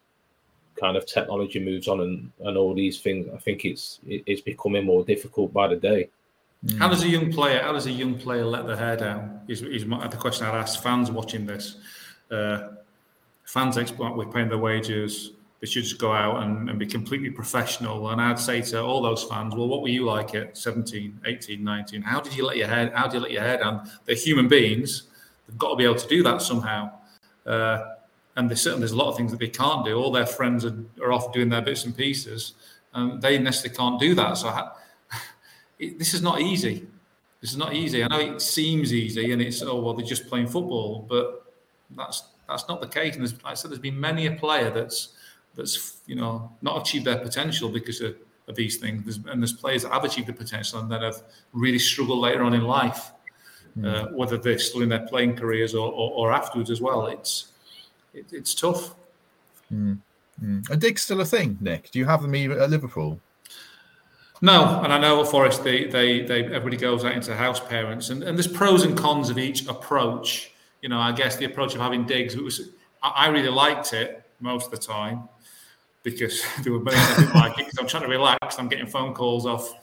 kind 0.80 0.96
of 0.96 1.06
technology 1.06 1.60
moves 1.60 1.88
on 1.88 2.02
and, 2.02 2.32
and 2.42 2.58
all 2.58 2.76
these 2.76 3.00
things, 3.00 3.28
I 3.34 3.38
think 3.38 3.64
it's 3.64 4.00
it's 4.06 4.42
becoming 4.42 4.86
more 4.86 5.06
difficult 5.06 5.54
by 5.54 5.70
the 5.70 5.78
day. 5.78 6.10
How 6.80 6.90
does 6.90 7.04
a 7.04 7.08
young 7.08 7.32
player? 7.32 7.62
How 7.62 7.72
does 7.72 7.86
a 7.86 7.92
young 7.92 8.18
player 8.18 8.46
let 8.46 8.66
their 8.66 8.76
hair 8.76 8.98
down? 8.98 9.42
Is, 9.48 9.62
is 9.62 9.86
my, 9.86 10.08
the 10.08 10.18
question 10.18 10.46
I'd 10.46 10.56
ask 10.56 10.82
fans 10.82 11.12
watching 11.12 11.46
this. 11.46 11.78
Uh, 12.30 12.70
fans 13.46 13.78
expect 13.78 14.16
we're 14.16 14.26
paying 14.26 14.50
their 14.50 14.58
wages. 14.58 15.32
They 15.62 15.68
should 15.68 15.84
just 15.84 16.00
go 16.00 16.12
out 16.12 16.44
and, 16.44 16.70
and, 16.70 16.78
be 16.78 16.86
completely 16.86 17.32
professional. 17.32 18.10
And 18.10 18.22
I'd 18.22 18.38
say 18.38 18.62
to 18.62 18.84
all 18.84 19.02
those 19.02 19.24
fans, 19.24 19.56
well, 19.56 19.68
what 19.68 19.82
were 19.82 19.88
you 19.88 20.06
like 20.06 20.36
at 20.36 20.56
17, 20.58 21.22
18, 21.26 21.64
19? 21.64 22.02
How 22.02 22.20
did 22.20 22.36
you 22.36 22.46
let 22.46 22.58
your 22.58 22.68
hair? 22.68 22.92
How 22.94 23.08
do 23.08 23.18
you 23.18 23.24
let 23.24 23.32
your 23.32 23.42
hair 23.42 23.58
down? 23.58 23.90
They're 24.06 24.16
human 24.16 24.48
beings. 24.48 25.04
They've 25.48 25.58
got 25.58 25.72
to 25.72 25.76
be 25.76 25.86
able 25.86 25.96
to 25.96 26.08
do 26.08 26.22
that 26.24 26.42
somehow. 26.42 26.92
Uh, 27.46 27.96
and 28.36 28.56
certainly 28.58 28.82
there's 28.82 28.92
a 28.92 28.98
lot 28.98 29.10
of 29.10 29.18
things 29.18 29.32
that 29.32 29.40
they 29.40 29.48
can't 29.48 29.84
do. 29.84 29.96
All 29.96 30.12
their 30.12 30.28
friends 30.28 30.64
are, 30.64 30.78
are 31.02 31.12
off 31.12 31.34
doing 31.34 31.50
their 31.50 31.62
bits 31.62 31.86
and 31.86 31.96
pieces, 31.96 32.54
and 32.94 33.20
they 33.20 33.40
necessarily 33.40 33.76
can't 33.76 34.00
do 34.00 34.14
that. 34.14 34.38
So 34.38 34.50
I, 34.50 34.70
it, 35.80 36.00
this 36.00 36.14
is 36.14 36.22
not 36.22 36.42
easy. 36.42 36.88
This 37.42 37.52
is 37.52 37.58
not 37.58 37.74
easy. 37.74 38.04
I 38.04 38.08
know 38.08 38.20
it 38.20 38.42
seems 38.42 38.94
easy, 38.94 39.32
and 39.32 39.42
it's 39.42 39.62
oh 39.62 39.80
well, 39.80 39.94
they're 39.94 40.06
just 40.06 40.28
playing 40.28 40.48
football, 40.48 41.06
but 41.08 41.54
that's 41.96 42.24
that's 42.48 42.68
not 42.68 42.82
the 42.82 42.88
case. 42.88 43.16
And 43.16 43.24
like 43.24 43.46
I 43.46 43.54
said, 43.54 43.72
there's 43.72 43.80
been 43.80 44.00
many 44.00 44.26
a 44.26 44.32
player 44.32 44.72
that's 44.72 45.10
that's 45.56 45.98
you 46.08 46.16
know 46.16 46.52
not 46.62 46.82
achieved 46.82 47.06
their 47.06 47.20
potential 47.20 47.70
because 47.70 48.02
of, 48.02 48.16
of 48.48 48.56
these 48.56 48.78
things. 48.78 49.04
There's, 49.04 49.18
and 49.32 49.42
there's 49.42 49.54
players 49.54 49.84
that 49.84 49.92
have 49.92 50.04
achieved 50.04 50.28
the 50.28 50.34
potential 50.34 50.80
and 50.80 50.92
then 50.92 51.02
have 51.02 51.22
really 51.54 51.80
struggled 51.80 52.20
later 52.20 52.44
on 52.44 52.54
in 52.54 52.64
life, 52.64 53.12
mm. 53.78 53.86
uh, 53.86 54.08
whether 54.14 54.38
they're 54.38 54.60
still 54.60 54.82
in 54.82 54.90
their 54.90 55.06
playing 55.08 55.36
careers 55.36 55.76
or, 55.76 55.92
or, 55.92 56.12
or 56.12 56.32
afterwards 56.32 56.72
as 56.72 56.82
well. 56.82 57.06
It's 57.08 57.52
it, 58.14 58.26
it's 58.32 58.56
tough. 58.56 58.96
Mm. 59.72 60.00
Mm. 60.44 60.70
Are 60.70 60.76
digs 60.76 61.02
still 61.02 61.22
a 61.22 61.26
thing, 61.26 61.58
Nick? 61.62 61.92
Do 61.92 62.00
you 62.00 62.06
have 62.06 62.22
them 62.22 62.34
at 62.34 62.70
Liverpool? 62.70 63.20
No, 64.42 64.82
and 64.84 64.94
I 64.94 65.00
know 65.00 65.22
at 65.22 65.28
Forest 65.28 65.64
they, 65.64 65.86
they, 65.86 66.22
they 66.22 66.44
everybody 66.46 66.78
goes 66.78 67.04
out 67.04 67.14
into 67.14 67.36
house 67.36 67.60
parents, 67.60 68.10
and, 68.10 68.22
and 68.24 68.38
there's 68.38 68.48
pros 68.48 68.84
and 68.84 68.96
cons 68.98 69.30
of 69.30 69.40
each 69.40 69.68
approach. 69.68 70.52
You 70.82 70.90
know, 70.90 71.00
I 71.00 71.12
guess 71.12 71.38
the 71.38 71.46
approach 71.46 71.74
of 71.74 71.82
having 71.82 72.06
digs, 72.06 72.36
it 72.36 72.44
was 72.44 72.70
I 73.02 73.28
really 73.28 73.50
liked 73.50 73.94
it 73.94 74.24
most 74.40 74.66
of 74.66 74.72
the 74.72 74.78
time. 74.78 75.28
because 76.04 76.42
there 76.64 76.72
were 76.72 76.80
many 76.80 76.98
didn't 77.16 77.36
like 77.36 77.54
it 77.60 77.66
because 77.66 77.78
I'm 77.80 77.88
trying 77.88 78.04
to 78.04 78.10
relax. 78.10 78.60
I'm 78.60 78.70
getting 78.70 78.88
phone 78.88 79.14
calls 79.14 79.46
off 79.46 79.74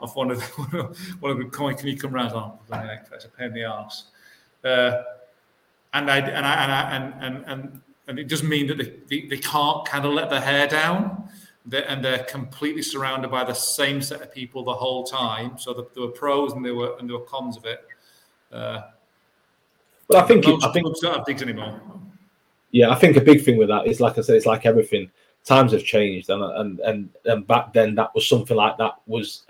off 0.00 0.16
one 0.16 0.30
of 0.30 0.38
the, 0.38 0.44
one 1.20 1.32
of 1.32 1.38
the 1.38 1.44
coin. 1.44 1.74
Can 1.76 1.88
you 1.88 1.96
come 1.96 2.12
round? 2.12 2.32
Oh, 2.34 2.58
that's 2.68 3.24
a 3.24 3.28
pain 3.28 3.48
in 3.48 3.54
the 3.54 3.64
arse. 3.64 4.04
Uh, 4.64 5.02
and 5.92 6.10
I 6.10 6.18
and 6.18 6.46
I 6.46 6.54
and 6.62 6.72
I, 6.72 6.90
and, 6.96 7.14
and 7.20 7.44
and 7.46 7.80
and 8.08 8.18
it 8.18 8.28
doesn't 8.28 8.48
mean 8.48 8.66
that 8.68 8.78
they, 8.78 8.92
they, 9.08 9.28
they 9.28 9.38
can't 9.38 9.86
kind 9.86 10.04
of 10.04 10.12
let 10.12 10.30
their 10.30 10.40
hair 10.40 10.66
down. 10.66 11.28
They're, 11.66 11.88
and 11.88 12.04
they're 12.04 12.24
completely 12.24 12.82
surrounded 12.82 13.30
by 13.30 13.44
the 13.44 13.54
same 13.54 14.02
set 14.02 14.20
of 14.20 14.32
people 14.32 14.64
the 14.64 14.74
whole 14.74 15.04
time. 15.04 15.56
So 15.58 15.72
the, 15.72 15.86
there 15.94 16.04
were 16.04 16.12
pros 16.12 16.52
and 16.52 16.64
there 16.64 16.74
were 16.74 16.96
and 16.98 17.08
there 17.08 17.18
were 17.18 17.24
cons 17.24 17.56
of 17.56 17.64
it. 17.64 17.86
Uh, 18.52 18.82
but 20.08 20.24
I 20.24 20.26
think 20.26 20.46
it, 20.46 20.62
I 20.62 20.72
think 20.72 20.86
don't 21.00 21.16
have 21.16 21.24
digs 21.24 21.42
anymore. 21.42 21.80
Yeah, 22.70 22.90
I 22.90 22.96
think 22.96 23.16
a 23.16 23.20
big 23.20 23.44
thing 23.44 23.56
with 23.56 23.68
that 23.68 23.86
is 23.86 24.00
like 24.00 24.18
I 24.18 24.20
said, 24.20 24.36
it's 24.36 24.46
like 24.46 24.66
everything. 24.66 25.10
Times 25.44 25.72
have 25.72 25.84
changed, 25.84 26.30
and 26.30 26.42
and 26.42 26.80
and 26.80 27.10
and 27.26 27.46
back 27.46 27.72
then 27.72 27.94
that 27.96 28.14
was 28.14 28.28
something 28.28 28.56
like 28.56 28.78
that 28.78 28.94
was 29.06 29.44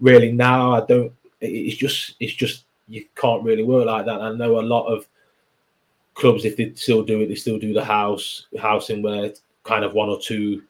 really. 0.00 0.32
Now 0.32 0.72
I 0.72 0.84
don't. 0.86 1.12
It's 1.40 1.76
just 1.76 2.14
it's 2.20 2.34
just 2.34 2.64
you 2.88 3.04
can't 3.16 3.42
really 3.42 3.62
work 3.62 3.86
like 3.86 4.06
that. 4.06 4.20
I 4.20 4.32
know 4.32 4.58
a 4.58 4.62
lot 4.62 4.86
of 4.86 5.06
clubs, 6.14 6.44
if 6.44 6.56
they 6.56 6.72
still 6.74 7.02
do 7.02 7.20
it, 7.20 7.28
they 7.28 7.34
still 7.34 7.58
do 7.58 7.72
the 7.72 7.84
house 7.84 8.46
housing 8.60 9.02
where 9.02 9.32
kind 9.64 9.84
of 9.84 9.94
one 9.94 10.08
or 10.08 10.20
two 10.20 10.62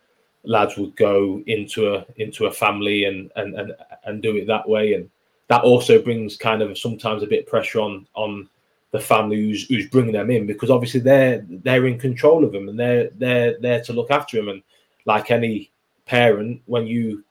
lads 0.44 0.76
would 0.76 0.96
go 0.96 1.42
into 1.46 1.94
a 1.94 2.06
into 2.16 2.46
a 2.46 2.52
family 2.52 3.04
and 3.04 3.30
and 3.36 3.54
and, 3.54 3.72
and 4.04 4.22
do 4.22 4.36
it 4.36 4.46
that 4.46 4.68
way. 4.68 4.94
And 4.94 5.10
that 5.48 5.62
also 5.62 6.02
brings 6.02 6.36
kind 6.36 6.62
of 6.62 6.76
sometimes 6.78 7.22
a 7.22 7.26
bit 7.26 7.46
pressure 7.46 7.80
on 7.80 8.06
on 8.14 8.48
the 8.90 9.00
family 9.00 9.36
who's 9.36 9.66
who's 9.68 9.88
bringing 9.88 10.12
them 10.12 10.30
in 10.30 10.46
because 10.46 10.70
obviously 10.70 11.00
they're 11.00 11.44
they're 11.48 11.86
in 11.86 11.98
control 11.98 12.44
of 12.44 12.52
them 12.52 12.68
and 12.68 12.78
they're 12.78 13.10
they're 13.16 13.58
there 13.60 13.82
to 13.84 13.92
look 13.92 14.10
after 14.10 14.36
them. 14.36 14.48
And 14.48 14.62
like 15.04 15.30
any 15.30 15.70
parent 16.06 16.62
when 16.66 16.86
you 16.86 17.24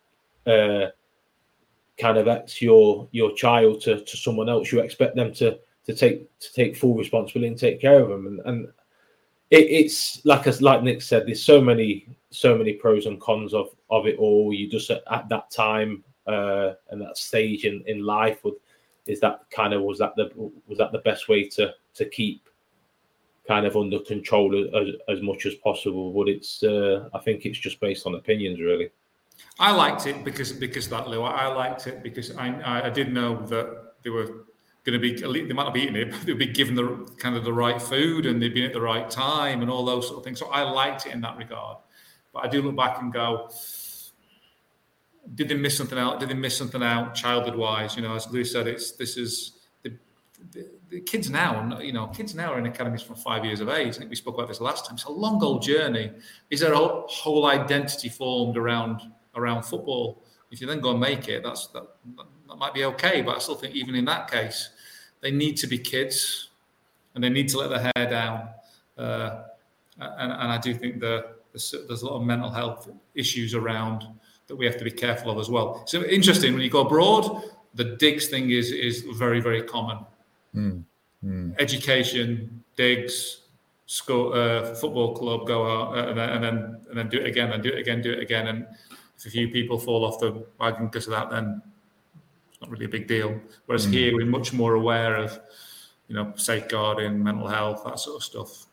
uh 0.47 0.87
kind 1.99 2.17
of 2.17 2.27
ex 2.27 2.61
your 2.61 3.07
your 3.11 3.33
child 3.33 3.81
to, 3.81 3.99
to 4.03 4.17
someone 4.17 4.49
else 4.49 4.71
you 4.71 4.79
expect 4.79 5.15
them 5.15 5.31
to 5.33 5.59
to 5.85 5.93
take 5.93 6.39
to 6.39 6.53
take 6.53 6.75
full 6.75 6.95
responsibility 6.95 7.47
and 7.47 7.57
take 7.57 7.81
care 7.81 7.99
of 7.99 8.09
them. 8.09 8.27
And 8.27 8.39
and 8.45 8.67
it, 9.51 9.67
it's 9.69 10.25
like 10.25 10.47
as 10.47 10.61
like 10.61 10.81
Nick 10.81 11.01
said 11.01 11.27
there's 11.27 11.43
so 11.43 11.61
many 11.61 12.07
so 12.31 12.57
many 12.57 12.73
pros 12.73 13.05
and 13.05 13.19
cons 13.21 13.53
of 13.53 13.69
of 13.89 14.07
it 14.07 14.17
all. 14.17 14.53
You 14.53 14.69
just 14.69 14.89
at, 14.89 15.03
at 15.11 15.29
that 15.29 15.51
time 15.51 16.03
uh 16.27 16.73
and 16.89 17.01
that 17.01 17.17
stage 17.17 17.65
in 17.65 17.83
in 17.87 18.05
life 18.05 18.43
would 18.43 18.55
is 19.07 19.19
that 19.19 19.41
kind 19.51 19.73
of 19.73 19.81
was 19.81 19.99
that 19.99 20.15
the 20.15 20.31
was 20.67 20.77
that 20.77 20.91
the 20.91 20.99
best 20.99 21.27
way 21.29 21.47
to 21.49 21.73
to 21.93 22.05
keep 22.05 22.47
kind 23.47 23.65
of 23.65 23.75
under 23.75 23.99
control 23.99 24.55
as, 24.75 24.95
as 25.09 25.21
much 25.21 25.45
as 25.45 25.55
possible? 25.55 26.13
But 26.13 26.29
it's 26.29 26.63
uh 26.63 27.09
i 27.13 27.19
think 27.19 27.45
it's 27.45 27.59
just 27.59 27.79
based 27.79 28.07
on 28.07 28.15
opinions 28.15 28.59
really. 28.59 28.89
I 29.59 29.71
liked 29.71 30.05
it 30.05 30.23
because 30.23 30.53
because 30.53 30.87
that 30.89 31.09
lou. 31.09 31.23
I 31.23 31.47
liked 31.47 31.87
it 31.87 32.03
because 32.03 32.35
i 32.37 32.87
i 32.87 32.89
did 32.89 33.11
know 33.11 33.45
that 33.47 33.95
there 34.03 34.13
were 34.13 34.45
going 34.83 34.99
to 34.99 34.99
be 34.99 35.13
they 35.13 35.53
might 35.53 35.63
not 35.63 35.73
be 35.73 35.81
eating 35.81 35.95
it 35.95 36.11
but 36.11 36.25
they'd 36.25 36.37
be 36.37 36.45
given 36.47 36.75
the 36.75 37.09
kind 37.17 37.35
of 37.35 37.43
the 37.43 37.53
right 37.53 37.81
food 37.81 38.25
and 38.25 38.41
they'd 38.41 38.53
be 38.53 38.65
at 38.65 38.73
the 38.73 38.81
right 38.81 39.09
time 39.09 39.61
and 39.61 39.69
all 39.69 39.85
those 39.85 40.07
sort 40.07 40.17
of 40.17 40.23
things 40.23 40.39
so 40.39 40.47
i 40.47 40.61
liked 40.61 41.05
it 41.05 41.13
in 41.13 41.21
that 41.21 41.37
regard 41.37 41.77
but 42.33 42.43
i 42.43 42.47
do 42.47 42.61
look 42.61 42.75
back 42.75 43.01
and 43.01 43.13
go 43.13 43.49
did 45.35 45.49
they 45.49 45.55
miss 45.55 45.77
something 45.77 45.97
out? 45.97 46.19
Did 46.19 46.29
they 46.29 46.33
miss 46.33 46.57
something 46.57 46.81
out 46.81 47.15
childhood 47.15 47.55
wise? 47.55 47.95
You 47.95 48.01
know, 48.01 48.15
as 48.15 48.29
Lou 48.31 48.43
said, 48.43 48.67
it's 48.67 48.91
this 48.93 49.17
is 49.17 49.53
the, 49.83 49.93
the, 50.51 50.67
the, 50.89 51.01
kids 51.01 51.29
now. 51.29 51.79
You 51.79 51.93
know, 51.93 52.07
kids 52.07 52.35
now 52.35 52.53
are 52.53 52.59
in 52.59 52.65
academies 52.65 53.01
from 53.01 53.15
five 53.15 53.45
years 53.45 53.59
of 53.59 53.69
age. 53.69 53.95
I 53.95 53.99
think 53.99 54.09
we 54.09 54.15
spoke 54.15 54.35
about 54.35 54.47
this 54.47 54.61
last 54.61 54.85
time. 54.85 54.95
It's 54.95 55.05
a 55.05 55.11
long 55.11 55.41
old 55.43 55.61
journey. 55.61 56.11
Is 56.49 56.59
there 56.59 56.73
a 56.73 56.77
whole, 56.77 57.05
whole 57.07 57.45
identity 57.45 58.09
formed 58.09 58.57
around 58.57 59.01
around 59.35 59.63
football? 59.63 60.23
If 60.51 60.59
you 60.59 60.67
then 60.67 60.81
go 60.81 60.91
and 60.91 60.99
make 60.99 61.27
it, 61.29 61.43
that's 61.43 61.67
that, 61.67 61.87
that 62.51 62.57
might 62.57 62.73
be 62.73 62.83
okay. 62.85 63.21
But 63.21 63.37
I 63.37 63.39
still 63.39 63.55
think 63.55 63.75
even 63.75 63.95
in 63.95 64.05
that 64.05 64.29
case, 64.29 64.69
they 65.21 65.31
need 65.31 65.55
to 65.57 65.67
be 65.67 65.77
kids, 65.77 66.49
and 67.15 67.23
they 67.23 67.29
need 67.29 67.47
to 67.49 67.57
let 67.57 67.69
their 67.69 67.91
hair 67.95 68.09
down. 68.09 68.49
Uh, 68.97 69.43
and, 69.97 70.31
and 70.31 70.51
I 70.51 70.57
do 70.57 70.73
think 70.73 70.99
that 70.99 71.35
there's, 71.53 71.73
there's 71.87 72.01
a 72.01 72.05
lot 72.05 72.17
of 72.17 72.23
mental 72.23 72.49
health 72.49 72.89
issues 73.15 73.55
around 73.55 74.05
that 74.47 74.55
we 74.55 74.65
have 74.65 74.77
to 74.77 74.83
be 74.83 74.91
careful 74.91 75.31
of 75.31 75.37
as 75.37 75.49
well. 75.49 75.83
So 75.85 76.03
interesting 76.03 76.53
when 76.53 76.61
you 76.61 76.69
go 76.69 76.81
abroad, 76.81 77.43
the 77.73 77.85
digs 77.95 78.27
thing 78.27 78.51
is 78.51 78.71
is 78.71 79.01
very 79.17 79.39
very 79.39 79.63
common. 79.63 79.99
Mm. 80.53 80.83
Mm. 81.23 81.55
Education, 81.59 82.63
digs, 82.75 83.41
school, 83.85 84.33
uh, 84.33 84.73
football 84.75 85.15
club, 85.15 85.47
go 85.47 85.65
out 85.65 85.97
uh, 85.97 86.09
and, 86.09 86.17
then, 86.17 86.29
and 86.29 86.43
then 86.43 86.57
and 86.89 86.97
then 86.97 87.09
do 87.09 87.17
it 87.17 87.27
again, 87.27 87.51
and 87.51 87.63
do 87.63 87.69
it 87.69 87.79
again, 87.79 88.01
do 88.01 88.11
it 88.11 88.19
again, 88.19 88.47
and 88.47 88.67
if 89.17 89.25
a 89.25 89.29
few 89.29 89.47
people 89.49 89.77
fall 89.77 90.03
off 90.03 90.19
the 90.19 90.43
wagon 90.59 90.87
because 90.87 91.05
of 91.07 91.11
that, 91.11 91.29
then 91.29 91.61
not 92.61 92.69
really 92.69 92.85
a 92.85 92.89
big 92.89 93.07
deal. 93.07 93.39
Whereas 93.65 93.87
mm. 93.87 93.93
here 93.93 94.15
we're 94.15 94.25
much 94.25 94.53
more 94.53 94.75
aware 94.75 95.15
of, 95.15 95.39
you 96.07 96.15
know, 96.15 96.33
safeguarding, 96.35 97.21
mental 97.21 97.47
health, 97.47 97.83
that 97.85 97.99
sort 97.99 98.17
of 98.17 98.23
stuff. 98.23 98.67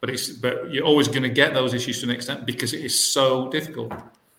But 0.00 0.10
it's 0.10 0.30
but 0.30 0.72
you're 0.72 0.84
always 0.84 1.08
going 1.08 1.22
to 1.22 1.28
get 1.28 1.54
those 1.54 1.74
issues 1.74 2.00
to 2.00 2.06
an 2.06 2.10
extent 2.10 2.46
because 2.46 2.72
it 2.72 2.84
is 2.84 2.98
so 2.98 3.48
difficult. 3.50 3.92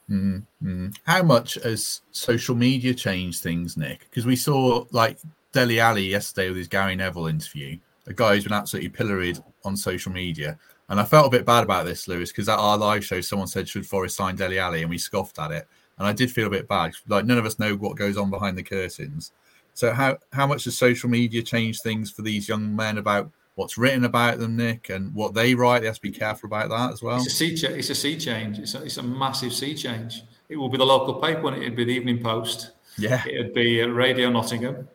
Mm-hmm. 0.10 0.89
How 1.06 1.24
much 1.24 1.56
has 1.56 2.02
social 2.12 2.56
media 2.56 2.94
changed 2.94 3.42
things, 3.42 3.78
Nick? 3.78 4.02
Because 4.10 4.26
we 4.26 4.36
saw 4.36 4.86
like 4.92 5.18
Dele 5.54 5.80
Alli 5.80 6.10
yesterday 6.10 6.50
with 6.50 6.58
his 6.58 6.68
Gary 6.68 6.96
Neville 6.96 7.28
interview, 7.28 7.78
a 8.08 8.13
guy 8.13 8.36
who's 8.36 8.44
been 8.44 8.54
absolutely 8.54 8.89
pilloried 8.89 9.39
on 9.63 9.78
social 9.78 10.12
media. 10.12 10.58
And 10.89 11.00
I 11.00 11.06
felt 11.06 11.28
a 11.28 11.30
bit 11.30 11.46
bad 11.46 11.63
about 11.63 11.86
this, 11.86 12.08
Lewis, 12.08 12.32
because 12.32 12.50
at 12.50 12.60
our 12.60 12.78
live 12.78 13.06
show, 13.06 13.22
someone 13.22 13.48
said, 13.48 13.70
Should 13.70 13.88
Forest 13.88 14.18
sign 14.18 14.36
Dele 14.36 14.60
Alli? 14.60 14.82
And 14.82 14.89
we 14.89 14.98
scoffed 14.98 15.39
at 15.39 15.52
it. 15.52 15.68
And 15.97 16.08
I 16.08 16.13
did 16.13 16.32
feel 16.32 16.47
a 16.47 16.49
bit 16.49 16.67
bad. 16.67 16.93
Like, 17.08 17.25
none 17.25 17.38
of 17.38 17.45
us 17.45 17.60
know 17.60 17.75
what 17.75 17.97
goes 17.97 18.17
on 18.17 18.29
behind 18.29 18.58
the 18.58 18.63
curtains. 18.63 19.32
So, 19.73 19.91
how, 19.91 20.17
how 20.32 20.47
much 20.47 20.63
does 20.63 20.77
social 20.77 21.10
media 21.10 21.41
change 21.41 21.82
things 21.82 22.12
for 22.12 22.21
these 22.21 22.47
young 22.47 22.75
men 22.75 22.97
about 22.97 23.32
what's 23.56 23.77
written 23.77 24.06
about 24.06 24.39
them, 24.39 24.56
Nick, 24.56 24.89
and 24.89 25.13
what 25.13 25.34
they 25.34 25.56
write. 25.56 25.82
They 25.82 25.88
have 25.88 25.95
to 25.95 26.01
be 26.01 26.12
careful 26.12 26.47
about 26.47 26.69
that 26.69 26.93
as 26.93 27.01
well. 27.01 27.17
It's 27.17 27.27
a 27.27 27.29
sea, 27.29 27.56
cha- 27.56 27.67
it's 27.67 27.89
a 27.89 27.95
sea 27.95 28.17
change. 28.17 28.60
It's 28.60 28.75
a, 28.75 28.84
it's 28.84 28.97
a 28.97 29.03
massive 29.03 29.53
sea 29.53 29.75
change. 29.75 30.23
It 30.49 30.58
will 30.58 30.69
be 30.69 30.77
the 30.77 30.86
local 30.86 31.15
paper, 31.15 31.47
and 31.47 31.62
it'd 31.62 31.75
be 31.75 31.86
the 31.86 31.93
Evening 31.93 32.21
Post. 32.21 32.71
Yeah, 32.97 33.23
it'd 33.27 33.53
be 33.53 33.82
Radio 33.82 34.29
Nottingham, 34.29 34.88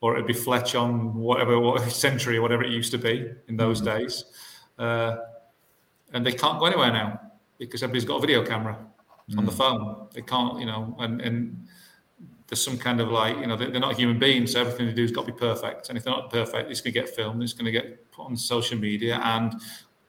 or 0.00 0.14
it'd 0.14 0.26
be 0.26 0.32
Fletch 0.32 0.74
on 0.74 1.14
whatever 1.14 1.58
what, 1.58 1.90
Century 1.90 2.38
or 2.38 2.42
whatever 2.42 2.62
it 2.62 2.70
used 2.70 2.90
to 2.92 2.98
be 2.98 3.30
in 3.48 3.56
those 3.56 3.82
mm-hmm. 3.82 3.98
days. 3.98 4.24
Uh, 4.78 5.16
and 6.12 6.24
they 6.24 6.32
can't 6.32 6.58
go 6.58 6.66
anywhere 6.66 6.92
now 6.92 7.20
because 7.58 7.82
everybody's 7.82 8.04
got 8.04 8.16
a 8.16 8.20
video 8.20 8.44
camera 8.44 8.78
mm. 9.30 9.38
on 9.38 9.46
the 9.46 9.52
mm. 9.52 9.56
phone. 9.56 10.08
They 10.12 10.22
can't, 10.22 10.58
you 10.60 10.66
know, 10.66 10.96
and 10.98 11.20
and 11.20 11.68
there's 12.48 12.64
some 12.64 12.78
kind 12.78 13.00
of 13.00 13.08
like, 13.08 13.36
you 13.36 13.46
know, 13.46 13.56
they're 13.56 13.70
not 13.78 13.96
human 13.96 14.18
beings, 14.18 14.52
so 14.52 14.60
everything 14.60 14.86
they 14.86 14.94
do 14.94 15.02
has 15.02 15.12
got 15.12 15.26
to 15.26 15.32
be 15.32 15.38
perfect. 15.38 15.90
And 15.90 15.98
if 15.98 16.04
they're 16.04 16.14
not 16.14 16.30
perfect, 16.30 16.70
it's 16.70 16.80
going 16.80 16.94
to 16.94 17.00
get 17.00 17.08
filmed, 17.14 17.42
it's 17.42 17.52
going 17.52 17.66
to 17.66 17.70
get 17.70 18.10
put 18.10 18.24
on 18.24 18.36
social 18.38 18.78
media. 18.78 19.20
And 19.22 19.60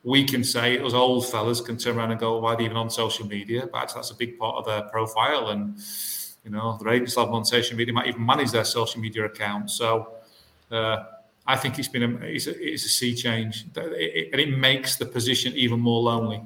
we 0.03 0.23
can 0.23 0.45
say, 0.45 0.79
us 0.79 0.93
old 0.93 1.29
fellas 1.29 1.59
can 1.59 1.77
turn 1.77 1.97
around 1.97 2.11
and 2.11 2.19
go, 2.19 2.39
why 2.39 2.53
are 2.53 2.57
they 2.57 2.63
even 2.63 2.77
on 2.77 2.89
social 2.89 3.27
media? 3.27 3.67
But 3.69 3.93
that's 3.93 4.11
a 4.11 4.15
big 4.15 4.39
part 4.39 4.55
of 4.55 4.65
their 4.65 4.83
profile. 4.83 5.49
And, 5.49 5.77
you 6.45 6.51
know, 6.51 6.79
the 6.81 6.89
agents 6.89 7.15
have 7.15 7.29
on 7.29 7.43
social 7.43 7.77
media, 7.77 7.93
might 7.93 8.07
even 8.07 8.25
manage 8.25 8.51
their 8.51 8.63
social 8.63 9.01
media 9.01 9.25
account. 9.25 9.69
So, 9.69 10.13
uh, 10.71 11.03
I 11.45 11.57
think 11.57 11.79
it's 11.79 11.87
been 11.87 12.03
a, 12.03 12.25
it's 12.25 12.47
a, 12.47 12.51
it's 12.73 12.85
a 12.85 12.89
sea 12.89 13.15
change, 13.15 13.63
and 13.63 13.91
it, 13.93 14.39
it, 14.39 14.57
makes 14.57 14.97
the 14.97 15.05
position 15.05 15.51
even 15.55 15.79
more 15.79 15.99
lonely. 15.99 16.43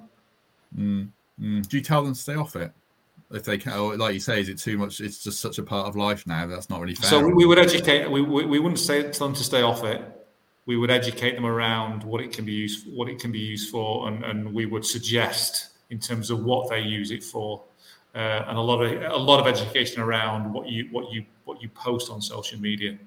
Mm, 0.78 1.10
mm. 1.40 1.68
Do 1.68 1.78
you 1.78 1.84
tell 1.84 2.04
them 2.04 2.14
to 2.14 2.20
stay 2.20 2.36
off 2.36 2.56
it? 2.56 2.72
if 3.34 3.44
they 3.44 3.58
can, 3.58 3.74
or 3.74 3.98
like 3.98 4.14
you 4.14 4.20
say, 4.20 4.40
is 4.40 4.50
it 4.50 4.60
too 4.60 4.78
much? 4.78 5.02
It's 5.02 5.24
just 5.24 5.42
such 5.42 5.58
a 5.58 5.64
part 5.64 5.88
of 5.88 5.96
life 5.96 6.26
now. 6.28 6.46
That's 6.46 6.70
not 6.70 6.80
really 6.80 6.96
fair. 6.96 7.10
So 7.10 7.28
we 7.28 7.46
would 7.46 7.60
educate. 7.60 8.10
We, 8.10 8.22
we, 8.22 8.46
we 8.46 8.60
wouldn't 8.60 8.80
say 8.80 9.04
tell 9.12 9.28
them 9.28 9.36
to 9.36 9.44
stay 9.44 9.62
off 9.64 9.84
it. 9.84 10.02
We 10.66 10.78
would 10.78 10.92
educate 10.92 11.36
them 11.36 11.46
around 11.46 12.04
what 12.04 12.22
it 12.22 12.32
can 12.32 12.46
be 12.46 12.54
used, 12.54 12.88
what 12.94 13.10
it 13.10 13.20
can 13.20 13.32
be 13.32 13.40
used 13.40 13.70
for, 13.70 14.08
and, 14.08 14.24
and 14.24 14.54
we 14.54 14.66
would 14.66 14.86
suggest 14.86 15.72
in 15.90 16.00
terms 16.00 16.30
of 16.30 16.44
what 16.44 16.70
they 16.70 16.80
use 16.80 17.12
it 17.12 17.24
for, 17.24 17.64
uh, 18.16 18.46
and 18.48 18.58
a 18.58 18.62
lot 18.62 18.82
of 18.82 19.12
a 19.12 19.18
lot 19.18 19.40
of 19.40 19.48
education 19.48 20.02
around 20.02 20.54
what 20.54 20.68
you 20.68 20.88
what 20.92 21.12
you 21.12 21.26
what 21.46 21.62
you 21.62 21.70
post 21.70 22.12
on 22.12 22.22
social 22.22 22.60
media. 22.60 22.98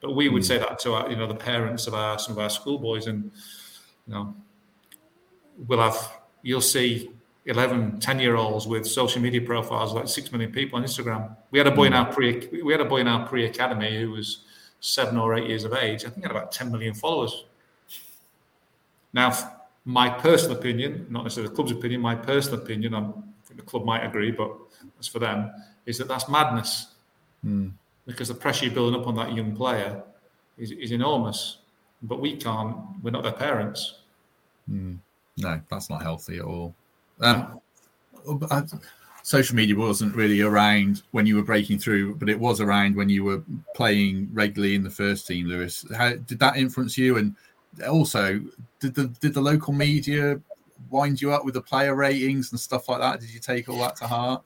But 0.00 0.16
we 0.16 0.28
would 0.28 0.42
mm. 0.42 0.46
say 0.46 0.58
that 0.58 0.78
to 0.80 0.94
our, 0.94 1.10
you 1.10 1.16
know 1.16 1.26
the 1.26 1.34
parents 1.34 1.86
of 1.86 1.94
our 1.94 2.18
some 2.18 2.32
of 2.32 2.38
our 2.38 2.50
schoolboys, 2.50 3.06
and 3.06 3.30
you 4.06 4.14
know 4.14 4.34
we'll 5.68 5.80
have 5.80 6.12
you'll 6.42 6.60
see 6.60 7.10
11, 7.46 8.00
10 8.00 8.18
year 8.18 8.36
olds 8.36 8.66
with 8.66 8.86
social 8.86 9.22
media 9.22 9.40
profiles 9.40 9.94
like 9.94 10.08
6 10.08 10.32
million 10.32 10.52
people 10.52 10.78
on 10.78 10.84
Instagram. 10.84 11.36
We 11.50 11.58
had 11.58 11.68
a 11.68 11.70
boy 11.70 11.84
in 11.84 11.92
hmm. 11.92 11.98
our 11.98 12.12
pre 12.12 12.48
we 12.62 12.72
had 12.72 12.80
a 12.80 12.84
boy 12.84 12.98
in 12.98 13.08
our 13.08 13.26
pre 13.26 13.46
academy 13.46 14.00
who 14.00 14.10
was 14.10 14.44
seven 14.80 15.16
or 15.16 15.34
eight 15.34 15.48
years 15.48 15.64
of 15.64 15.72
age. 15.72 16.04
I 16.04 16.08
think 16.08 16.16
he 16.16 16.22
had 16.22 16.32
about 16.32 16.52
10 16.52 16.70
million 16.70 16.94
followers. 16.94 17.44
Now, 19.12 19.32
my 19.84 20.10
personal 20.10 20.56
opinion, 20.56 21.06
not 21.08 21.22
necessarily 21.22 21.48
the 21.48 21.54
club's 21.54 21.70
opinion, 21.70 22.00
my 22.00 22.14
personal 22.14 22.60
opinion, 22.60 22.94
i 22.94 23.00
think 23.44 23.60
the 23.60 23.62
club 23.62 23.84
might 23.84 24.04
agree, 24.04 24.32
but 24.32 24.52
that's 24.96 25.06
for 25.06 25.20
them, 25.20 25.50
is 25.86 25.98
that 25.98 26.08
that's 26.08 26.28
madness. 26.28 26.88
Mm. 27.44 27.72
Because 28.06 28.28
the 28.28 28.34
pressure 28.34 28.66
you're 28.66 28.74
building 28.74 29.00
up 29.00 29.06
on 29.06 29.14
that 29.16 29.32
young 29.32 29.54
player 29.54 30.02
is, 30.58 30.72
is 30.72 30.92
enormous. 30.92 31.58
But 32.02 32.20
we 32.20 32.36
can't, 32.36 32.76
we're 33.02 33.10
not 33.10 33.22
their 33.22 33.32
parents. 33.32 34.00
Mm. 34.70 34.98
No, 35.38 35.60
that's 35.70 35.88
not 35.88 36.02
healthy 36.02 36.38
at 36.38 36.44
all. 36.44 36.74
Um, 37.20 37.60
uh, 38.50 38.62
social 39.22 39.56
media 39.56 39.74
wasn't 39.74 40.14
really 40.14 40.40
around 40.40 41.02
when 41.10 41.26
you 41.26 41.36
were 41.36 41.42
breaking 41.42 41.78
through, 41.78 42.16
but 42.16 42.28
it 42.28 42.38
was 42.38 42.60
around 42.60 42.96
when 42.96 43.08
you 43.08 43.24
were 43.24 43.42
playing 43.74 44.28
regularly 44.32 44.74
in 44.74 44.82
the 44.82 44.90
first 44.90 45.26
team. 45.26 45.46
Lewis, 45.46 45.84
how 45.96 46.10
did 46.10 46.38
that 46.38 46.56
influence 46.56 46.96
you? 46.98 47.16
And 47.16 47.34
also, 47.88 48.40
did 48.80 48.94
the 48.94 49.06
did 49.20 49.34
the 49.34 49.40
local 49.40 49.72
media 49.72 50.40
wind 50.90 51.20
you 51.20 51.32
up 51.32 51.44
with 51.44 51.54
the 51.54 51.62
player 51.62 51.94
ratings 51.94 52.52
and 52.52 52.60
stuff 52.60 52.88
like 52.88 53.00
that? 53.00 53.20
Did 53.20 53.32
you 53.32 53.40
take 53.40 53.68
all 53.68 53.78
that 53.78 53.96
to 53.96 54.06
heart? 54.06 54.42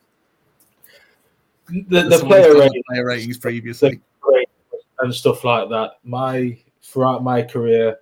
The, 1.68 2.02
the 2.02 2.18
player, 2.18 2.54
ratings, 2.54 2.82
player 2.88 3.04
ratings 3.04 3.38
previously 3.38 4.00
and 5.00 5.14
stuff 5.14 5.44
like 5.44 5.68
that. 5.70 5.92
My 6.04 6.56
throughout 6.82 7.22
my 7.22 7.42
career, 7.42 7.98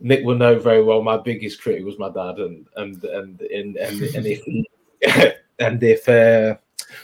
Nick 0.00 0.24
will 0.24 0.36
know 0.36 0.58
very 0.58 0.82
well. 0.82 1.02
My 1.02 1.16
biggest 1.16 1.62
critic 1.62 1.84
was 1.84 1.98
my 1.98 2.10
dad, 2.10 2.38
and 2.38 2.66
and 2.76 3.02
and 3.04 3.40
and 3.40 3.76
and, 3.76 4.02
and 4.02 4.26
if 4.26 5.34
and 5.58 5.82
if 5.82 6.08
uh, 6.08 6.56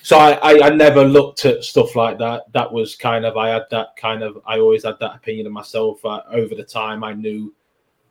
so 0.03 0.19
I, 0.19 0.33
I, 0.43 0.67
I 0.67 0.71
never 0.71 1.05
looked 1.05 1.45
at 1.45 1.65
stuff 1.65 1.97
like 1.97 2.19
that 2.19 2.53
that 2.53 2.71
was 2.71 2.95
kind 2.95 3.25
of 3.25 3.37
i 3.37 3.49
had 3.49 3.65
that 3.71 3.97
kind 3.97 4.23
of 4.23 4.39
i 4.47 4.59
always 4.59 4.85
had 4.85 4.99
that 5.01 5.15
opinion 5.15 5.47
of 5.47 5.53
myself 5.53 6.05
uh, 6.05 6.23
over 6.31 6.55
the 6.55 6.65
time 6.65 7.05
i 7.05 7.13
knew 7.13 7.55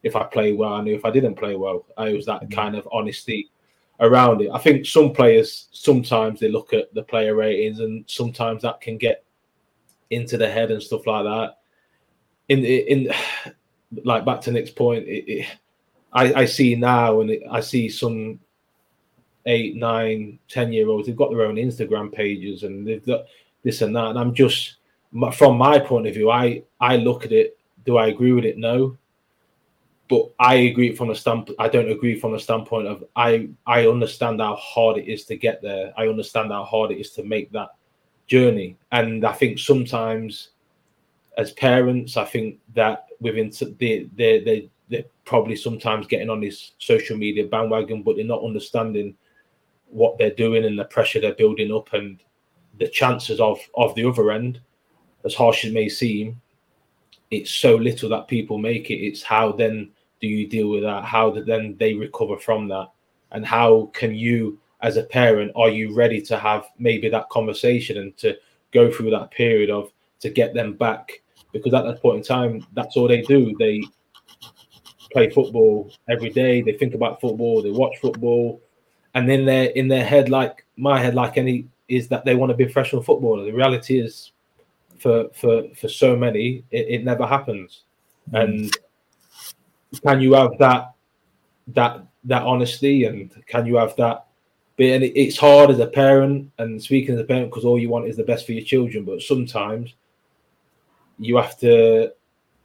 if 0.03 0.15
i 0.15 0.23
played 0.23 0.57
well 0.57 0.73
i 0.73 0.81
knew 0.81 0.95
if 0.95 1.05
i 1.05 1.11
didn't 1.11 1.35
play 1.35 1.55
well 1.55 1.85
i 1.97 2.13
was 2.13 2.25
that 2.25 2.41
mm-hmm. 2.41 2.53
kind 2.53 2.75
of 2.75 2.87
honesty 2.91 3.49
around 3.99 4.41
it 4.41 4.49
i 4.53 4.57
think 4.57 4.85
some 4.85 5.11
players 5.11 5.67
sometimes 5.71 6.39
they 6.39 6.49
look 6.49 6.73
at 6.73 6.93
the 6.93 7.03
player 7.03 7.35
ratings 7.35 7.79
and 7.79 8.03
sometimes 8.07 8.61
that 8.61 8.81
can 8.81 8.97
get 8.97 9.23
into 10.09 10.37
the 10.37 10.49
head 10.49 10.71
and 10.71 10.81
stuff 10.81 11.05
like 11.05 11.23
that 11.23 11.57
in 12.47 12.63
in 12.65 13.11
like 14.04 14.25
back 14.25 14.41
to 14.41 14.52
nick's 14.52 14.69
point 14.71 15.06
it, 15.08 15.32
it, 15.32 15.47
I, 16.13 16.34
I 16.34 16.45
see 16.45 16.75
now 16.75 17.21
and 17.21 17.30
it, 17.30 17.43
i 17.52 17.60
see 17.60 17.89
some 17.89 18.39
eight, 19.45 19.75
nine, 19.75 20.39
ten 20.47 20.71
year 20.71 20.88
olds, 20.88 21.08
they've 21.08 21.15
got 21.15 21.32
their 21.32 21.45
own 21.45 21.56
Instagram 21.56 22.13
pages 22.13 22.63
and 22.63 22.88
they've 22.88 23.06
got 23.06 23.25
this 23.63 23.82
and 23.82 23.95
that. 23.95 24.08
And 24.08 24.19
I'm 24.19 24.34
just, 24.34 24.75
from 25.34 25.58
my 25.58 25.80
point 25.80 26.08
of 26.08 26.13
view, 26.13 26.30
I 26.30 26.63
I 26.80 26.97
look 26.97 27.25
at 27.25 27.32
it. 27.32 27.58
Do 27.86 27.97
I 27.97 28.08
agree 28.08 28.32
with 28.32 28.45
it? 28.45 28.58
No. 28.58 28.97
But 30.08 30.32
I 30.39 30.56
agree 30.56 30.95
from 30.95 31.12
a 31.12 31.15
stand. 31.15 31.52
I 31.60 31.67
don't 31.67 31.91
agree 31.91 32.19
from 32.19 32.34
a 32.34 32.39
standpoint 32.39 32.88
of 32.88 33.04
I 33.15 33.49
I 33.65 33.88
understand 33.88 34.39
how 34.39 34.56
hard 34.56 34.97
it 34.97 35.12
is 35.12 35.25
to 35.25 35.36
get 35.36 35.62
there. 35.62 35.93
I 35.97 36.08
understand 36.08 36.52
how 36.52 36.63
hard 36.63 36.91
it 36.91 36.99
is 36.99 37.12
to 37.12 37.23
make 37.23 37.52
that 37.52 37.69
journey. 38.28 38.78
And 38.91 39.25
I 39.25 39.34
think 39.34 39.60
sometimes, 39.60 40.49
as 41.39 41.52
parents, 41.54 42.17
I 42.17 42.25
think 42.25 42.60
that 42.75 43.08
within 43.21 43.52
they 43.80 44.10
they 44.15 44.39
they 44.41 44.69
they're 44.89 45.06
probably 45.23 45.56
sometimes 45.56 46.06
getting 46.06 46.30
on 46.30 46.41
this 46.41 46.73
social 46.80 47.17
media 47.17 47.45
bandwagon, 47.45 48.04
but 48.04 48.15
they're 48.15 48.25
not 48.25 48.43
understanding 48.43 49.15
what 49.88 50.17
they're 50.17 50.32
doing 50.32 50.65
and 50.65 50.78
the 50.78 50.86
pressure 50.86 51.21
they're 51.21 51.34
building 51.34 51.73
up 51.73 51.93
and 51.93 52.21
the 52.78 52.88
chances 52.88 53.39
of 53.39 53.58
of 53.75 53.95
the 53.95 54.06
other 54.06 54.32
end, 54.32 54.60
as 55.23 55.34
harsh 55.34 55.63
as 55.63 55.71
may 55.71 55.88
seem, 55.88 56.41
it's 57.32 57.52
so 57.52 57.75
little 57.75 58.10
that 58.10 58.28
people 58.28 58.58
make 58.58 58.89
it. 58.89 58.95
It's 58.95 59.23
how 59.23 59.54
then 59.54 59.91
do 60.19 60.28
you 60.28 60.47
deal 60.47 60.69
with 60.69 60.84
that? 60.84 61.06
How 61.06 61.30
do 61.32 61.43
then 61.43 61.78
they 61.80 61.93
recover 61.93 62.38
from 62.38 62.67
that? 62.67 62.89
And 63.32 63.45
how 63.45 63.91
can 63.93 64.13
you, 64.13 64.60
as 64.82 64.97
a 64.97 65.04
parent, 65.04 65.52
are 65.56 65.69
you 65.69 65.95
ready 65.95 66.21
to 66.23 66.38
have 66.38 66.65
maybe 66.78 67.08
that 67.10 67.30
conversation 67.30 67.97
and 67.97 68.17
to 68.17 68.38
go 68.71 68.91
through 68.91 69.12
that 69.12 69.32
period 69.32 69.69
of 69.69 69.91
to 70.21 70.30
get 70.30 70.54
them 70.54 70.73
back? 70.73 71.21
Because 71.51 71.73
at 71.73 71.83
that 71.83 72.01
point 72.01 72.17
in 72.17 72.23
time, 72.23 72.65
that's 72.73 72.95
all 72.95 73.07
they 73.07 73.21
do. 73.21 73.55
They 73.57 73.83
play 75.12 75.29
football 75.29 75.91
every 76.07 76.29
day. 76.29 76.62
They 76.62 76.73
think 76.73 76.93
about 76.93 77.19
football. 77.19 77.62
They 77.63 77.71
watch 77.71 77.97
football 77.99 78.62
and 79.13 79.27
then 79.27 79.45
they're 79.45 79.71
in 79.71 79.88
their 79.88 80.05
head, 80.05 80.29
like 80.29 80.65
my 80.77 80.99
head, 80.99 81.15
like 81.15 81.38
any, 81.38 81.67
is 81.88 82.07
that 82.09 82.25
they 82.25 82.35
want 82.35 82.51
to 82.51 82.55
be 82.55 82.63
a 82.63 82.67
professional 82.67 83.01
footballer. 83.01 83.43
The 83.43 83.51
reality 83.51 83.99
is, 83.99 84.31
for 84.99 85.29
for 85.33 85.63
for 85.75 85.88
so 85.88 86.15
many, 86.15 86.63
it, 86.71 86.88
it 86.89 87.03
never 87.03 87.25
happens. 87.25 87.83
Mm. 88.31 88.43
And 88.43 88.77
can 90.01 90.21
you 90.21 90.33
have 90.33 90.57
that 90.59 90.93
that 91.69 92.05
that 92.25 92.43
honesty, 92.43 93.05
and 93.05 93.31
can 93.47 93.65
you 93.65 93.77
have 93.77 93.95
that? 93.95 94.25
And 94.77 95.03
it, 95.03 95.19
it's 95.19 95.38
hard 95.38 95.71
as 95.71 95.79
a 95.79 95.88
parent, 95.88 96.51
and 96.59 96.81
speaking 96.81 97.15
as 97.15 97.21
a 97.21 97.25
parent, 97.25 97.49
because 97.49 97.65
all 97.65 97.79
you 97.79 97.89
want 97.89 98.07
is 98.07 98.15
the 98.15 98.23
best 98.23 98.45
for 98.45 98.53
your 98.53 98.63
children. 98.63 99.05
But 99.05 99.21
sometimes 99.21 99.95
you 101.19 101.38
have 101.38 101.58
to 101.60 102.13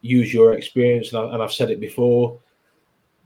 use 0.01 0.33
your 0.33 0.55
experience, 0.55 1.13
and, 1.13 1.19
I, 1.19 1.35
and 1.35 1.43
I've 1.43 1.53
said 1.53 1.71
it 1.71 1.81
before. 1.81 2.39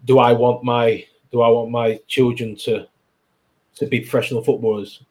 Do 0.05 0.19
I 0.19 0.33
want 0.33 0.65
my 0.65 1.05
do 1.31 1.43
I 1.43 1.49
want 1.49 1.71
my 1.71 2.01
children 2.07 2.57
to 2.57 2.87
to 3.77 3.87
be 3.87 4.01
professional 4.01 4.43
footballers. 4.43 5.03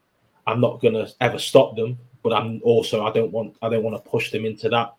I'm 0.45 0.61
not 0.61 0.81
gonna 0.81 1.07
ever 1.21 1.39
stop 1.39 1.75
them, 1.75 1.97
but 2.23 2.33
I'm 2.33 2.61
also 2.63 3.05
I 3.05 3.11
don't 3.11 3.31
want 3.31 3.55
I 3.61 3.69
don't 3.69 3.83
want 3.83 3.95
to 3.95 4.09
push 4.09 4.31
them 4.31 4.45
into 4.45 4.69
that 4.69 4.93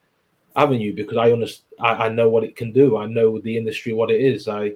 avenue 0.57 0.94
because 0.94 1.16
I 1.16 1.33
understand 1.33 1.66
I, 1.81 2.07
I 2.07 2.09
know 2.09 2.28
what 2.28 2.44
it 2.44 2.57
can 2.57 2.72
do. 2.72 2.96
I 2.96 3.07
know 3.07 3.38
the 3.38 3.57
industry 3.57 3.92
what 3.92 4.11
it 4.11 4.20
is. 4.20 4.48
I 4.48 4.74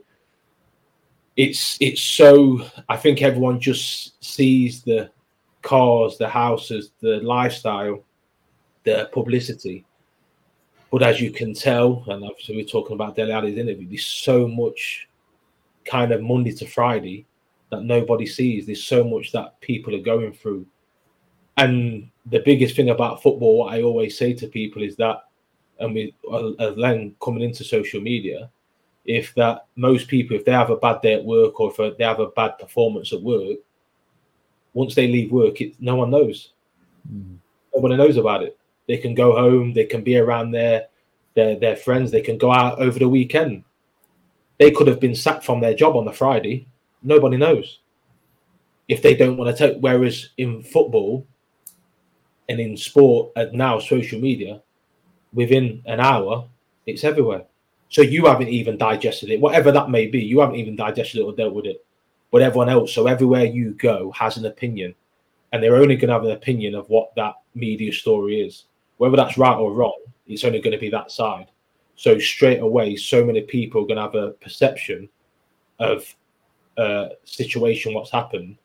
it's 1.37 1.79
it's 1.81 2.03
so 2.03 2.61
I 2.89 2.97
think 2.97 3.23
everyone 3.23 3.61
just 3.61 4.23
sees 4.23 4.83
the 4.83 5.11
cars, 5.63 6.19
the 6.19 6.29
houses, 6.29 6.93
the 7.01 7.21
lifestyle, 7.21 8.05
the 8.85 9.09
publicity. 9.13 9.85
But 10.93 11.03
as 11.03 11.23
you 11.23 11.31
can 11.31 11.55
tell, 11.55 12.05
and 12.07 12.23
obviously 12.23 12.55
we're 12.55 12.67
talking 12.67 12.95
about 12.95 13.17
Dele 13.17 13.33
Alli's 13.33 13.57
interview, 13.57 13.89
there's 13.89 14.05
so 14.05 14.47
much 14.47 15.09
kind 15.87 16.13
of 16.13 16.21
Monday 16.21 16.53
to 16.53 16.67
Friday 16.67 17.25
that 17.71 17.83
nobody 17.83 18.27
sees. 18.27 18.67
There's 18.67 18.85
so 18.85 19.03
much 19.03 19.33
that 19.33 19.59
people 19.63 19.95
are 19.97 20.03
going 20.03 20.35
through. 20.35 20.67
And 21.57 22.11
the 22.27 22.41
biggest 22.41 22.77
thing 22.77 22.91
about 22.91 23.23
football, 23.23 23.57
what 23.57 23.73
I 23.73 23.83
always 23.83 24.19
say 24.19 24.35
to 24.35 24.47
people 24.47 24.83
is 24.83 24.95
that, 24.97 25.25
and 25.81 25.95
we 25.95 26.15
as 26.61 26.77
then 26.77 27.17
coming 27.23 27.43
into 27.43 27.65
social 27.65 28.03
media, 28.03 28.51
if 29.07 29.35
that 29.35 29.67
most 29.77 30.09
people, 30.09 30.37
if 30.37 30.45
they 30.45 30.53
have 30.53 30.69
a 30.69 30.77
bad 30.77 31.01
day 31.01 31.15
at 31.15 31.25
work 31.25 31.59
or 31.59 31.73
if 31.75 31.97
they 31.97 32.05
have 32.05 32.21
a 32.21 32.29
bad 32.29 32.59
performance 32.59 33.15
at 33.15 33.23
work, 33.23 33.57
once 34.75 34.95
they 34.95 35.09
leave 35.09 35.33
work, 35.33 35.59
it, 35.63 35.75
no 35.81 35.97
one 35.97 36.11
knows. 36.11 36.51
Mm. 37.11 37.39
Nobody 37.75 37.97
knows 37.97 38.19
about 38.19 38.43
it. 38.43 38.59
They 38.93 38.99
can 38.99 39.15
go 39.15 39.33
home, 39.33 39.73
they 39.73 39.87
can 39.87 40.03
be 40.03 40.19
around 40.19 40.51
their 40.51 40.89
their 41.35 41.59
their 41.59 41.77
friends, 41.77 42.11
they 42.11 42.21
can 42.21 42.37
go 42.37 42.53
out 42.53 42.79
over 42.79 42.99
the 42.99 43.09
weekend. 43.09 43.65
They 44.59 44.71
could 44.71 44.87
have 44.87 45.01
been 45.01 45.15
sacked 45.15 45.45
from 45.45 45.61
their 45.61 45.75
job 45.75 45.97
on 45.97 46.05
the 46.05 46.13
Friday 46.13 46.67
nobody 47.03 47.37
knows 47.37 47.81
if 48.89 49.03
they 49.03 49.15
don't 49.15 49.37
want 49.37 49.57
to 49.57 49.69
take. 49.69 49.81
Whereas 49.81 50.31
in 50.39 50.63
football 50.63 51.27
and 52.49 52.61
in 52.61 52.77
sport 52.77 53.33
and 53.37 53.53
now 53.53 53.79
social 53.79 54.21
media, 54.21 54.63
within 55.33 55.83
an 55.87 56.01
hour, 56.01 56.49
it's 56.87 57.05
everywhere. 57.05 57.45
So 57.89 58.03
you 58.03 58.27
haven't 58.27 58.49
even 58.49 58.79
digested 58.79 59.31
it, 59.31 59.41
whatever 59.41 59.71
that 59.73 59.91
may 59.91 60.07
be. 60.07 60.21
You 60.21 60.41
haven't 60.41 60.57
even 60.57 60.77
digested 60.77 61.21
it 61.21 61.25
or 61.25 61.35
dealt 61.35 61.55
with 61.55 61.67
it. 61.67 61.85
But 62.31 62.43
everyone 62.43 62.71
else, 62.71 62.93
so 62.93 63.07
everywhere 63.07 63.45
you 63.45 63.73
go, 63.73 64.11
has 64.13 64.39
an 64.39 64.47
opinion, 64.47 64.95
and 65.53 65.63
they're 65.63 65.77
only 65.77 65.97
going 65.97 66.09
to 66.09 66.15
have 66.15 66.25
an 66.25 66.31
opinion 66.31 66.75
of 66.75 66.89
what 66.89 67.15
that 67.17 67.35
media 67.55 67.93
story 67.93 68.41
is. 68.41 68.65
Whether 69.03 69.17
that's 69.17 69.37
right 69.37 69.57
or 69.57 69.73
wrong, 69.73 70.01
it's 70.29 70.45
only 70.45 70.61
going 70.61 70.75
to 70.75 70.79
be 70.79 70.89
that 70.91 71.11
side. 71.11 71.49
So 71.97 72.21
straight 72.21 72.61
away, 72.61 72.95
so 72.95 73.25
many 73.25 73.41
people 73.41 73.83
are 73.83 73.87
going 73.87 73.97
to 73.97 74.03
have 74.03 74.15
a 74.15 74.31
perception 74.35 75.09
of 75.81 76.07
uh, 76.79 77.09
situation, 77.25 77.95
what's 77.95 78.13
happened, 78.13 78.59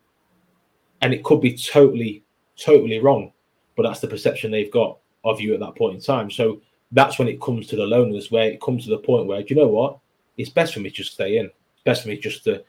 and 1.02 1.12
it 1.12 1.24
could 1.24 1.42
be 1.42 1.58
totally, 1.58 2.24
totally 2.56 3.00
wrong, 3.00 3.32
but 3.76 3.82
that's 3.82 4.00
the 4.00 4.08
perception 4.08 4.52
they've 4.52 4.72
got 4.72 5.00
of 5.24 5.42
you 5.42 5.56
at 5.56 5.60
that 5.60 5.76
point 5.76 5.96
in 5.96 6.02
time. 6.02 6.30
So 6.30 6.62
that's 6.92 7.18
when 7.18 7.28
it 7.28 7.42
comes 7.42 7.66
to 7.70 7.76
the 7.76 7.88
loneliness, 7.88 8.30
where 8.30 8.52
it 8.52 8.62
comes 8.62 8.84
to 8.84 8.92
the 8.92 9.00
point 9.00 9.26
where, 9.26 9.42
do 9.42 9.56
you 9.56 9.60
know 9.60 9.68
what? 9.68 9.98
It's 10.38 10.52
best 10.52 10.76
for 10.76 10.82
me 10.82 10.92
to 10.92 10.96
just 10.96 11.14
stay 11.14 11.40
in. 11.40 11.50
Best 11.84 12.04
for 12.04 12.10
me 12.10 12.18
just 12.20 12.44
to 12.44 12.64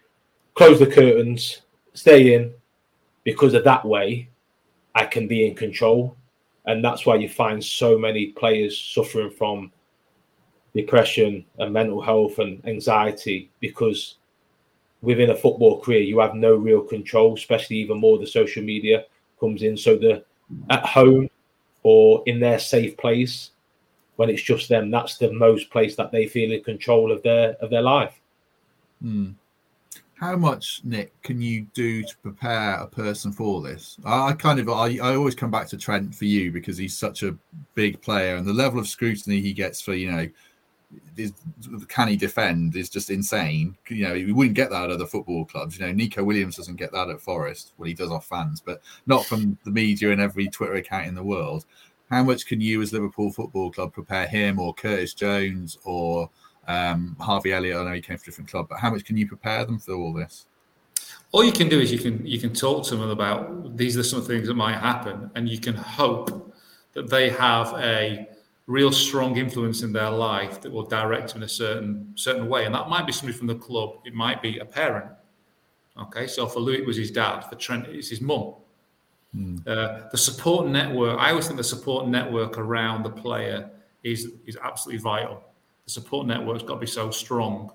close 0.54 0.78
the 0.78 0.87
curtains, 0.87 1.61
stay 1.92 2.33
in, 2.33 2.54
because 3.24 3.52
of 3.52 3.64
that 3.64 3.85
way, 3.85 4.31
I 4.94 5.04
can 5.04 5.28
be 5.28 5.46
in 5.46 5.54
control. 5.54 6.16
And 6.68 6.85
that's 6.85 7.07
why 7.07 7.16
you 7.16 7.28
find 7.28 7.64
so 7.64 7.98
many 7.98 8.26
players 8.26 8.78
suffering 8.78 9.31
from 9.31 9.72
depression 10.76 11.44
and 11.59 11.72
mental 11.72 12.00
health 12.00 12.38
and 12.38 12.64
anxiety 12.66 13.50
because 13.59 14.16
within 15.00 15.31
a 15.31 15.35
football 15.35 15.81
career, 15.81 16.02
you 16.02 16.18
have 16.18 16.35
no 16.35 16.54
real 16.54 16.83
control, 16.83 17.35
especially 17.35 17.76
even 17.76 17.98
more 17.98 18.18
the 18.18 18.26
social 18.26 18.62
media 18.62 19.07
comes 19.40 19.62
in. 19.62 19.78
So 19.78 19.96
the 19.96 20.24
at 20.68 20.85
home 20.85 21.31
or 21.85 22.22
in 22.26 22.38
their 22.38 22.59
safe 22.59 22.96
place, 22.98 23.52
when 24.16 24.28
it's 24.28 24.42
just 24.42 24.68
them, 24.68 24.90
that's 24.90 25.16
the 25.16 25.33
most 25.33 25.70
place 25.70 25.96
that 25.96 26.12
they 26.12 26.26
feel 26.26 26.52
in 26.52 26.62
control 26.62 27.11
of 27.11 27.22
their 27.22 27.52
of 27.62 27.70
their 27.70 27.83
life. 27.83 28.20
Hmm. 29.00 29.31
How 30.18 30.35
much, 30.37 30.81
Nick, 30.83 31.20
can 31.22 31.40
you 31.40 31.66
do 31.74 32.02
to 32.02 32.16
prepare 32.18 32.74
a 32.74 32.88
person 32.88 33.31
for 33.31 33.62
this? 33.62 33.98
I 34.04 34.33
kind 34.33 34.59
of 34.59 34.68
I, 34.68 34.98
I 34.98 35.14
always 35.14 35.37
come 35.37 35.52
back 35.52 35.68
to 35.68 35.78
Trent 35.78 36.12
for 36.12 36.24
you 36.24 36.50
because 36.50 36.76
he's 36.76 36.98
such 36.98 37.22
a 37.22 37.37
big 37.74 38.02
player 38.02 38.35
and 38.35 38.44
the 38.44 38.52
level 38.52 38.81
of 38.81 38.88
scrutiny 38.88 39.40
he 39.40 39.52
gets 39.52 39.81
for 39.81 39.94
you 39.94 40.11
know 40.11 40.28
is, 41.16 41.33
can 41.87 42.09
he 42.09 42.16
defend 42.16 42.74
is 42.74 42.88
just 42.88 43.11
insane. 43.11 43.76
You 43.88 44.09
know, 44.09 44.14
we 44.14 44.33
wouldn't 44.33 44.57
get 44.57 44.70
that 44.70 44.85
at 44.85 44.90
other 44.90 45.07
football 45.07 45.44
clubs. 45.44 45.78
You 45.78 45.87
know, 45.87 45.92
Neco 45.92 46.24
Williams 46.24 46.57
doesn't 46.57 46.76
get 46.76 46.92
that 46.92 47.11
at 47.11 47.20
Forest. 47.20 47.74
Well, 47.76 47.87
he 47.87 47.94
does 47.94 48.11
off 48.11 48.26
fans, 48.26 48.61
but 48.61 48.83
not 49.07 49.24
from 49.24 49.57
the 49.64 49.70
media 49.70 50.11
and 50.11 50.20
every 50.20 50.48
Twitter 50.48 50.74
account 50.74 51.07
in 51.07 51.14
the 51.14 51.22
world. 51.22 51.64
How 52.11 52.24
much 52.24 52.46
can 52.46 52.61
you, 52.61 52.81
as 52.81 52.92
Liverpool 52.92 53.31
Football 53.31 53.70
Club, 53.70 53.92
prepare 53.92 54.26
him 54.26 54.59
or 54.59 54.74
Curtis 54.74 55.14
Jones 55.14 55.78
or 55.85 56.31
um, 56.68 57.16
Harvey 57.18 57.52
Elliott? 57.52 57.78
I 57.78 57.85
know 57.85 57.92
he 57.92 58.00
came 58.00 58.16
from 58.16 58.22
a 58.22 58.26
different 58.26 58.50
club, 58.50 58.66
but 58.68 58.78
how 58.78 58.90
much 58.90 59.04
can 59.04 59.16
you 59.16 59.26
prepare 59.26 59.64
them 59.64 59.78
for 59.78 59.94
all 59.94 60.12
this? 60.12 60.46
All 61.33 61.44
you 61.44 61.52
can 61.52 61.68
do 61.68 61.81
is 61.81 61.92
you 61.92 61.98
can 61.98 62.24
you 62.24 62.38
can 62.38 62.54
talk 62.54 62.87
to 62.87 62.96
them 62.96 63.11
about 63.11 63.76
these 63.76 63.96
are 63.96 64.02
some 64.02 64.22
things 64.22 64.46
that 64.48 64.54
might 64.54 64.78
happen, 64.78 65.31
and 65.35 65.48
you 65.48 65.59
can 65.59 65.74
hope 65.74 66.54
that 66.92 67.11
they 67.11 67.28
have 67.31 67.74
a 67.78 68.28
real 68.66 68.92
strong 68.92 69.37
influence 69.37 69.83
in 69.83 69.92
their 69.92 70.11
life 70.11 70.61
that 70.61 70.70
will 70.70 70.85
direct 70.85 71.33
them 71.33 71.42
in 71.42 71.46
a 71.46 71.48
certain 71.48 72.12
certain 72.14 72.48
way. 72.48 72.64
And 72.64 72.74
that 72.74 72.88
might 72.88 73.07
be 73.07 73.12
somebody 73.12 73.37
from 73.37 73.46
the 73.46 73.57
club. 73.57 73.96
It 74.04 74.14
might 74.14 74.40
be 74.40 74.59
a 74.59 74.64
parent. 74.64 75.11
Okay, 75.98 76.26
so 76.26 76.46
for 76.46 76.61
Lewis 76.61 76.81
it 76.81 76.87
was 76.87 76.96
his 76.96 77.11
dad. 77.11 77.40
For 77.40 77.57
Trent 77.57 77.87
it's 77.88 78.09
his 78.09 78.20
mum. 78.20 78.54
Mm. 79.37 79.66
Uh, 79.66 80.09
the 80.11 80.18
support 80.18 80.66
network. 80.68 81.18
I 81.18 81.31
always 81.31 81.46
think 81.46 81.59
the 81.59 81.64
support 81.64 82.09
network 82.09 82.57
around 82.57 83.02
the 83.02 83.11
player 83.11 83.70
is 84.02 84.28
is 84.46 84.57
absolutely 84.62 85.02
vital. 85.02 85.42
The 85.88 85.92
support 85.92 86.27
network's 86.27 86.62
got 86.62 86.74
to 86.74 86.81
be 86.81 86.87
so 86.87 87.11
strong. 87.11 87.72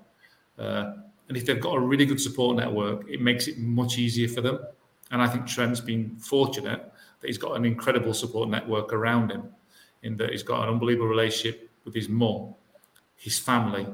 Uh, 0.60 0.98
and 1.30 1.36
if 1.36 1.48
they've 1.48 1.60
got 1.60 1.78
a 1.78 1.80
really 1.80 2.06
good 2.06 2.22
support 2.22 2.56
network, 2.56 3.10
it 3.10 3.20
makes 3.20 3.48
it 3.48 3.58
much 3.58 3.98
easier 3.98 4.28
for 4.28 4.42
them. 4.42 4.60
And 5.10 5.20
I 5.20 5.26
think 5.26 5.48
Trent's 5.48 5.80
been 5.80 6.16
fortunate 6.18 6.94
that 7.22 7.28
he's 7.28 7.40
got 7.40 7.56
an 7.56 7.66
incredible 7.66 8.14
support 8.14 8.50
network 8.50 8.94
around 8.94 9.32
him 9.32 9.50
in 10.04 10.16
that 10.18 10.30
he's 10.30 10.44
got 10.44 10.62
an 10.62 10.76
unbelievable 10.76 11.08
relationship 11.08 11.72
with 11.86 11.96
his 11.96 12.08
mum, 12.08 12.54
his 13.16 13.40
family, 13.40 13.88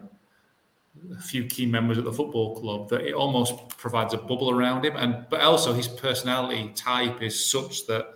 a 1.18 1.22
few 1.22 1.46
key 1.46 1.66
members 1.66 1.98
at 1.98 2.04
the 2.04 2.12
football 2.12 2.60
club 2.60 2.90
that 2.90 3.08
it 3.08 3.14
almost 3.14 3.70
provides 3.70 4.14
a 4.14 4.18
bubble 4.18 4.50
around 4.50 4.84
him. 4.84 4.98
And 4.98 5.26
but 5.30 5.40
also 5.40 5.72
his 5.72 5.88
personality 5.88 6.74
type 6.76 7.22
is 7.22 7.50
such 7.50 7.88
that 7.88 8.10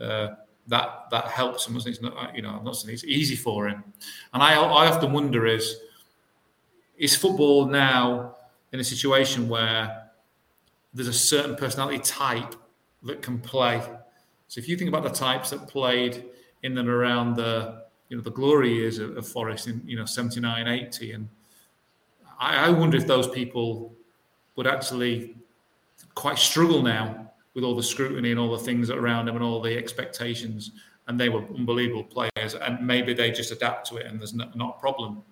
uh, 0.00 0.28
that 0.68 1.06
that 1.10 1.26
helps 1.26 1.66
him. 1.66 1.76
It's 1.76 2.00
not 2.00 2.34
you 2.34 2.42
know 2.42 2.60
not 2.62 2.82
it's 2.88 3.04
easy 3.04 3.36
for 3.36 3.68
him. 3.68 3.84
And 4.32 4.42
I 4.42 4.54
I 4.54 4.88
often 4.88 5.12
wonder 5.12 5.46
is 5.46 5.76
is 6.96 7.14
football 7.14 7.66
now 7.66 8.36
in 8.72 8.80
a 8.80 8.84
situation 8.84 9.48
where 9.48 10.10
there's 10.94 11.08
a 11.08 11.12
certain 11.12 11.56
personality 11.56 11.98
type 11.98 12.54
that 13.02 13.22
can 13.22 13.38
play. 13.38 13.82
So 14.48 14.58
if 14.58 14.68
you 14.68 14.76
think 14.76 14.88
about 14.88 15.02
the 15.02 15.10
types 15.10 15.50
that 15.50 15.68
played 15.68 16.24
in 16.62 16.76
and 16.78 16.88
around 16.88 17.36
the 17.36 17.84
you 18.08 18.16
know 18.16 18.22
the 18.22 18.30
glory 18.30 18.72
years 18.72 18.98
of, 18.98 19.16
of 19.16 19.26
Forest 19.26 19.68
in 19.68 19.82
you 19.86 19.96
know 19.96 20.04
79, 20.04 20.66
80. 20.66 21.12
And 21.12 21.28
I, 22.38 22.66
I 22.66 22.70
wonder 22.70 22.96
if 22.96 23.06
those 23.06 23.28
people 23.28 23.94
would 24.56 24.66
actually 24.66 25.36
quite 26.14 26.38
struggle 26.38 26.82
now 26.82 27.25
with 27.56 27.64
all 27.64 27.74
the 27.74 27.82
scrutiny 27.82 28.30
and 28.30 28.38
all 28.38 28.52
the 28.52 28.62
things 28.62 28.88
around 28.90 29.26
them 29.26 29.34
and 29.34 29.44
all 29.44 29.60
the 29.60 29.76
expectations. 29.76 30.70
And 31.08 31.18
they 31.18 31.28
were 31.28 31.42
unbelievable 31.56 32.04
players, 32.04 32.54
and 32.54 32.86
maybe 32.86 33.14
they 33.14 33.32
just 33.32 33.50
adapt 33.50 33.88
to 33.88 33.96
it, 33.96 34.06
and 34.06 34.20
there's 34.20 34.34
not, 34.34 34.56
not 34.56 34.76
a 34.76 34.80
problem. 34.80 35.22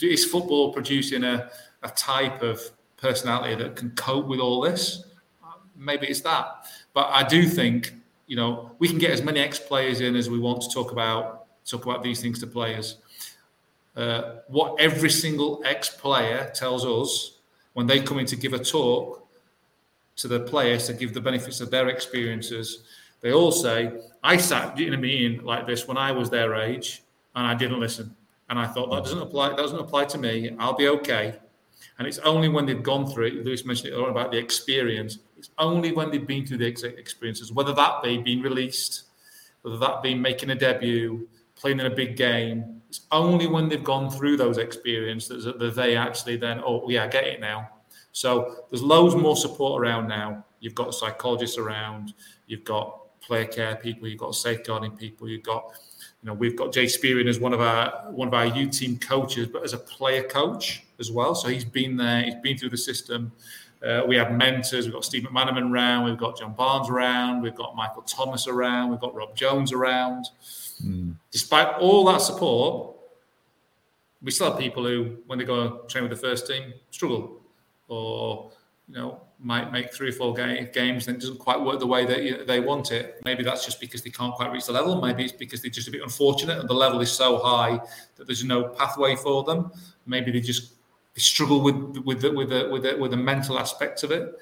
Is 0.00 0.24
football 0.24 0.72
producing 0.72 1.22
a, 1.22 1.50
a 1.82 1.88
type 1.90 2.42
of 2.42 2.60
personality 2.96 3.54
that 3.62 3.76
can 3.76 3.90
cope 3.90 4.26
with 4.26 4.40
all 4.40 4.60
this? 4.60 5.04
Maybe 5.76 6.06
it's 6.06 6.20
that. 6.22 6.66
But 6.92 7.10
I 7.10 7.24
do 7.24 7.44
think 7.44 7.92
you 8.26 8.36
know, 8.36 8.70
we 8.78 8.88
can 8.88 8.98
get 8.98 9.10
as 9.10 9.22
many 9.22 9.40
ex 9.40 9.58
players 9.58 10.00
in 10.00 10.16
as 10.16 10.30
we 10.30 10.38
want 10.38 10.62
to 10.62 10.68
talk 10.70 10.92
about 10.92 11.46
talk 11.66 11.84
about 11.84 12.02
these 12.02 12.20
things 12.20 12.38
to 12.40 12.46
players. 12.46 12.96
Uh, 13.96 14.36
what 14.48 14.78
every 14.80 15.10
single 15.10 15.62
ex 15.64 15.88
player 15.88 16.50
tells 16.54 16.84
us 16.84 17.38
when 17.74 17.86
they 17.86 18.00
come 18.00 18.18
in 18.18 18.26
to 18.26 18.36
give 18.36 18.52
a 18.52 18.58
talk 18.58 19.23
to 20.16 20.28
the 20.28 20.40
players 20.40 20.86
to 20.86 20.94
give 20.94 21.12
the 21.14 21.20
benefits 21.20 21.60
of 21.60 21.70
their 21.70 21.88
experiences, 21.88 22.84
they 23.20 23.32
all 23.32 23.52
say, 23.52 23.92
"I 24.22 24.36
sat 24.36 24.78
in 24.78 24.94
a 24.94 24.98
meeting 24.98 25.44
like 25.44 25.66
this 25.66 25.88
when 25.88 25.96
I 25.96 26.12
was 26.12 26.30
their 26.30 26.54
age, 26.54 27.02
and 27.34 27.46
I 27.46 27.54
didn't 27.54 27.80
listen." 27.80 28.14
And 28.50 28.58
I 28.58 28.66
thought 28.66 28.90
that 28.90 29.04
doesn't 29.04 29.22
apply. 29.22 29.50
That 29.50 29.56
doesn't 29.56 29.78
apply 29.78 30.04
to 30.06 30.18
me. 30.18 30.54
I'll 30.58 30.76
be 30.76 30.88
okay. 30.88 31.34
And 31.98 32.06
it's 32.06 32.18
only 32.18 32.48
when 32.48 32.66
they've 32.66 32.82
gone 32.82 33.06
through 33.06 33.26
it. 33.26 33.44
Lewis 33.44 33.64
mentioned 33.64 33.94
it 33.94 33.98
about 33.98 34.30
the 34.30 34.38
experience 34.38 35.18
it's 35.44 35.52
only 35.58 35.92
when 35.92 36.10
they've 36.10 36.26
been 36.26 36.46
through 36.46 36.56
the 36.56 36.66
experiences, 36.66 37.52
whether 37.52 37.74
that 37.74 38.02
be 38.02 38.16
being 38.16 38.40
released, 38.40 39.02
whether 39.60 39.76
that 39.76 40.02
be 40.02 40.14
making 40.14 40.48
a 40.48 40.54
debut, 40.54 41.28
playing 41.54 41.80
in 41.80 41.84
a 41.86 41.94
big 41.94 42.16
game. 42.16 42.80
It's 42.88 43.02
only 43.12 43.46
when 43.46 43.68
they've 43.68 43.84
gone 43.84 44.08
through 44.08 44.38
those 44.38 44.56
experiences 44.56 45.44
that 45.44 45.74
they 45.76 45.96
actually 45.96 46.38
then, 46.38 46.62
oh, 46.64 46.88
yeah, 46.88 47.04
I 47.04 47.08
get 47.08 47.24
it 47.24 47.40
now. 47.40 47.68
So 48.14 48.64
there's 48.70 48.82
loads 48.82 49.16
more 49.16 49.36
support 49.36 49.82
around 49.82 50.06
now. 50.06 50.44
You've 50.60 50.76
got 50.76 50.94
psychologists 50.94 51.58
around, 51.58 52.14
you've 52.46 52.64
got 52.64 53.00
player 53.20 53.44
care 53.44 53.74
people, 53.74 54.06
you've 54.06 54.20
got 54.20 54.36
safeguarding 54.36 54.92
people, 54.92 55.28
you've 55.28 55.42
got, 55.42 55.64
you 56.22 56.28
know, 56.28 56.32
we've 56.32 56.56
got 56.56 56.72
Jay 56.72 56.86
Spearing 56.86 57.26
as 57.26 57.40
one 57.40 57.52
of 57.52 57.60
our 57.60 58.12
one 58.12 58.28
of 58.28 58.34
our 58.34 58.46
U 58.46 58.68
team 58.68 58.98
coaches, 58.98 59.48
but 59.48 59.64
as 59.64 59.72
a 59.72 59.78
player 59.78 60.22
coach 60.22 60.84
as 61.00 61.10
well. 61.10 61.34
So 61.34 61.48
he's 61.48 61.64
been 61.64 61.96
there, 61.96 62.22
he's 62.22 62.36
been 62.36 62.56
through 62.56 62.70
the 62.70 62.78
system. 62.78 63.32
Uh, 63.84 64.02
we 64.06 64.16
have 64.16 64.30
mentors. 64.30 64.86
We've 64.86 64.94
got 64.94 65.04
Steve 65.04 65.24
McManaman 65.24 65.70
around. 65.70 66.04
We've 66.04 66.16
got 66.16 66.38
John 66.38 66.54
Barnes 66.54 66.88
around. 66.88 67.42
We've 67.42 67.54
got 67.54 67.74
Michael 67.74 68.02
Thomas 68.02 68.46
around. 68.46 68.90
We've 68.90 69.00
got 69.00 69.12
Rob 69.14 69.36
Jones 69.36 69.72
around. 69.72 70.26
Mm. 70.82 71.16
Despite 71.32 71.80
all 71.80 72.04
that 72.06 72.22
support, 72.22 72.96
we 74.22 74.30
still 74.30 74.50
have 74.50 74.58
people 74.58 74.86
who, 74.86 75.16
when 75.26 75.38
they 75.38 75.44
go 75.44 75.80
train 75.88 76.08
with 76.08 76.12
the 76.12 76.26
first 76.28 76.46
team, 76.46 76.72
struggle 76.90 77.43
or 77.94 78.50
you 78.88 78.94
know 78.94 79.20
might 79.38 79.72
make 79.72 79.92
three 79.92 80.08
or 80.08 80.12
four 80.12 80.32
ga- 80.32 80.70
games 80.72 81.06
and 81.06 81.16
it 81.16 81.20
doesn't 81.20 81.38
quite 81.38 81.60
work 81.60 81.78
the 81.78 81.86
way 81.86 82.06
that 82.06 82.22
you, 82.22 82.44
they 82.44 82.60
want 82.60 82.92
it. 82.92 83.20
Maybe 83.24 83.42
that's 83.42 83.64
just 83.64 83.80
because 83.80 84.02
they 84.02 84.10
can't 84.10 84.34
quite 84.34 84.50
reach 84.50 84.66
the 84.66 84.72
level. 84.72 85.00
Maybe 85.00 85.24
it's 85.24 85.32
because 85.32 85.60
they're 85.60 85.70
just 85.70 85.88
a 85.88 85.90
bit 85.90 86.02
unfortunate 86.02 86.58
and 86.58 86.68
the 86.68 86.74
level 86.74 87.00
is 87.00 87.12
so 87.12 87.38
high 87.38 87.80
that 88.16 88.26
there's 88.26 88.44
no 88.44 88.64
pathway 88.64 89.16
for 89.16 89.44
them. 89.44 89.70
Maybe 90.06 90.32
they 90.32 90.40
just 90.40 90.74
they 91.14 91.20
struggle 91.20 91.60
with 91.60 91.98
with 91.98 92.20
the, 92.22 92.32
with 92.32 92.48
the, 92.50 92.68
with 92.70 92.82
the, 92.84 92.96
with 92.96 93.10
the 93.10 93.16
mental 93.16 93.58
aspects 93.58 94.02
of 94.02 94.10
it. 94.10 94.34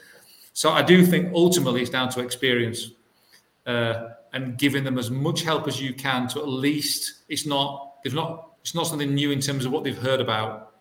So 0.52 0.70
I 0.70 0.82
do 0.82 1.04
think 1.04 1.32
ultimately 1.34 1.80
it's 1.80 1.90
down 1.90 2.10
to 2.10 2.20
experience 2.20 2.92
uh, 3.66 4.10
and 4.32 4.56
giving 4.58 4.84
them 4.84 4.98
as 4.98 5.10
much 5.10 5.42
help 5.42 5.66
as 5.66 5.80
you 5.80 5.94
can 5.94 6.28
to 6.28 6.40
at 6.40 6.48
least 6.48 7.22
it's 7.28 7.46
not 7.46 7.94
they've 8.04 8.14
not 8.14 8.50
it's 8.60 8.74
not 8.74 8.86
something 8.86 9.12
new 9.14 9.32
in 9.32 9.40
terms 9.40 9.64
of 9.64 9.72
what 9.72 9.82
they've 9.82 9.98
heard 9.98 10.20
about. 10.20 10.74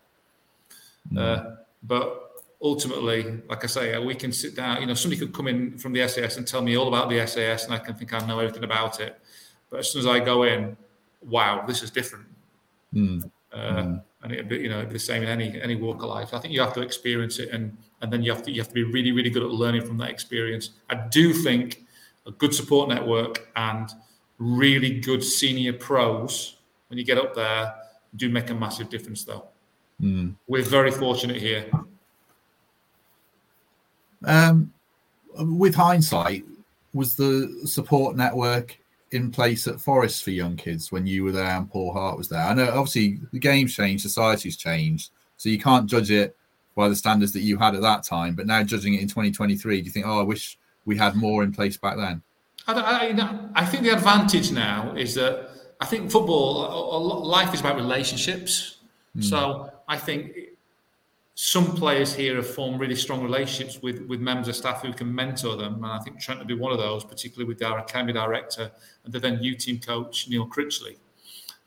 Uh, 1.18 1.56
but 1.84 2.21
ultimately, 2.62 3.42
like 3.50 3.64
I 3.64 3.68
say, 3.68 3.98
we 3.98 4.16
can 4.16 4.32
sit 4.32 4.56
down. 4.56 4.82
You 4.82 4.88
know, 4.88 4.94
somebody 4.94 5.20
could 5.20 5.34
come 5.34 5.48
in 5.48 5.78
from 5.78 5.94
the 5.94 6.08
SAS 6.08 6.38
and 6.38 6.48
tell 6.48 6.62
me 6.62 6.78
all 6.78 6.88
about 6.88 7.10
the 7.10 7.26
SAS, 7.26 7.66
and 7.66 7.74
I 7.74 7.80
can 7.80 7.96
think 7.96 8.14
I 8.14 8.26
know 8.26 8.40
everything 8.40 8.64
about 8.64 9.00
it. 9.00 9.20
But 9.70 9.80
as 9.80 9.92
soon 9.92 10.02
as 10.02 10.08
I 10.08 10.20
go 10.20 10.44
in, 10.44 10.76
wow, 11.22 11.66
this 11.66 11.82
is 11.84 11.92
different. 11.92 12.26
Mm. 12.94 13.30
Uh, 13.52 13.58
mm 13.58 14.02
and 14.24 14.32
it'd 14.32 14.48
be, 14.48 14.58
you 14.58 14.70
know, 14.70 14.78
it'd 14.78 14.90
be 14.90 14.94
the 14.94 15.00
same 15.00 15.24
in 15.24 15.30
any 15.30 15.60
any 15.62 15.76
walk 15.76 16.04
of 16.04 16.10
life. 16.10 16.34
I 16.34 16.40
think 16.40 16.54
you 16.54 16.62
have 16.62 16.74
to 16.76 16.82
experience 16.82 17.40
it, 17.40 17.50
and 17.50 17.76
and 18.02 18.12
then 18.12 18.22
you 18.22 18.32
have 18.32 18.44
to 18.44 18.52
you 18.52 18.62
have 18.62 18.68
to 18.68 18.74
be 18.74 18.84
really 18.84 19.12
really 19.12 19.30
good 19.30 19.44
at 19.44 19.50
learning 19.50 19.86
from 19.86 19.98
that 19.98 20.10
experience. 20.10 20.72
I 20.90 20.96
do 20.96 21.34
think 21.34 21.86
a 22.28 22.32
good 22.32 22.54
support 22.54 22.90
network 22.90 23.50
and 23.56 23.90
really 24.38 25.00
good 25.00 25.24
senior 25.24 25.74
pros 25.74 26.58
when 26.88 26.98
you 26.98 27.06
get 27.06 27.18
up 27.18 27.34
there 27.36 27.74
do 28.16 28.30
make 28.30 28.50
a 28.50 28.54
massive 28.54 28.90
difference, 28.90 29.24
though. 29.24 29.46
Mm. 30.02 30.36
We're 30.48 30.64
very 30.64 30.92
fortunate 30.92 31.38
here. 31.38 31.66
Um, 34.26 34.74
with 35.38 35.76
hindsight, 35.76 36.44
was 36.94 37.16
the 37.16 37.62
support 37.66 38.16
network 38.16 38.78
in 39.12 39.32
place 39.32 39.68
at 39.68 39.80
Forest 39.80 40.24
for 40.24 40.32
young 40.32 40.56
kids 40.56 40.92
when 40.92 41.06
you 41.06 41.24
were 41.24 41.32
there 41.32 41.46
and 41.58 41.70
Paul 41.70 41.94
Hart 41.94 42.18
was 42.18 42.30
there? 42.30 42.42
I 42.42 42.54
know 42.54 42.70
obviously 42.70 43.20
the 43.32 43.40
game's 43.40 43.76
changed, 43.76 44.04
society's 44.04 44.58
changed, 44.58 45.12
so 45.38 45.50
you 45.50 45.60
can't 45.60 45.90
judge 45.90 46.12
it 46.12 46.36
by 46.76 46.90
the 46.90 46.96
standards 46.96 47.32
that 47.34 47.42
you 47.42 47.58
had 47.58 47.76
at 47.76 47.82
that 47.82 48.04
time. 48.04 48.36
But 48.36 48.48
now 48.48 48.64
judging 48.64 48.94
it 48.94 49.02
in 49.02 49.08
2023, 49.08 49.82
do 49.82 49.86
you 49.86 49.92
think, 49.92 50.06
oh, 50.06 50.20
I 50.20 50.24
wish 50.24 50.58
we 50.86 50.98
had 50.98 51.16
more 51.16 51.44
in 51.44 51.52
place 51.52 51.78
back 51.78 51.98
then? 51.98 52.22
I, 52.68 52.74
I, 52.74 53.62
I 53.62 53.66
think 53.66 53.84
the 53.84 53.94
advantage 53.94 54.52
now 54.52 54.94
is 54.96 55.16
that 55.16 55.50
I 55.80 55.86
think 55.86 56.12
football, 56.12 57.24
life 57.26 57.54
is 57.54 57.60
about 57.60 57.76
relationships. 57.76 58.78
Mm. 59.18 59.24
So 59.24 59.72
I 59.88 59.98
think 59.98 60.38
some 61.44 61.76
players 61.76 62.14
here 62.14 62.36
have 62.36 62.48
formed 62.48 62.80
really 62.80 62.94
strong 62.94 63.24
relationships 63.24 63.82
with, 63.82 64.00
with 64.02 64.20
members 64.20 64.48
of 64.48 64.56
staff 64.56 64.84
who 64.84 64.94
can 64.94 65.14
mentor 65.14 65.56
them. 65.56 65.74
And 65.74 65.88
I 65.88 65.98
think 65.98 66.20
Trent 66.20 66.40
would 66.40 66.48
be 66.48 66.54
one 66.54 66.72
of 66.72 66.78
those, 66.78 67.04
particularly 67.04 67.52
with 67.52 67.64
our 67.64 67.80
academy 67.80 68.14
director 68.14 68.70
and 69.04 69.12
the 69.12 69.20
then 69.20 69.42
U 69.42 69.56
team 69.56 69.80
coach, 69.80 70.30
Neil 70.30 70.46
Critchley. 70.46 70.98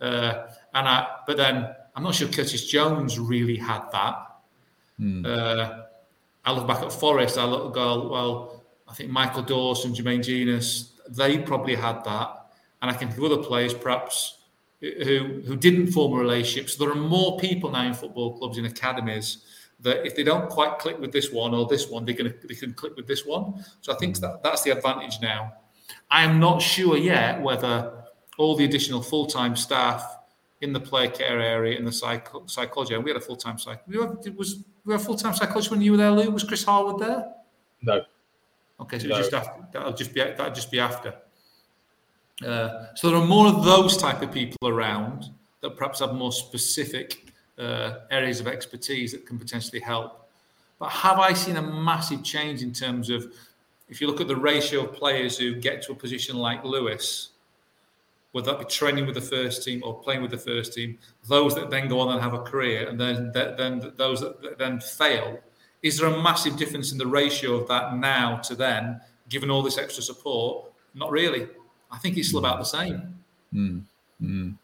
Uh, 0.01 0.47
and 0.75 0.87
I, 0.87 1.17
but 1.27 1.37
then 1.37 1.75
I'm 1.97 2.05
not 2.05 2.15
sure 2.15 2.29
Curtis 2.29 2.67
Jones 2.71 3.19
really 3.19 3.57
had 3.57 3.83
that. 3.91 4.37
Mm. 5.01 5.27
Uh, 5.27 5.83
I 6.45 6.53
look 6.53 6.69
back 6.69 6.81
at 6.81 6.93
Forest, 6.93 7.37
I 7.37 7.45
look 7.45 7.75
go, 7.75 8.09
well, 8.09 8.63
I 8.87 8.95
think 8.95 9.11
Michael 9.11 9.43
Dawson, 9.43 9.93
Jermaine 9.93 10.23
Jenas, 10.23 10.93
they 11.09 11.39
probably 11.39 11.75
had 11.75 12.05
that. 12.05 12.47
And 12.81 12.93
I 12.93 12.95
can 12.95 13.09
think 13.09 13.19
of 13.19 13.25
other 13.25 13.43
players 13.43 13.75
perhaps 13.75 14.39
who 14.81 15.43
who 15.45 15.57
didn't 15.57 15.89
form 15.89 16.13
a 16.13 16.17
relationship. 16.17 16.71
So 16.71 16.85
there 16.85 16.93
are 16.93 17.09
more 17.09 17.41
people 17.41 17.73
now 17.73 17.83
in 17.89 17.95
football 17.95 18.39
clubs 18.39 18.57
in 18.57 18.67
academies 18.67 19.39
that 19.85 20.05
if 20.05 20.17
they 20.17 20.25
don't 20.25 20.49
quite 20.49 20.79
click 20.79 20.99
with 20.99 21.13
this 21.13 21.31
one 21.31 21.55
or 21.55 21.67
this 21.67 21.89
one, 21.89 22.05
they're 22.05 22.15
gonna 22.15 22.35
they 22.49 22.55
can 22.55 22.75
click 22.75 22.97
with 22.97 23.07
this 23.07 23.25
one. 23.25 23.65
So 23.81 23.93
I 23.93 23.97
think 23.97 24.19
that 24.19 24.43
that's 24.43 24.63
the 24.63 24.71
advantage 24.71 25.21
now. 25.21 25.53
I 26.11 26.25
am 26.25 26.41
not 26.41 26.61
sure 26.61 26.97
yet 26.97 27.41
whether 27.41 28.05
all 28.39 28.57
the 28.57 28.65
additional 28.65 29.03
full 29.03 29.27
time 29.27 29.55
staff 29.55 30.19
in 30.61 30.73
the 30.73 30.81
play 30.81 31.09
care 31.09 31.39
area 31.39 31.79
in 31.79 31.85
the 31.85 31.93
psych- 31.93 32.29
psychology. 32.47 32.95
And 32.95 33.05
we 33.05 33.11
had 33.11 33.19
a 33.19 33.25
full 33.25 33.37
time 33.37 33.59
psych. 33.59 33.87
We 33.87 33.99
had, 33.99 34.37
was 34.37 34.65
we 34.85 34.93
had 34.93 35.01
a 35.01 35.05
full 35.05 35.17
time 35.17 35.35
psychologist 35.35 35.71
when 35.71 35.83
you 35.83 35.93
were 35.93 35.99
there, 35.99 36.11
Lou? 36.11 36.31
Was 36.31 36.45
Chris 36.45 36.65
Harwood 36.65 37.01
there? 37.01 37.33
No. 37.83 38.03
Okay, 38.81 38.99
so 38.99 39.07
no. 39.09 39.17
just 39.19 39.33
after 39.33 39.67
that'll 39.73 39.93
just 39.93 40.13
be 40.15 40.21
that'll 40.21 40.53
just 40.53 40.71
be 40.71 40.81
after. 40.81 41.15
Uh, 42.45 42.87
so 42.95 43.11
there 43.11 43.19
are 43.19 43.27
more 43.27 43.47
of 43.47 43.65
those 43.65 43.97
type 43.97 44.21
of 44.23 44.33
people 44.33 44.69
around 44.69 45.31
that 45.61 45.77
perhaps 45.77 46.01
have 46.01 46.15
more 46.15 46.33
specific 46.33 47.33
uh, 47.59 47.99
areas 48.11 48.41
of 48.41 48.47
expertise 48.47 49.13
that 49.13 49.27
can 49.27 49.39
potentially 49.39 49.81
help. 49.81 50.29
But 50.79 50.91
have 50.91 51.19
I 51.19 51.33
seen 51.33 51.57
a 51.57 51.63
massive 51.63 52.23
change 52.23 52.63
in 52.63 52.73
terms 52.73 53.11
of 53.11 53.33
if 53.89 54.01
you 54.01 54.07
look 54.07 54.21
at 54.21 54.29
the 54.29 54.37
ratio 54.37 54.85
of 54.85 54.93
players 54.93 55.39
who 55.39 55.55
get 55.55 55.83
to 55.83 55.93
a 55.93 55.95
position 55.95 56.37
like 56.37 56.65
Lewis, 56.65 57.31
whether 58.33 58.51
that 58.51 58.59
be 58.59 58.65
training 58.65 59.07
with 59.07 59.15
the 59.15 59.21
first 59.21 59.63
team 59.63 59.83
or 59.85 59.95
playing 59.95 60.21
with 60.21 60.31
the 60.31 60.39
first 60.39 60.75
team, 60.75 60.99
those 61.29 61.55
that 61.55 61.71
then 61.71 61.89
go 61.89 62.01
on 62.01 62.13
and 62.13 62.21
have 62.21 62.35
a 62.35 62.41
career, 62.41 62.89
and 62.89 62.99
then 62.99 63.31
then 63.33 63.93
those 63.97 64.21
that 64.21 64.59
then 64.59 64.81
fail, 64.81 65.39
is 65.83 65.99
there 65.99 66.09
a 66.09 66.23
massive 66.23 66.57
difference 66.57 66.91
in 66.91 66.99
the 66.99 67.07
ratio 67.07 67.55
of 67.55 67.69
that 67.69 67.97
now 67.97 68.39
to 68.39 68.57
then, 68.57 69.01
given 69.29 69.51
all 69.51 69.63
this 69.63 69.79
extra 69.79 70.03
support? 70.03 70.73
Not 70.95 71.11
really. 71.11 71.47
I 71.93 71.99
think 71.99 72.17
it's 72.17 72.29
still 72.29 72.41
about 72.41 72.59
the 72.59 72.65
same. 72.65 73.15
Mm. 73.55 73.83
Mm. 74.21 74.57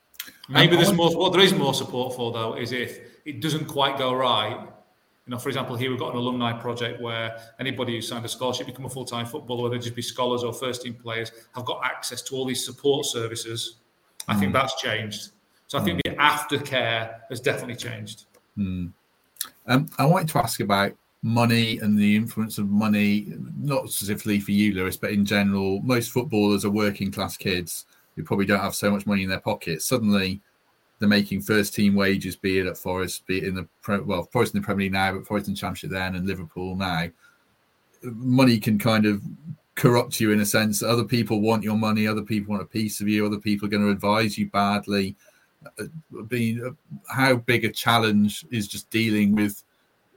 Maybe 0.50 0.76
there's 0.76 0.92
more. 0.92 1.16
What 1.16 1.32
there 1.32 1.42
is 1.42 1.54
more 1.54 1.74
support 1.74 2.14
for 2.16 2.32
though 2.32 2.54
is 2.54 2.72
if 2.72 2.98
it 3.24 3.40
doesn't 3.40 3.66
quite 3.66 3.96
go 3.98 4.12
right. 4.12 4.58
You 5.26 5.36
know, 5.36 5.38
for 5.38 5.48
example, 5.48 5.76
here 5.76 5.90
we've 5.90 5.98
got 5.98 6.12
an 6.12 6.18
alumni 6.18 6.52
project 6.52 7.00
where 7.00 7.38
anybody 7.60 7.94
who 7.94 8.00
signed 8.00 8.24
a 8.24 8.28
scholarship 8.28 8.66
become 8.66 8.86
a 8.86 8.90
full-time 8.90 9.26
footballer, 9.26 9.62
whether 9.62 9.76
they 9.76 9.82
just 9.82 9.94
be 9.94 10.02
scholars 10.02 10.42
or 10.42 10.52
first-team 10.52 10.94
players, 10.94 11.30
have 11.54 11.64
got 11.66 11.82
access 11.84 12.20
to 12.22 12.34
all 12.34 12.44
these 12.44 12.64
support 12.64 13.06
services. 13.06 13.76
I 14.26 14.34
mm. 14.34 14.40
think 14.40 14.52
that's 14.54 14.80
changed. 14.80 15.30
So 15.68 15.78
I 15.78 15.82
think 15.82 16.00
mm. 16.00 16.10
the 16.10 16.16
aftercare 16.16 17.20
has 17.28 17.38
definitely 17.38 17.76
changed. 17.76 18.24
Mm. 18.58 18.92
Um, 19.68 19.88
I 19.98 20.04
wanted 20.04 20.30
to 20.30 20.38
ask 20.38 20.58
about 20.58 20.94
money 21.22 21.78
and 21.78 21.96
the 21.96 22.16
influence 22.16 22.58
of 22.58 22.68
money, 22.68 23.32
not 23.56 23.90
specifically 23.90 24.40
for 24.40 24.50
you, 24.50 24.74
Lewis, 24.74 24.96
but 24.96 25.12
in 25.12 25.24
general, 25.24 25.80
most 25.82 26.10
footballers 26.10 26.64
are 26.64 26.70
working 26.70 27.12
class 27.12 27.36
kids 27.36 27.86
who 28.16 28.24
probably 28.24 28.46
don't 28.46 28.60
have 28.60 28.74
so 28.74 28.90
much 28.90 29.06
money 29.06 29.22
in 29.22 29.28
their 29.28 29.40
pockets. 29.40 29.86
Suddenly, 29.86 30.40
they're 30.98 31.08
making 31.08 31.40
first 31.40 31.74
team 31.74 31.94
wages, 31.94 32.36
be 32.36 32.58
it 32.58 32.66
at 32.66 32.76
Forest, 32.76 33.26
be 33.26 33.38
it 33.38 33.44
in 33.44 33.54
the 33.54 33.66
well, 34.04 34.24
Forest 34.24 34.54
in 34.54 34.60
the 34.60 34.64
Premier 34.64 34.84
League 34.84 34.92
now, 34.92 35.14
but 35.14 35.26
Forest 35.26 35.48
in 35.48 35.54
the 35.54 35.60
Championship 35.60 35.90
then, 35.90 36.14
and 36.14 36.26
Liverpool 36.26 36.76
now. 36.76 37.08
Money 38.02 38.58
can 38.58 38.78
kind 38.78 39.06
of 39.06 39.22
corrupt 39.74 40.20
you 40.20 40.30
in 40.30 40.40
a 40.40 40.46
sense. 40.46 40.82
Other 40.82 41.04
people 41.04 41.40
want 41.40 41.62
your 41.62 41.76
money, 41.76 42.06
other 42.06 42.22
people 42.22 42.52
want 42.52 42.62
a 42.62 42.66
piece 42.66 43.00
of 43.00 43.08
you, 43.08 43.24
other 43.24 43.38
people 43.38 43.66
are 43.66 43.70
going 43.70 43.82
to 43.82 43.90
advise 43.90 44.36
you 44.36 44.50
badly. 44.50 45.16
Uh, 45.78 45.84
being 46.26 46.64
uh, 46.64 46.70
how 47.12 47.36
big 47.36 47.64
a 47.64 47.70
challenge 47.70 48.46
is 48.50 48.66
just 48.66 48.88
dealing 48.88 49.34
with 49.34 49.62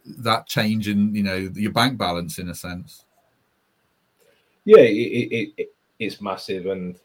that 0.05 0.47
change 0.47 0.87
in 0.87 1.13
you 1.13 1.23
know 1.23 1.49
your 1.53 1.71
bank 1.71 1.97
balance 1.97 2.39
in 2.39 2.49
a 2.49 2.55
sense. 2.55 3.05
Yeah, 4.65 4.79
it, 4.79 4.91
it, 4.91 5.53
it 5.57 5.73
it's 5.99 6.21
massive, 6.21 6.65
and 6.67 6.97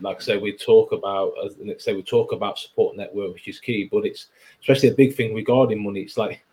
like 0.00 0.18
I 0.18 0.20
say, 0.20 0.36
we 0.36 0.56
talk 0.56 0.92
about 0.92 1.32
say 1.78 1.94
we 1.94 2.02
talk 2.02 2.32
about 2.32 2.58
support 2.58 2.96
network, 2.96 3.34
which 3.34 3.48
is 3.48 3.60
key, 3.60 3.88
but 3.90 4.04
it's 4.04 4.26
especially 4.60 4.88
a 4.90 4.94
big 4.94 5.14
thing 5.14 5.34
regarding 5.34 5.82
money. 5.82 6.00
It's 6.00 6.16
like 6.16 6.44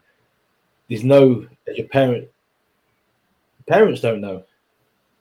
there's 0.90 1.04
no 1.04 1.48
your 1.68 1.88
parent 1.88 2.28
parents 3.68 4.02
don't 4.02 4.22
know. 4.22 4.44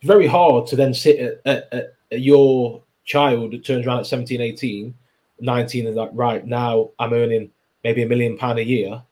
It's 0.01 0.07
very 0.07 0.27
hard 0.27 0.67
to 0.69 0.77
then 0.77 0.95
sit 0.95 1.19
at, 1.19 1.41
at, 1.45 1.69
at, 1.73 1.95
at 2.11 2.21
your 2.21 2.83
child 3.05 3.53
that 3.53 3.65
turns 3.65 3.87
around 3.87 4.01
at 4.01 4.07
17, 4.07 4.41
18, 4.41 4.95
19 5.41 5.87
and 5.87 5.97
like, 5.97 6.11
right 6.13 6.47
now 6.47 6.91
I'm 6.99 7.13
earning 7.13 7.51
maybe 7.85 8.03
a 8.03 8.07
million 8.07 8.37
pound 8.39 8.59
a 8.59 8.65
year. 8.65 9.03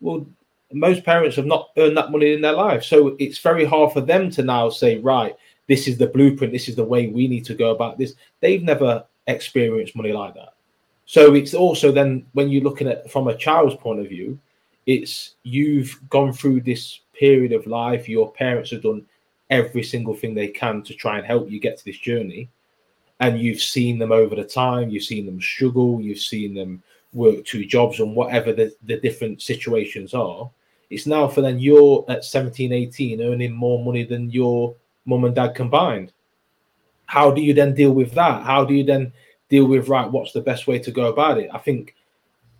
Well, 0.00 0.26
most 0.72 1.04
parents 1.04 1.36
have 1.36 1.46
not 1.46 1.70
earned 1.76 1.96
that 1.96 2.10
money 2.10 2.32
in 2.32 2.40
their 2.40 2.52
life. 2.52 2.82
So 2.82 3.16
it's 3.18 3.38
very 3.38 3.64
hard 3.64 3.92
for 3.92 4.00
them 4.00 4.30
to 4.32 4.42
now 4.42 4.70
say, 4.70 4.98
right, 4.98 5.36
this 5.66 5.88
is 5.88 5.98
the 5.98 6.06
blueprint, 6.06 6.52
this 6.52 6.68
is 6.68 6.76
the 6.76 6.84
way 6.84 7.08
we 7.08 7.28
need 7.28 7.44
to 7.46 7.54
go 7.54 7.70
about 7.70 7.98
this. 7.98 8.14
They've 8.40 8.62
never 8.62 9.04
experienced 9.26 9.96
money 9.96 10.12
like 10.12 10.34
that. 10.34 10.54
So 11.06 11.34
it's 11.34 11.54
also 11.54 11.92
then 11.92 12.26
when 12.32 12.48
you're 12.48 12.62
looking 12.62 12.88
at 12.88 13.10
from 13.10 13.28
a 13.28 13.36
child's 13.36 13.76
point 13.76 14.00
of 14.00 14.08
view, 14.08 14.38
it's 14.86 15.34
you've 15.42 15.98
gone 16.10 16.32
through 16.32 16.60
this 16.60 17.00
period 17.18 17.52
of 17.52 17.66
life, 17.66 18.08
your 18.08 18.32
parents 18.32 18.70
have 18.70 18.82
done 18.82 19.04
every 19.50 19.82
single 19.82 20.14
thing 20.14 20.34
they 20.34 20.48
can 20.48 20.82
to 20.82 20.94
try 20.94 21.18
and 21.18 21.26
help 21.26 21.50
you 21.50 21.60
get 21.60 21.78
to 21.78 21.84
this 21.84 21.98
journey. 21.98 22.48
And 23.20 23.38
you've 23.38 23.62
seen 23.62 23.98
them 23.98 24.12
over 24.12 24.34
the 24.34 24.44
time, 24.44 24.90
you've 24.90 25.04
seen 25.04 25.26
them 25.26 25.40
struggle, 25.40 26.00
you've 26.00 26.18
seen 26.18 26.54
them 26.54 26.82
work 27.12 27.44
two 27.44 27.64
jobs 27.64 28.00
and 28.00 28.14
whatever 28.14 28.52
the, 28.52 28.74
the 28.84 28.98
different 28.98 29.40
situations 29.40 30.14
are 30.14 30.50
it's 30.90 31.06
now 31.06 31.26
for 31.26 31.40
then 31.40 31.58
you're 31.58 32.04
at 32.08 32.24
17, 32.24 32.72
18 32.72 33.22
earning 33.22 33.52
more 33.52 33.82
money 33.84 34.04
than 34.04 34.30
your 34.30 34.74
mum 35.04 35.24
and 35.24 35.34
dad 35.34 35.54
combined. 35.54 36.12
How 37.06 37.30
do 37.30 37.42
you 37.42 37.54
then 37.54 37.74
deal 37.74 37.92
with 37.92 38.12
that? 38.14 38.42
How 38.42 38.64
do 38.64 38.74
you 38.74 38.84
then 38.84 39.12
deal 39.48 39.66
with 39.66 39.88
right? 39.88 40.10
What's 40.10 40.32
the 40.32 40.40
best 40.40 40.66
way 40.66 40.78
to 40.78 40.90
go 40.90 41.06
about 41.06 41.38
it? 41.38 41.50
I 41.52 41.58
think 41.58 41.94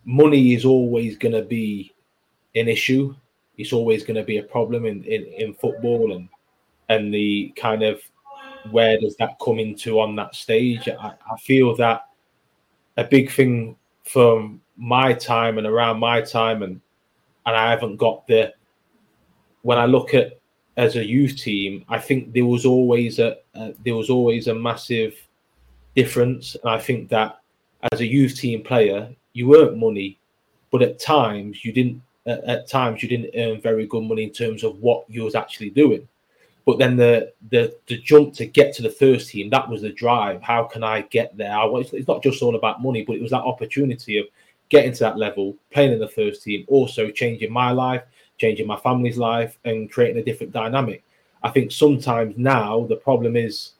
money 0.05 0.53
is 0.53 0.65
always 0.65 1.17
going 1.17 1.33
to 1.33 1.41
be 1.41 1.93
an 2.55 2.67
issue. 2.67 3.15
It's 3.57 3.73
always 3.73 4.03
going 4.03 4.17
to 4.17 4.23
be 4.23 4.37
a 4.37 4.43
problem 4.43 4.85
in, 4.85 5.03
in, 5.03 5.23
in 5.25 5.53
football 5.53 6.13
and 6.13 6.29
and 6.89 7.11
the 7.11 7.51
kind 7.55 7.81
of 7.81 7.99
where 8.69 8.99
does 8.99 9.15
that 9.17 9.37
come 9.43 9.59
into 9.59 9.99
on 9.99 10.15
that 10.15 10.35
stage? 10.35 10.87
I, 10.87 11.13
I 11.31 11.37
feel 11.37 11.75
that 11.77 12.07
a 12.97 13.03
big 13.03 13.31
thing 13.31 13.75
from 14.03 14.61
my 14.77 15.13
time 15.13 15.57
and 15.57 15.65
around 15.65 15.99
my 15.99 16.21
time 16.21 16.61
and 16.63 16.79
and 17.45 17.55
I 17.55 17.69
haven't 17.69 17.97
got 17.97 18.25
the. 18.27 18.53
When 19.61 19.77
I 19.77 19.85
look 19.85 20.13
at 20.13 20.39
as 20.77 20.95
a 20.95 21.05
youth 21.05 21.37
team, 21.37 21.85
I 21.87 21.99
think 21.99 22.33
there 22.33 22.45
was 22.45 22.65
always 22.65 23.19
a 23.19 23.37
uh, 23.55 23.71
there 23.83 23.95
was 23.95 24.09
always 24.09 24.47
a 24.47 24.55
massive 24.55 25.15
difference, 25.95 26.55
and 26.55 26.69
I 26.69 26.79
think 26.79 27.09
that 27.09 27.39
as 27.91 28.01
a 28.01 28.07
youth 28.07 28.35
team 28.35 28.63
player, 28.63 29.09
you 29.33 29.55
earned 29.57 29.79
money, 29.79 30.19
but 30.71 30.81
at 30.81 30.99
times 30.99 31.63
you 31.63 31.71
didn't. 31.71 32.01
Uh, 32.27 32.41
at 32.47 32.67
times 32.67 33.03
you 33.03 33.07
didn't 33.07 33.29
earn 33.37 33.61
very 33.61 33.85
good 33.85 34.01
money 34.01 34.23
in 34.23 34.31
terms 34.31 34.63
of 34.63 34.79
what 34.79 35.05
you 35.07 35.23
was 35.23 35.35
actually 35.35 35.69
doing. 35.69 36.07
But 36.65 36.79
then 36.79 36.97
the 36.97 37.31
the 37.51 37.77
the 37.85 37.97
jump 37.99 38.33
to 38.35 38.45
get 38.47 38.73
to 38.75 38.81
the 38.81 38.89
first 38.89 39.29
team, 39.29 39.49
that 39.51 39.69
was 39.69 39.83
the 39.83 39.91
drive. 39.91 40.41
How 40.41 40.63
can 40.63 40.83
I 40.83 41.01
get 41.01 41.37
there? 41.37 41.51
I, 41.51 41.67
it's 41.93 42.07
not 42.07 42.23
just 42.23 42.41
all 42.41 42.55
about 42.55 42.81
money, 42.81 43.03
but 43.03 43.15
it 43.15 43.21
was 43.21 43.31
that 43.31 43.43
opportunity 43.43 44.17
of 44.17 44.25
getting 44.69 44.91
to 44.93 44.99
that 44.99 45.17
level, 45.17 45.55
playing 45.71 45.93
in 45.93 45.99
the 45.99 46.07
first 46.07 46.41
team, 46.43 46.65
also 46.67 47.11
changing 47.11 47.53
my 47.53 47.71
life, 47.71 48.01
changing 48.37 48.67
my 48.67 48.77
family's 48.77 49.17
life, 49.17 49.57
and 49.65 49.91
creating 49.91 50.21
a 50.21 50.25
different 50.25 50.53
dynamic. 50.53 51.03
I 51.43 51.49
think 51.49 51.71
sometimes 51.71 52.35
now 52.37 52.85
the 52.89 52.95
problem 52.95 53.35
is 53.35 53.71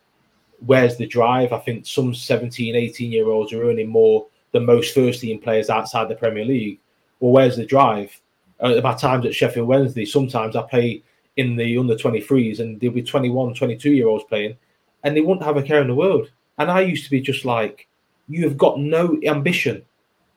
where's 0.65 0.97
the 0.97 1.07
drive? 1.07 1.51
I 1.51 1.59
think 1.59 1.85
some 1.85 2.13
17, 2.13 2.75
18 2.75 3.11
year 3.11 3.27
olds 3.27 3.53
are 3.53 3.63
earning 3.63 3.89
more 3.89 4.27
than 4.51 4.65
most 4.65 4.93
first 4.93 5.21
team 5.21 5.39
players 5.39 5.69
outside 5.69 6.07
the 6.07 6.15
Premier 6.15 6.45
League. 6.45 6.79
Well, 7.19 7.31
where's 7.31 7.57
the 7.57 7.65
drive? 7.65 8.19
Uh, 8.59 8.79
my 8.81 8.93
times 8.93 9.25
at 9.25 9.35
Sheffield 9.35 9.67
Wednesday, 9.67 10.05
sometimes 10.05 10.55
I 10.55 10.61
play 10.63 11.03
in 11.37 11.55
the 11.55 11.77
under 11.77 11.95
23s 11.95 12.59
and 12.59 12.79
there'll 12.79 12.93
be 12.93 13.03
21, 13.03 13.53
22 13.53 13.91
year 13.91 14.07
olds 14.07 14.23
playing 14.25 14.55
and 15.03 15.15
they 15.15 15.21
wouldn't 15.21 15.45
have 15.45 15.57
a 15.57 15.63
care 15.63 15.81
in 15.81 15.87
the 15.87 15.95
world. 15.95 16.31
And 16.57 16.71
I 16.71 16.81
used 16.81 17.03
to 17.05 17.11
be 17.11 17.19
just 17.19 17.45
like, 17.45 17.87
you 18.27 18.43
have 18.43 18.57
got 18.57 18.79
no 18.79 19.19
ambition 19.25 19.83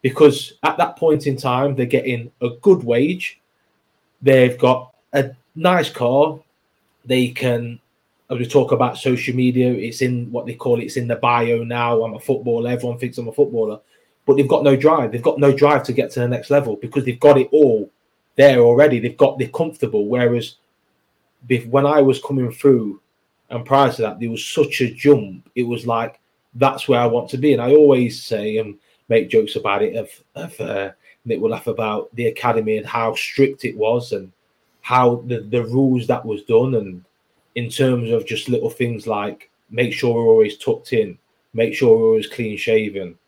because 0.02 0.54
at 0.62 0.76
that 0.78 0.96
point 0.96 1.26
in 1.26 1.36
time 1.36 1.74
they're 1.74 1.86
getting 1.86 2.30
a 2.42 2.50
good 2.60 2.82
wage, 2.84 3.40
they've 4.22 4.58
got 4.58 4.94
a 5.12 5.30
nice 5.54 5.90
car, 5.90 6.38
they 7.04 7.28
can. 7.28 7.80
As 8.30 8.38
we 8.38 8.46
talk 8.46 8.72
about 8.72 8.98
social 8.98 9.34
media, 9.34 9.72
it's 9.72 10.02
in 10.02 10.30
what 10.30 10.44
they 10.44 10.54
call 10.54 10.78
it, 10.80 10.84
it's 10.84 10.98
in 10.98 11.08
the 11.08 11.16
bio 11.16 11.64
now. 11.64 12.02
I'm 12.02 12.14
a 12.14 12.20
footballer. 12.20 12.70
Everyone 12.70 12.98
thinks 12.98 13.16
I'm 13.16 13.28
a 13.28 13.32
footballer, 13.32 13.80
but 14.26 14.36
they've 14.36 14.46
got 14.46 14.64
no 14.64 14.76
drive. 14.76 15.12
They've 15.12 15.22
got 15.22 15.38
no 15.38 15.50
drive 15.50 15.82
to 15.84 15.94
get 15.94 16.10
to 16.12 16.20
the 16.20 16.28
next 16.28 16.50
level 16.50 16.76
because 16.76 17.06
they've 17.06 17.18
got 17.18 17.38
it 17.38 17.48
all 17.52 17.90
there 18.36 18.58
already. 18.58 19.00
They've 19.00 19.16
got 19.16 19.38
they're 19.38 19.48
comfortable. 19.48 20.06
Whereas 20.08 20.56
when 21.70 21.86
I 21.86 22.02
was 22.02 22.20
coming 22.20 22.52
through, 22.52 23.00
and 23.48 23.64
prior 23.64 23.90
to 23.92 24.02
that, 24.02 24.20
there 24.20 24.30
was 24.30 24.44
such 24.44 24.82
a 24.82 24.92
jump. 24.92 25.48
It 25.54 25.62
was 25.62 25.86
like 25.86 26.20
that's 26.54 26.86
where 26.86 27.00
I 27.00 27.06
want 27.06 27.30
to 27.30 27.38
be. 27.38 27.54
And 27.54 27.62
I 27.62 27.74
always 27.74 28.22
say, 28.22 28.58
and 28.58 28.78
make 29.08 29.30
jokes 29.30 29.56
about 29.56 29.82
it. 29.82 29.96
Of, 29.96 30.10
of 30.34 30.60
uh, 30.60 30.90
Nick 31.24 31.40
will 31.40 31.50
laugh 31.50 31.66
about 31.66 32.14
the 32.14 32.26
academy 32.26 32.78
and 32.78 32.86
how 32.86 33.14
strict 33.14 33.64
it 33.64 33.76
was 33.76 34.12
and 34.12 34.32
how 34.80 35.16
the, 35.26 35.40
the 35.40 35.64
rules 35.64 36.06
that 36.06 36.24
was 36.24 36.42
done. 36.44 36.74
And 36.74 37.04
in 37.54 37.68
terms 37.68 38.10
of 38.10 38.26
just 38.26 38.48
little 38.48 38.70
things 38.70 39.06
like 39.06 39.50
make 39.70 39.92
sure 39.92 40.14
we're 40.14 40.32
always 40.32 40.58
tucked 40.58 40.92
in, 40.92 41.18
make 41.52 41.74
sure 41.74 41.96
we're 41.96 42.06
always 42.06 42.26
clean 42.26 42.56
shaven, 42.56 43.18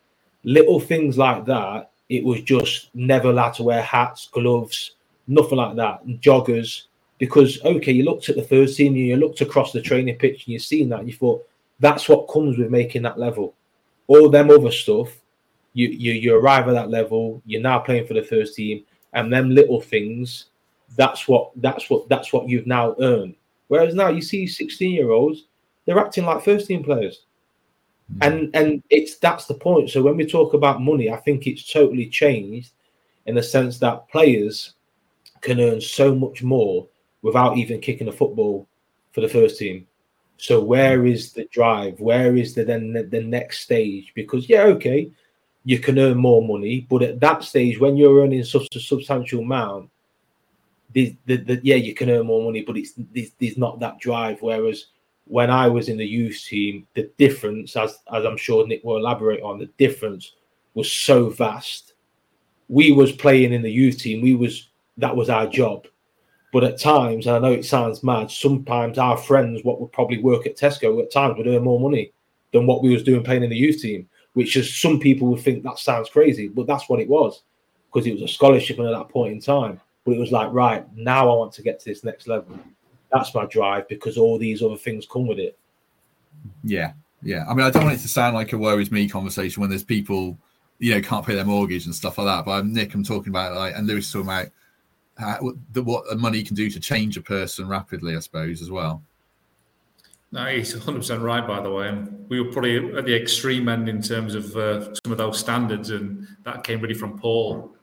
little 0.44 0.80
things 0.80 1.18
like 1.18 1.44
that. 1.46 1.90
It 2.08 2.24
was 2.24 2.40
just 2.42 2.90
never 2.94 3.30
allowed 3.30 3.52
to 3.52 3.62
wear 3.62 3.82
hats, 3.82 4.28
gloves, 4.32 4.96
nothing 5.28 5.58
like 5.58 5.76
that, 5.76 6.02
and 6.02 6.20
joggers. 6.20 6.84
Because 7.18 7.60
okay, 7.62 7.92
you 7.92 8.04
looked 8.04 8.28
at 8.28 8.36
the 8.36 8.42
first 8.42 8.76
team, 8.76 8.96
you 8.96 9.16
looked 9.16 9.42
across 9.42 9.72
the 9.72 9.82
training 9.82 10.16
pitch, 10.16 10.46
and 10.46 10.54
you've 10.54 10.62
seen 10.62 10.88
that, 10.88 11.00
and 11.00 11.08
you 11.08 11.14
thought 11.14 11.46
that's 11.78 12.08
what 12.08 12.28
comes 12.32 12.58
with 12.58 12.70
making 12.70 13.02
that 13.02 13.18
level. 13.18 13.54
All 14.06 14.28
them 14.28 14.50
other 14.50 14.72
stuff, 14.72 15.19
you 15.72 15.88
you 15.88 16.12
you 16.12 16.36
arrive 16.36 16.68
at 16.68 16.74
that 16.74 16.90
level, 16.90 17.42
you're 17.46 17.60
now 17.60 17.78
playing 17.78 18.06
for 18.06 18.14
the 18.14 18.22
first 18.22 18.54
team, 18.54 18.84
and 19.12 19.32
them 19.32 19.50
little 19.50 19.80
things, 19.80 20.46
that's 20.96 21.28
what 21.28 21.50
that's 21.56 21.88
what 21.90 22.08
that's 22.08 22.32
what 22.32 22.48
you've 22.48 22.66
now 22.66 22.94
earned. 23.00 23.34
Whereas 23.68 23.94
now 23.94 24.08
you 24.08 24.20
see 24.22 24.46
16 24.46 24.92
year 24.92 25.10
olds, 25.10 25.46
they're 25.84 25.98
acting 25.98 26.24
like 26.24 26.44
first 26.44 26.66
team 26.66 26.82
players. 26.82 27.24
Mm. 28.14 28.26
And 28.26 28.56
and 28.56 28.82
it's 28.90 29.16
that's 29.18 29.46
the 29.46 29.54
point. 29.54 29.90
So 29.90 30.02
when 30.02 30.16
we 30.16 30.26
talk 30.26 30.54
about 30.54 30.82
money, 30.82 31.10
I 31.10 31.16
think 31.16 31.46
it's 31.46 31.72
totally 31.72 32.08
changed 32.08 32.72
in 33.26 33.34
the 33.34 33.42
sense 33.42 33.78
that 33.78 34.08
players 34.08 34.74
can 35.40 35.60
earn 35.60 35.80
so 35.80 36.14
much 36.14 36.42
more 36.42 36.86
without 37.22 37.56
even 37.56 37.80
kicking 37.80 38.08
a 38.08 38.12
football 38.12 38.66
for 39.12 39.20
the 39.20 39.28
first 39.28 39.58
team. 39.58 39.86
So 40.36 40.60
where 40.62 41.06
is 41.06 41.32
the 41.32 41.44
drive? 41.52 42.00
Where 42.00 42.36
is 42.36 42.54
the 42.54 42.64
then 42.64 42.92
the, 42.92 43.02
the 43.02 43.22
next 43.22 43.60
stage? 43.60 44.12
Because 44.14 44.48
yeah, 44.48 44.62
okay, 44.62 45.10
you 45.64 45.78
can 45.78 45.98
earn 45.98 46.16
more 46.16 46.46
money, 46.46 46.86
but 46.88 47.02
at 47.02 47.20
that 47.20 47.44
stage, 47.44 47.78
when 47.78 47.96
you're 47.96 48.22
earning 48.22 48.44
such 48.44 48.74
a 48.74 48.80
substantial 48.80 49.40
amount, 49.40 49.90
the, 50.92 51.16
the, 51.26 51.36
the 51.36 51.60
yeah, 51.62 51.76
you 51.76 51.94
can 51.94 52.10
earn 52.10 52.26
more 52.26 52.42
money, 52.42 52.62
but 52.62 52.76
it's 52.76 52.92
there's, 53.14 53.30
there's 53.38 53.58
not 53.58 53.78
that 53.80 54.00
drive. 54.00 54.38
Whereas 54.40 54.86
when 55.26 55.50
I 55.50 55.68
was 55.68 55.88
in 55.88 55.96
the 55.96 56.06
youth 56.06 56.44
team, 56.48 56.86
the 56.94 57.10
difference, 57.18 57.76
as 57.76 57.98
as 58.12 58.24
I'm 58.24 58.36
sure 58.36 58.66
Nick 58.66 58.82
will 58.82 58.96
elaborate 58.96 59.42
on, 59.42 59.58
the 59.58 59.70
difference 59.78 60.32
was 60.74 60.90
so 60.90 61.28
vast. 61.28 61.94
We 62.68 62.92
was 62.92 63.12
playing 63.12 63.52
in 63.52 63.62
the 63.62 63.70
youth 63.70 63.98
team. 63.98 64.22
We 64.22 64.34
was 64.34 64.70
that 64.96 65.14
was 65.14 65.30
our 65.30 65.46
job. 65.46 65.86
But 66.52 66.64
at 66.64 66.80
times, 66.80 67.26
and 67.26 67.36
I 67.36 67.38
know 67.38 67.52
it 67.52 67.64
sounds 67.64 68.02
mad, 68.02 68.28
sometimes 68.30 68.98
our 68.98 69.16
friends, 69.16 69.62
what 69.62 69.80
would 69.80 69.92
probably 69.92 70.20
work 70.20 70.46
at 70.46 70.56
Tesco, 70.56 71.00
at 71.00 71.12
times 71.12 71.36
would 71.36 71.46
earn 71.46 71.62
more 71.62 71.78
money 71.78 72.12
than 72.52 72.66
what 72.66 72.82
we 72.82 72.92
was 72.92 73.04
doing 73.04 73.22
playing 73.22 73.44
in 73.44 73.50
the 73.50 73.56
youth 73.56 73.80
team. 73.80 74.08
Which 74.34 74.56
is 74.56 74.80
some 74.80 75.00
people 75.00 75.28
would 75.28 75.40
think 75.40 75.62
that 75.64 75.78
sounds 75.78 76.08
crazy, 76.08 76.48
but 76.48 76.66
that's 76.66 76.88
what 76.88 77.00
it 77.00 77.08
was 77.08 77.42
because 77.92 78.06
it 78.06 78.12
was 78.12 78.22
a 78.22 78.28
scholarship 78.28 78.78
and 78.78 78.86
at 78.86 78.96
that 78.96 79.08
point 79.08 79.32
in 79.32 79.40
time. 79.40 79.80
But 80.04 80.12
it 80.12 80.18
was 80.18 80.32
like, 80.32 80.52
right 80.52 80.86
now, 80.96 81.30
I 81.30 81.36
want 81.36 81.52
to 81.54 81.62
get 81.62 81.80
to 81.80 81.90
this 81.90 82.04
next 82.04 82.28
level. 82.28 82.58
That's 83.12 83.34
my 83.34 83.46
drive 83.46 83.88
because 83.88 84.16
all 84.16 84.38
these 84.38 84.62
other 84.62 84.76
things 84.76 85.06
come 85.10 85.26
with 85.26 85.38
it. 85.38 85.58
Yeah, 86.62 86.92
yeah. 87.22 87.44
I 87.48 87.54
mean, 87.54 87.66
I 87.66 87.70
don't 87.70 87.84
want 87.84 87.98
it 87.98 88.02
to 88.02 88.08
sound 88.08 88.36
like 88.36 88.52
a 88.52 88.58
woe 88.58 88.78
is 88.78 88.92
me 88.92 89.08
conversation 89.08 89.60
when 89.60 89.68
there's 89.68 89.84
people, 89.84 90.38
you 90.78 90.94
know, 90.94 91.02
can't 91.02 91.26
pay 91.26 91.34
their 91.34 91.44
mortgage 91.44 91.86
and 91.86 91.94
stuff 91.94 92.18
like 92.18 92.26
that. 92.26 92.44
But 92.44 92.52
I'm 92.52 92.72
Nick, 92.72 92.94
I'm 92.94 93.04
talking 93.04 93.30
about 93.30 93.56
like, 93.56 93.74
and 93.76 93.86
Lewis 93.86 94.10
talking 94.10 94.28
about 94.28 94.46
how, 95.18 95.52
the, 95.72 95.82
what 95.82 96.16
money 96.18 96.42
can 96.44 96.54
do 96.54 96.70
to 96.70 96.80
change 96.80 97.16
a 97.16 97.22
person 97.22 97.68
rapidly, 97.68 98.16
I 98.16 98.20
suppose, 98.20 98.62
as 98.62 98.70
well. 98.70 99.02
No, 100.32 100.46
he's 100.46 100.74
100% 100.74 101.22
right, 101.22 101.44
by 101.44 101.60
the 101.60 101.70
way. 101.70 101.88
And 101.88 102.28
we 102.28 102.40
were 102.40 102.52
probably 102.52 102.96
at 102.96 103.04
the 103.04 103.14
extreme 103.14 103.68
end 103.68 103.88
in 103.88 104.00
terms 104.00 104.34
of 104.36 104.56
uh, 104.56 104.94
some 104.94 105.10
of 105.10 105.18
those 105.18 105.38
standards, 105.38 105.90
and 105.90 106.26
that 106.44 106.62
came 106.62 106.80
really 106.80 106.94
from 106.94 107.18
Paul. 107.18 107.74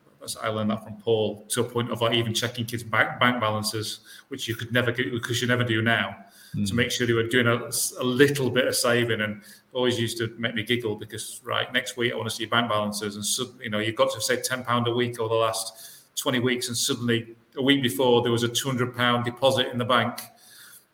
I 0.42 0.48
learned 0.48 0.70
that 0.70 0.82
from 0.82 0.96
Paul 0.96 1.46
to 1.50 1.60
a 1.60 1.64
point 1.64 1.90
of 1.90 2.00
like 2.00 2.14
even 2.14 2.34
checking 2.34 2.66
kids' 2.66 2.82
bank, 2.82 3.18
bank 3.20 3.40
balances, 3.40 4.00
which 4.28 4.48
you 4.48 4.56
could 4.56 4.72
never 4.72 4.92
get 4.92 5.10
because 5.10 5.40
you 5.40 5.48
never 5.48 5.64
do 5.64 5.80
now, 5.80 6.16
mm. 6.54 6.66
to 6.66 6.74
make 6.74 6.90
sure 6.90 7.06
they 7.06 7.12
were 7.12 7.28
doing 7.28 7.46
a, 7.46 7.70
a, 8.00 8.04
little 8.04 8.50
bit 8.50 8.66
of 8.66 8.76
saving. 8.76 9.20
And 9.22 9.42
always 9.72 9.98
used 9.98 10.18
to 10.18 10.34
make 10.38 10.54
me 10.54 10.64
giggle 10.64 10.96
because 10.96 11.40
right 11.44 11.72
next 11.72 11.96
week 11.96 12.12
I 12.12 12.16
want 12.16 12.28
to 12.28 12.34
see 12.34 12.42
your 12.42 12.50
bank 12.50 12.68
balances, 12.68 13.16
and 13.16 13.24
so, 13.24 13.46
you 13.62 13.70
know 13.70 13.78
you've 13.78 13.96
got 13.96 14.10
to 14.12 14.20
say 14.20 14.40
ten 14.40 14.64
pound 14.64 14.88
a 14.88 14.92
week 14.92 15.18
over 15.20 15.28
the 15.28 15.40
last 15.40 16.16
twenty 16.16 16.40
weeks, 16.40 16.68
and 16.68 16.76
suddenly 16.76 17.34
a 17.56 17.62
week 17.62 17.82
before 17.82 18.22
there 18.22 18.32
was 18.32 18.42
a 18.42 18.48
two 18.48 18.68
hundred 18.68 18.96
pound 18.96 19.24
deposit 19.24 19.68
in 19.68 19.78
the 19.78 19.84
bank 19.84 20.20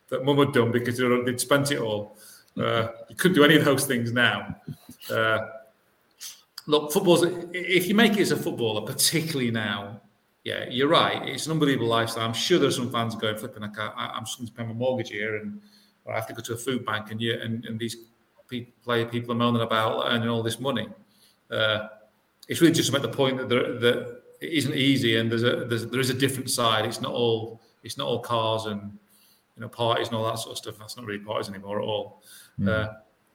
that 0.08 0.24
mum 0.24 0.38
had 0.38 0.52
done 0.52 0.70
because 0.70 0.98
they'd 0.98 1.40
spent 1.40 1.72
it 1.72 1.80
all. 1.80 2.16
Uh, 2.58 2.88
you 3.08 3.16
couldn't 3.16 3.34
do 3.34 3.44
any 3.44 3.56
of 3.56 3.64
those 3.64 3.84
things 3.84 4.12
now. 4.12 4.54
Uh, 5.10 5.38
look, 6.66 6.92
football's 6.92 7.24
if 7.52 7.88
you 7.88 7.94
make 7.94 8.12
it 8.12 8.20
as 8.20 8.30
a 8.30 8.36
footballer, 8.36 8.82
particularly 8.82 9.50
now, 9.50 10.00
yeah, 10.44 10.66
you're 10.68 10.88
right. 10.88 11.26
It's 11.28 11.46
an 11.46 11.52
unbelievable 11.52 11.88
lifestyle. 11.88 12.26
I'm 12.26 12.34
sure 12.34 12.58
there's 12.58 12.76
some 12.76 12.92
fans 12.92 13.14
going 13.14 13.36
flipping. 13.36 13.62
I 13.62 13.68
can't, 13.68 13.94
I, 13.96 14.16
am 14.16 14.24
just 14.24 14.38
going 14.38 14.46
to 14.46 14.52
pay 14.52 14.64
my 14.64 14.72
mortgage 14.74 15.10
here, 15.10 15.36
and 15.36 15.60
I 16.08 16.14
have 16.14 16.26
to 16.28 16.34
go 16.34 16.42
to 16.42 16.52
a 16.52 16.56
food 16.56 16.84
bank, 16.84 17.10
and 17.10 17.20
you 17.20 17.40
and, 17.40 17.64
and 17.64 17.78
these 17.78 17.96
people, 18.46 18.72
player 18.84 19.06
people 19.06 19.32
are 19.32 19.36
moaning 19.36 19.62
about 19.62 20.12
earning 20.12 20.28
all 20.28 20.42
this 20.42 20.60
money. 20.60 20.88
Uh, 21.50 21.88
it's 22.46 22.60
really 22.60 22.74
just 22.74 22.90
about 22.90 23.02
the 23.02 23.08
point 23.08 23.38
that 23.38 23.48
there, 23.48 23.78
that 23.78 24.22
it 24.40 24.52
isn't 24.52 24.74
easy, 24.74 25.16
and 25.16 25.30
there's 25.30 25.44
a 25.44 25.64
there's, 25.64 25.86
there 25.86 26.00
is 26.00 26.10
a 26.10 26.14
different 26.14 26.50
side. 26.50 26.84
It's 26.84 27.00
not 27.00 27.12
all 27.12 27.62
it's 27.82 27.96
not 27.96 28.06
all 28.06 28.20
cars 28.20 28.66
and 28.66 28.98
you 29.56 29.62
know 29.62 29.68
parties 29.68 30.08
and 30.08 30.16
all 30.16 30.24
that 30.24 30.38
sort 30.38 30.52
of 30.52 30.58
stuff. 30.58 30.76
That's 30.78 30.96
not 30.96 31.06
really 31.06 31.24
parties 31.24 31.48
anymore 31.48 31.80
at 31.80 31.84
all. 31.84 32.22
Mm. 32.60 32.68
Uh, 32.68 32.92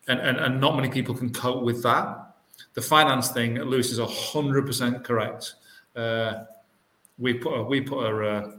and, 0.08 0.20
and 0.20 0.38
and 0.38 0.62
not 0.62 0.76
many 0.76 0.90
people 0.90 1.16
can 1.16 1.32
cope 1.32 1.64
with 1.64 1.84
that 1.84 2.30
the 2.74 2.82
finance 2.82 3.30
thing, 3.30 3.56
Lewis 3.56 3.92
is 3.92 4.00
hundred 4.00 4.66
percent 4.66 5.04
correct. 5.04 5.56
Uh, 5.96 6.44
we 7.18 7.34
put 7.34 7.54
a, 7.54 7.64
we 7.64 7.82
put 7.82 8.06
a, 8.06 8.28
uh, 8.28 8.52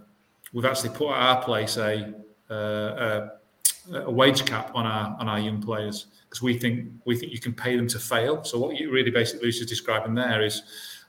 we've 0.52 0.64
actually 0.64 0.90
put 0.90 1.10
at 1.10 1.16
our 1.16 1.42
place 1.42 1.76
a, 1.76 2.12
uh, 2.50 2.54
a, 3.92 4.00
a 4.00 4.10
wage 4.10 4.44
cap 4.44 4.70
on 4.74 4.86
our 4.86 5.16
on 5.18 5.28
our 5.28 5.38
young 5.38 5.62
players 5.62 6.06
because 6.28 6.42
we 6.42 6.58
think 6.58 6.90
we 7.04 7.16
think 7.16 7.32
you 7.32 7.40
can 7.40 7.54
pay 7.54 7.76
them 7.76 7.88
to 7.88 7.98
fail. 7.98 8.44
So 8.44 8.58
what 8.58 8.76
you 8.76 8.90
really 8.90 9.10
basically 9.10 9.46
Lewis 9.46 9.60
is 9.60 9.66
describing 9.66 10.14
there 10.14 10.42
is 10.42 10.62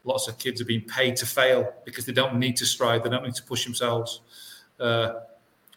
lots 0.03 0.27
of 0.27 0.37
kids 0.37 0.61
are 0.61 0.65
being 0.65 0.81
paid 0.81 1.15
to 1.17 1.25
fail 1.25 1.73
because 1.85 2.05
they 2.05 2.13
don't 2.13 2.37
need 2.37 2.57
to 2.57 2.65
strive, 2.65 3.03
they 3.03 3.09
don't 3.09 3.23
need 3.23 3.35
to 3.35 3.43
push 3.43 3.65
themselves. 3.65 4.21
Uh, 4.79 5.13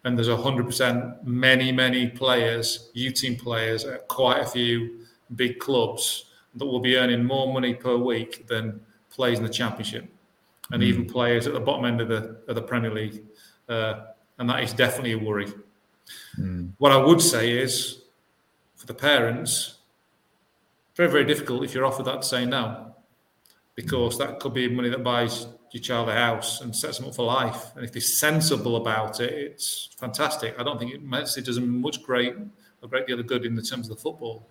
and 0.05 0.17
there's 0.17 0.29
100% 0.29 1.25
many, 1.25 1.73
many 1.73 2.09
players, 2.09 2.91
U 2.93 3.11
team 3.11 3.37
players 3.37 3.85
at 3.85 4.07
quite 4.09 4.41
a 4.41 4.47
few 4.47 5.01
big 5.35 5.59
clubs 5.59 6.27
that 6.55 6.67
will 6.67 6.81
be 6.81 6.97
earning 6.97 7.25
more 7.25 7.53
money 7.53 7.75
per 7.75 7.97
week 7.97 8.47
than 8.47 8.81
players 9.11 9.39
in 9.39 9.45
the 9.45 9.51
Championship, 9.51 10.07
and 10.73 10.83
mm. 10.83 10.87
even 10.87 11.07
players 11.07 11.47
at 11.47 11.55
the 11.55 11.61
bottom 11.61 11.87
end 11.87 12.01
of 12.01 12.09
the 12.09 12.37
of 12.47 12.55
the 12.55 12.63
Premier 12.63 12.93
League, 12.93 13.23
uh, 13.69 14.07
and 14.39 14.49
that 14.49 14.63
is 14.63 14.73
definitely 14.73 15.13
a 15.13 15.19
worry. 15.19 15.53
Mm. 16.39 16.73
What 16.79 16.93
I 16.93 16.97
would 16.97 17.23
say 17.23 17.59
is, 17.59 18.03
for 18.77 18.87
the 18.87 18.95
parents, 18.95 19.79
very 20.97 21.11
very 21.11 21.25
difficult 21.25 21.65
if 21.65 21.75
you're 21.75 21.87
offered 21.87 22.07
that 22.07 22.23
to 22.23 22.29
say 22.29 22.45
no, 22.45 22.95
because 23.75 24.19
that 24.19 24.39
could 24.39 24.53
be 24.53 24.69
money 24.69 24.91
that 24.91 25.03
buys 25.03 25.47
your 25.75 25.83
child 25.83 26.09
a 26.09 26.15
house 26.15 26.61
and 26.61 26.75
sets 26.75 26.99
them 26.99 27.09
up 27.09 27.17
for 27.17 27.27
life. 27.27 27.73
And 27.75 27.85
if 27.85 27.93
they're 27.93 28.01
sensible 28.01 28.77
about 28.77 29.19
it, 29.21 29.33
it's 29.33 29.91
fantastic. 29.99 30.55
I 30.57 30.63
don't 30.63 30.79
think 30.79 30.95
it, 30.95 31.45
does 31.45 31.57
them 31.57 31.81
much 31.81 32.03
great 32.03 32.37
a 32.85 32.87
great 32.87 33.07
deal 33.07 33.19
of 33.19 33.27
good 33.27 33.45
in 33.45 33.55
the 33.55 33.63
terms 33.63 33.89
of 33.89 33.97
the 33.97 34.01
football. 34.01 34.47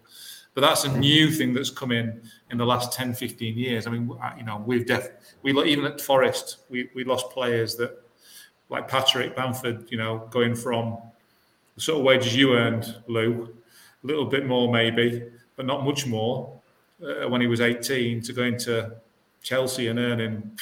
But 0.53 0.61
that's 0.61 0.83
a 0.83 0.97
new 0.97 1.31
thing 1.31 1.53
that's 1.53 1.69
come 1.69 1.91
in 1.91 2.21
in 2.51 2.57
the 2.57 2.65
last 2.65 2.91
10, 2.91 3.13
15 3.13 3.57
years. 3.57 3.87
I 3.87 3.91
mean, 3.91 4.11
you 4.37 4.43
know, 4.43 4.61
we've 4.65 4.85
def 4.85 5.09
we 5.43 5.51
even 5.63 5.85
at 5.85 6.01
Forest, 6.01 6.57
we, 6.69 6.89
we 6.93 7.03
lost 7.03 7.29
players 7.29 7.75
that 7.77 8.03
like 8.69 8.87
Patrick 8.87 9.35
Bamford, 9.35 9.89
you 9.89 9.97
know, 9.97 10.27
going 10.29 10.55
from 10.55 10.97
the 11.75 11.81
sort 11.81 11.99
of 11.99 12.05
wages 12.05 12.35
you 12.35 12.55
earned, 12.55 12.95
Lou, 13.07 13.55
a 14.03 14.07
little 14.07 14.25
bit 14.25 14.45
more 14.45 14.71
maybe, 14.71 15.23
but 15.55 15.65
not 15.65 15.85
much 15.85 16.05
more 16.05 16.59
uh, 17.03 17.29
when 17.29 17.39
he 17.39 17.47
was 17.47 17.61
18 17.61 18.21
to 18.23 18.33
going 18.33 18.57
to 18.57 18.95
Chelsea 19.41 19.87
and 19.87 19.99
earning 19.99 20.57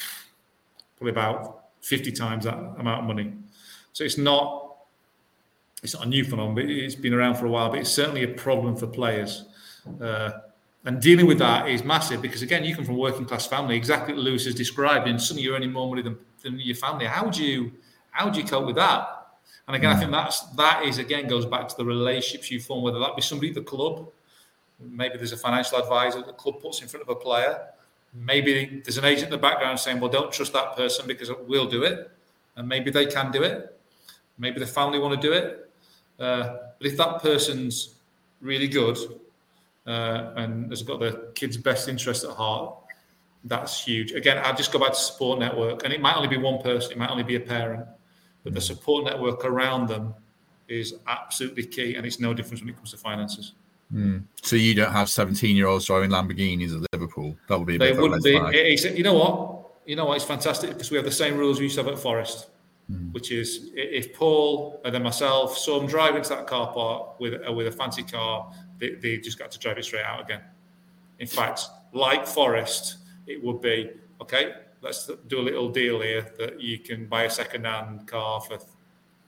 probably 1.02 1.20
about 1.20 1.64
50 1.82 2.12
times 2.12 2.46
that 2.46 2.54
amount 2.78 3.02
of 3.02 3.06
money. 3.06 3.34
So 3.92 4.04
it's 4.04 4.20
not 4.20 4.60
it's 5.82 5.96
not 5.96 6.06
a 6.06 6.08
new 6.08 6.24
phenomenon, 6.24 6.54
but 6.54 6.66
it's 6.66 6.94
been 6.94 7.14
around 7.14 7.36
for 7.36 7.48
a 7.48 7.50
while. 7.50 7.70
But 7.70 7.80
it's 7.80 7.90
certainly 7.90 8.22
a 8.22 8.28
problem 8.28 8.76
for 8.76 8.86
players. 8.86 9.46
Uh, 10.00 10.30
and 10.86 11.02
dealing 11.02 11.26
with 11.26 11.40
that 11.40 11.68
is 11.68 11.84
massive 11.84 12.22
because 12.22 12.44
again, 12.44 12.64
you 12.64 12.76
come 12.76 12.86
from 12.86 12.96
a 12.96 13.00
working 13.00 13.26
class 13.26 13.48
family, 13.48 13.76
exactly 13.76 14.14
what 14.14 14.22
Lewis 14.22 14.46
has 14.46 14.54
described, 14.54 15.08
and 15.08 15.20
suddenly 15.20 15.42
you're 15.42 15.56
earning 15.56 15.72
more 15.72 15.90
money 15.90 16.04
than, 16.04 16.18
than 16.44 16.60
your 16.60 16.76
family. 16.76 17.06
How 17.06 17.30
do 17.30 17.44
you 17.44 17.72
how 18.12 18.30
do 18.30 18.40
you 18.40 18.46
cope 18.46 18.68
with 18.68 18.76
that? 18.76 19.08
And 19.68 19.76
again, 19.76 19.92
I 19.92 20.00
think 20.00 20.12
that's 20.12 20.42
that 20.52 20.86
is 20.86 21.00
again 21.00 21.28
goes 21.28 21.48
back 21.48 21.68
to 21.68 21.76
the 21.76 21.86
relationships 21.86 22.52
you 22.52 22.60
form, 22.60 22.84
whether 22.84 23.00
that 23.00 23.16
be 23.16 23.24
somebody 23.24 23.50
at 23.50 23.56
the 23.56 23.64
club, 23.64 24.08
maybe 24.80 25.18
there's 25.18 25.32
a 25.32 25.38
financial 25.38 25.80
advisor 25.80 26.20
that 26.20 26.28
the 26.28 26.34
club 26.34 26.62
puts 26.62 26.82
in 26.82 26.88
front 26.88 27.02
of 27.02 27.10
a 27.10 27.16
player, 27.16 27.60
maybe 28.14 28.82
there's 28.84 28.98
an 28.98 29.06
agent 29.06 29.26
in 29.26 29.32
the 29.32 29.38
background 29.38 29.80
saying, 29.80 30.00
Well, 30.00 30.10
don't 30.10 30.32
trust 30.32 30.54
that 30.54 30.76
person 30.76 31.08
because 31.08 31.30
we'll 31.48 31.70
do 31.70 31.84
it. 31.84 32.12
And 32.56 32.68
maybe 32.68 32.92
they 32.92 33.06
can 33.06 33.32
do 33.32 33.44
it. 33.44 33.80
Maybe 34.38 34.60
the 34.60 34.68
family 34.68 35.00
want 35.00 35.20
to 35.20 35.28
do 35.28 35.34
it. 35.34 35.70
Uh, 36.20 36.58
but 36.78 36.88
if 36.88 36.98
that 36.98 37.22
person's 37.22 37.96
really 38.42 38.68
good 38.68 38.98
uh, 39.88 40.34
and 40.36 40.70
has 40.70 40.84
got 40.84 41.00
the 41.00 41.32
kids' 41.36 41.58
best 41.58 41.88
interest 41.88 42.24
at 42.24 42.32
heart, 42.32 42.76
that's 43.46 43.84
huge. 43.84 44.12
Again, 44.12 44.38
I 44.38 44.52
just 44.54 44.72
go 44.72 44.80
back 44.80 44.90
to 44.90 45.00
support 45.00 45.40
network, 45.40 45.84
and 45.84 45.94
it 45.94 46.02
might 46.02 46.16
only 46.16 46.28
be 46.28 46.38
one 46.38 46.62
person, 46.62 46.92
it 46.92 46.98
might 46.98 47.10
only 47.10 47.24
be 47.24 47.36
a 47.36 47.40
parent, 47.40 47.86
but 48.44 48.54
the 48.54 48.62
support 48.62 49.06
network 49.06 49.46
around 49.46 49.88
them 49.88 50.14
is 50.68 50.96
absolutely 51.08 51.66
key, 51.66 51.96
and 51.96 52.06
it's 52.06 52.20
no 52.20 52.34
difference 52.34 52.62
when 52.62 52.70
it 52.70 52.76
comes 52.76 52.92
to 52.92 52.98
finances. 52.98 53.54
Mm. 53.94 54.24
So 54.42 54.56
you 54.56 54.74
don't 54.74 54.92
have 54.92 55.10
17 55.10 55.56
year 55.56 55.68
olds 55.68 55.86
driving 55.86 56.10
Lamborghinis 56.10 56.76
at 56.76 56.94
Liverpool. 56.94 57.36
That 57.48 57.60
would 57.60 57.68
be 57.68 57.76
a 57.76 57.80
they 57.80 57.94
wouldn't 57.94 58.24
be. 58.24 58.32
you 58.32 59.04
know 59.04 59.14
what? 59.14 59.72
You 59.86 59.96
know 59.96 60.06
what? 60.06 60.16
It's 60.16 60.26
fantastic 60.26 60.70
because 60.72 60.92
we 60.92 60.98
have 60.98 61.06
the 61.06 61.12
same 61.12 61.38
rules 61.38 61.60
we 61.60 61.66
used 61.66 61.76
to 61.76 61.84
have 61.84 61.92
at 61.92 62.00
Forest, 62.00 62.48
mm. 62.90 63.12
which 63.14 63.32
is 63.32 63.72
if 63.74 64.14
Paul 64.14 64.82
and 64.86 64.94
then 64.96 65.04
myself 65.04 65.58
saw 65.58 65.80
them 65.80 65.88
drive 65.88 66.16
into 66.16 66.30
that 66.30 66.48
car 66.48 66.72
park 66.74 67.20
with 67.20 67.42
uh, 67.48 67.52
with 67.52 67.68
a 67.68 67.72
fancy 67.72 68.04
car, 68.04 68.54
they, 68.80 68.92
they 68.92 69.18
just 69.18 69.38
got 69.38 69.52
to 69.52 69.60
drive 69.60 69.78
it 69.78 69.86
straight 69.86 70.06
out 70.06 70.22
again. 70.22 70.42
In 71.20 71.28
fact, 71.28 71.66
like 71.92 72.26
Forest, 72.26 72.98
it 73.28 73.44
would 73.44 73.62
be 73.62 73.92
okay. 74.22 74.54
Let's 74.82 75.10
do 75.28 75.40
a 75.40 75.44
little 75.44 75.70
deal 75.70 76.02
here 76.02 76.26
that 76.40 76.60
you 76.60 76.80
can 76.80 77.06
buy 77.06 77.24
a 77.24 77.30
second-hand 77.30 78.08
car 78.08 78.42
for 78.42 78.58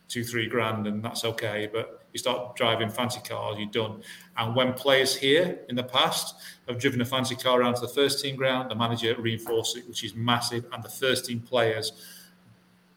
two, 0.07 0.23
three 0.23 0.47
grand, 0.47 0.87
and 0.87 1.03
that's 1.03 1.25
okay. 1.25 1.69
But 1.71 2.02
you 2.13 2.19
start 2.19 2.55
driving 2.55 2.89
fancy 2.89 3.19
cars, 3.27 3.57
you're 3.57 3.69
done. 3.69 4.01
And 4.37 4.55
when 4.55 4.73
players 4.73 5.15
here 5.15 5.59
in 5.67 5.75
the 5.75 5.83
past 5.83 6.35
have 6.67 6.79
driven 6.79 7.01
a 7.01 7.05
fancy 7.05 7.35
car 7.35 7.61
around 7.61 7.75
to 7.75 7.81
the 7.81 7.87
first 7.87 8.23
team 8.23 8.35
ground, 8.35 8.71
the 8.71 8.75
manager 8.75 9.15
reinforces 9.19 9.77
it, 9.77 9.87
which 9.87 10.03
is 10.03 10.15
massive, 10.15 10.65
and 10.71 10.83
the 10.83 10.89
first 10.89 11.25
team 11.25 11.39
players 11.39 11.91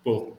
will 0.04 0.36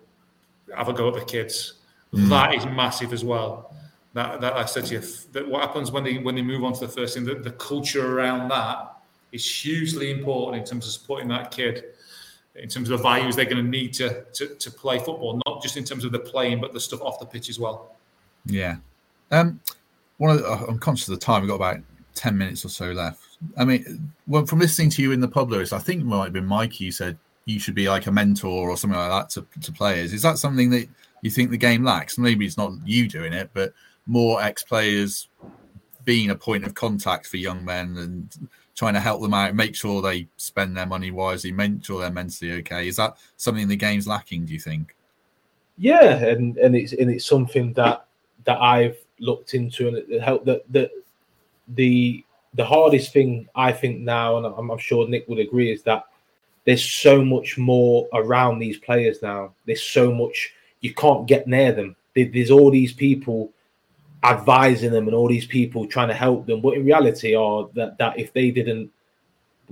have 0.75 0.87
a 0.87 0.93
go 0.93 1.07
at 1.09 1.15
the 1.15 1.25
kids. 1.25 1.73
Mm. 2.13 2.29
That 2.29 2.55
is 2.55 2.65
massive 2.65 3.13
as 3.13 3.25
well. 3.25 3.73
That, 4.13 4.41
that 4.41 4.53
I 4.53 4.65
said 4.65 4.85
to 4.85 4.95
you, 4.95 5.01
that 5.33 5.47
what 5.47 5.61
happens 5.61 5.91
when 5.91 6.03
they 6.03 6.17
when 6.17 6.33
they 6.33 6.41
move 6.41 6.63
on 6.63 6.73
to 6.73 6.79
the 6.79 6.91
first 6.91 7.15
team, 7.15 7.25
the, 7.25 7.35
the 7.35 7.51
culture 7.51 8.17
around 8.17 8.49
that 8.49 8.93
is 9.31 9.63
hugely 9.63 10.11
important 10.11 10.61
in 10.61 10.67
terms 10.67 10.87
of 10.87 10.93
supporting 10.93 11.27
that 11.27 11.51
kid 11.51 11.83
in 12.57 12.67
terms 12.67 12.89
of 12.89 12.97
the 12.97 13.03
values 13.03 13.35
they're 13.35 13.45
going 13.45 13.63
to 13.63 13.69
need 13.69 13.93
to, 13.93 14.23
to, 14.33 14.47
to 14.55 14.71
play 14.71 14.97
football, 14.97 15.39
not 15.45 15.61
just 15.61 15.77
in 15.77 15.83
terms 15.83 16.03
of 16.03 16.11
the 16.11 16.19
playing, 16.19 16.59
but 16.59 16.73
the 16.73 16.79
stuff 16.79 17.01
off 17.01 17.19
the 17.19 17.25
pitch 17.25 17.49
as 17.49 17.59
well. 17.59 17.95
Yeah. 18.47 18.77
Um, 19.31 19.59
one 20.17 20.37
the, 20.37 20.47
uh, 20.47 20.65
I'm 20.67 20.79
conscious 20.79 21.07
of 21.09 21.19
the 21.19 21.25
time. 21.25 21.41
We've 21.41 21.49
got 21.49 21.55
about 21.55 21.79
ten 22.15 22.37
minutes 22.37 22.65
or 22.65 22.69
so 22.69 22.91
left. 22.91 23.37
I 23.57 23.65
mean, 23.65 24.11
well, 24.25 24.45
from 24.45 24.59
listening 24.59 24.89
to 24.91 25.01
you 25.01 25.11
in 25.11 25.19
the 25.19 25.27
pub, 25.27 25.51
Lewis, 25.51 25.73
I 25.73 25.79
think 25.79 26.01
it 26.01 26.05
might 26.05 26.25
have 26.25 26.33
been 26.33 26.45
Mikey. 26.45 26.85
You 26.85 26.91
said 26.91 27.17
you 27.45 27.59
should 27.59 27.75
be 27.75 27.87
like 27.87 28.07
a 28.07 28.11
mentor 28.11 28.69
or 28.69 28.77
something 28.77 28.99
like 28.99 29.09
that 29.09 29.29
to, 29.31 29.61
to 29.61 29.71
players. 29.71 30.11
Is 30.13 30.21
that 30.23 30.37
something 30.37 30.69
that 30.71 30.87
you 31.21 31.29
think 31.29 31.49
the 31.49 31.57
game 31.57 31.83
lacks? 31.83 32.17
Maybe 32.17 32.45
it's 32.45 32.57
not 32.57 32.73
you 32.85 33.07
doing 33.07 33.33
it, 33.33 33.49
but 33.53 33.73
more 34.05 34.41
ex-players 34.41 35.29
being 36.03 36.29
a 36.29 36.35
point 36.35 36.65
of 36.65 36.73
contact 36.73 37.27
for 37.27 37.37
young 37.37 37.63
men 37.63 37.97
and 37.97 38.49
trying 38.75 38.93
to 38.93 38.99
help 38.99 39.21
them 39.21 39.33
out, 39.33 39.55
make 39.55 39.75
sure 39.75 40.01
they 40.01 40.27
spend 40.37 40.75
their 40.75 40.85
money 40.85 41.11
wisely, 41.11 41.51
make 41.51 41.83
sure 41.83 42.01
they're 42.01 42.11
mentally 42.11 42.53
okay. 42.53 42.87
Is 42.87 42.95
that 42.97 43.17
something 43.37 43.67
the 43.67 43.75
game's 43.75 44.07
lacking? 44.07 44.45
Do 44.45 44.53
you 44.53 44.59
think? 44.59 44.95
Yeah, 45.77 46.15
and 46.15 46.57
and 46.57 46.75
it's 46.75 46.93
and 46.93 47.09
it's 47.11 47.25
something 47.25 47.73
that 47.73 48.06
that 48.47 48.59
I've 48.59 48.97
looked 49.19 49.53
into, 49.53 49.87
and 49.87 49.97
it 49.97 50.21
helped 50.21 50.45
that 50.45 50.63
that 50.71 50.89
the 51.75 52.23
the 52.55 52.65
hardest 52.65 53.13
thing 53.13 53.47
I 53.55 53.71
think 53.71 53.99
now, 53.99 54.37
and 54.37 54.45
I'm, 54.47 54.71
I'm 54.71 54.79
sure 54.79 55.07
Nick 55.07 55.27
would 55.27 55.39
agree, 55.39 55.71
is 55.71 55.83
that 55.83 56.05
there's 56.65 56.83
so 56.83 57.23
much 57.23 57.57
more 57.57 58.07
around 58.13 58.57
these 58.57 58.77
players 58.77 59.21
now. 59.21 59.53
There's 59.65 59.83
so 59.83 60.11
much 60.11 60.53
you 60.81 60.93
can't 60.93 61.27
get 61.27 61.47
near 61.47 61.71
them. 61.71 61.95
There's 62.15 62.51
all 62.51 62.71
these 62.71 62.93
people 62.93 63.51
advising 64.23 64.91
them 64.91 65.07
and 65.07 65.15
all 65.15 65.27
these 65.27 65.45
people 65.45 65.85
trying 65.85 66.07
to 66.07 66.13
help 66.13 66.47
them, 66.47 66.61
but 66.61 66.73
in 66.73 66.85
reality, 66.85 67.35
are 67.35 67.69
that 67.75 67.97
that 67.99 68.17
if 68.17 68.33
they 68.33 68.49
didn't, 68.49 68.89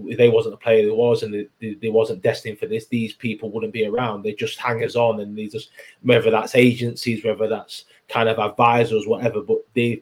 if 0.05 0.17
they 0.17 0.29
wasn't 0.29 0.53
a 0.53 0.57
player 0.57 0.85
that 0.85 0.93
was 0.93 1.23
and 1.23 1.33
they, 1.59 1.73
they, 1.73 1.89
wasn't 1.89 2.21
destined 2.21 2.59
for 2.59 2.67
this, 2.67 2.85
these 2.87 3.13
people 3.13 3.49
wouldn't 3.49 3.73
be 3.73 3.87
around. 3.87 4.21
They 4.21 4.33
just 4.33 4.59
hangers 4.59 4.95
on, 4.95 5.21
and 5.21 5.37
they 5.37 5.47
just 5.47 5.69
whether 6.03 6.29
that's 6.29 6.55
agencies, 6.55 7.23
whether 7.23 7.47
that's 7.47 7.85
kind 8.07 8.29
of 8.29 8.39
advisors, 8.39 9.07
whatever. 9.07 9.41
But 9.41 9.59
they, 9.73 10.01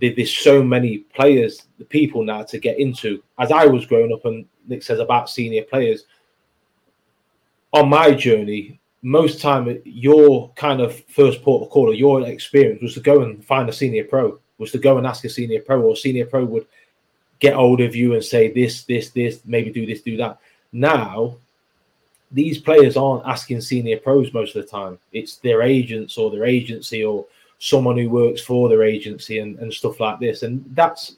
they, 0.00 0.12
there's 0.12 0.34
so 0.34 0.62
many 0.62 0.98
players, 0.98 1.66
the 1.78 1.84
people 1.84 2.24
now 2.24 2.42
to 2.44 2.58
get 2.58 2.78
into. 2.78 3.22
As 3.38 3.52
I 3.52 3.66
was 3.66 3.86
growing 3.86 4.12
up, 4.12 4.24
and 4.24 4.46
Nick 4.66 4.82
says 4.82 4.98
about 4.98 5.30
senior 5.30 5.62
players, 5.62 6.04
on 7.72 7.88
my 7.88 8.12
journey, 8.12 8.78
most 9.02 9.40
time 9.40 9.80
your 9.84 10.50
kind 10.56 10.80
of 10.80 11.04
first 11.06 11.42
port 11.42 11.62
of 11.62 11.70
call 11.70 11.90
or 11.90 11.94
your 11.94 12.26
experience 12.26 12.80
was 12.80 12.94
to 12.94 13.00
go 13.00 13.22
and 13.22 13.44
find 13.44 13.68
a 13.68 13.72
senior 13.72 14.04
pro, 14.04 14.38
was 14.58 14.72
to 14.72 14.78
go 14.78 14.96
and 14.96 15.06
ask 15.06 15.24
a 15.24 15.28
senior 15.28 15.60
pro, 15.60 15.82
or 15.82 15.96
senior 15.96 16.24
pro 16.24 16.44
would 16.44 16.66
get 17.40 17.54
hold 17.54 17.80
of 17.80 17.94
you 17.94 18.14
and 18.14 18.24
say 18.24 18.52
this, 18.52 18.84
this, 18.84 19.10
this, 19.10 19.40
maybe 19.44 19.70
do 19.70 19.84
this, 19.84 20.00
do 20.00 20.16
that. 20.16 20.38
Now 20.72 21.36
these 22.34 22.58
players 22.58 22.96
aren't 22.96 23.26
asking 23.26 23.60
senior 23.60 23.96
pros 23.98 24.32
most 24.34 24.56
of 24.56 24.62
the 24.62 24.68
time. 24.68 24.98
It's 25.12 25.36
their 25.36 25.62
agents 25.62 26.18
or 26.18 26.30
their 26.30 26.44
agency 26.44 27.04
or 27.04 27.24
someone 27.58 27.96
who 27.96 28.10
works 28.10 28.42
for 28.42 28.68
their 28.68 28.82
agency 28.82 29.38
and, 29.38 29.56
and 29.60 29.72
stuff 29.72 30.00
like 30.00 30.18
this. 30.18 30.42
And 30.42 30.64
that's 30.74 31.16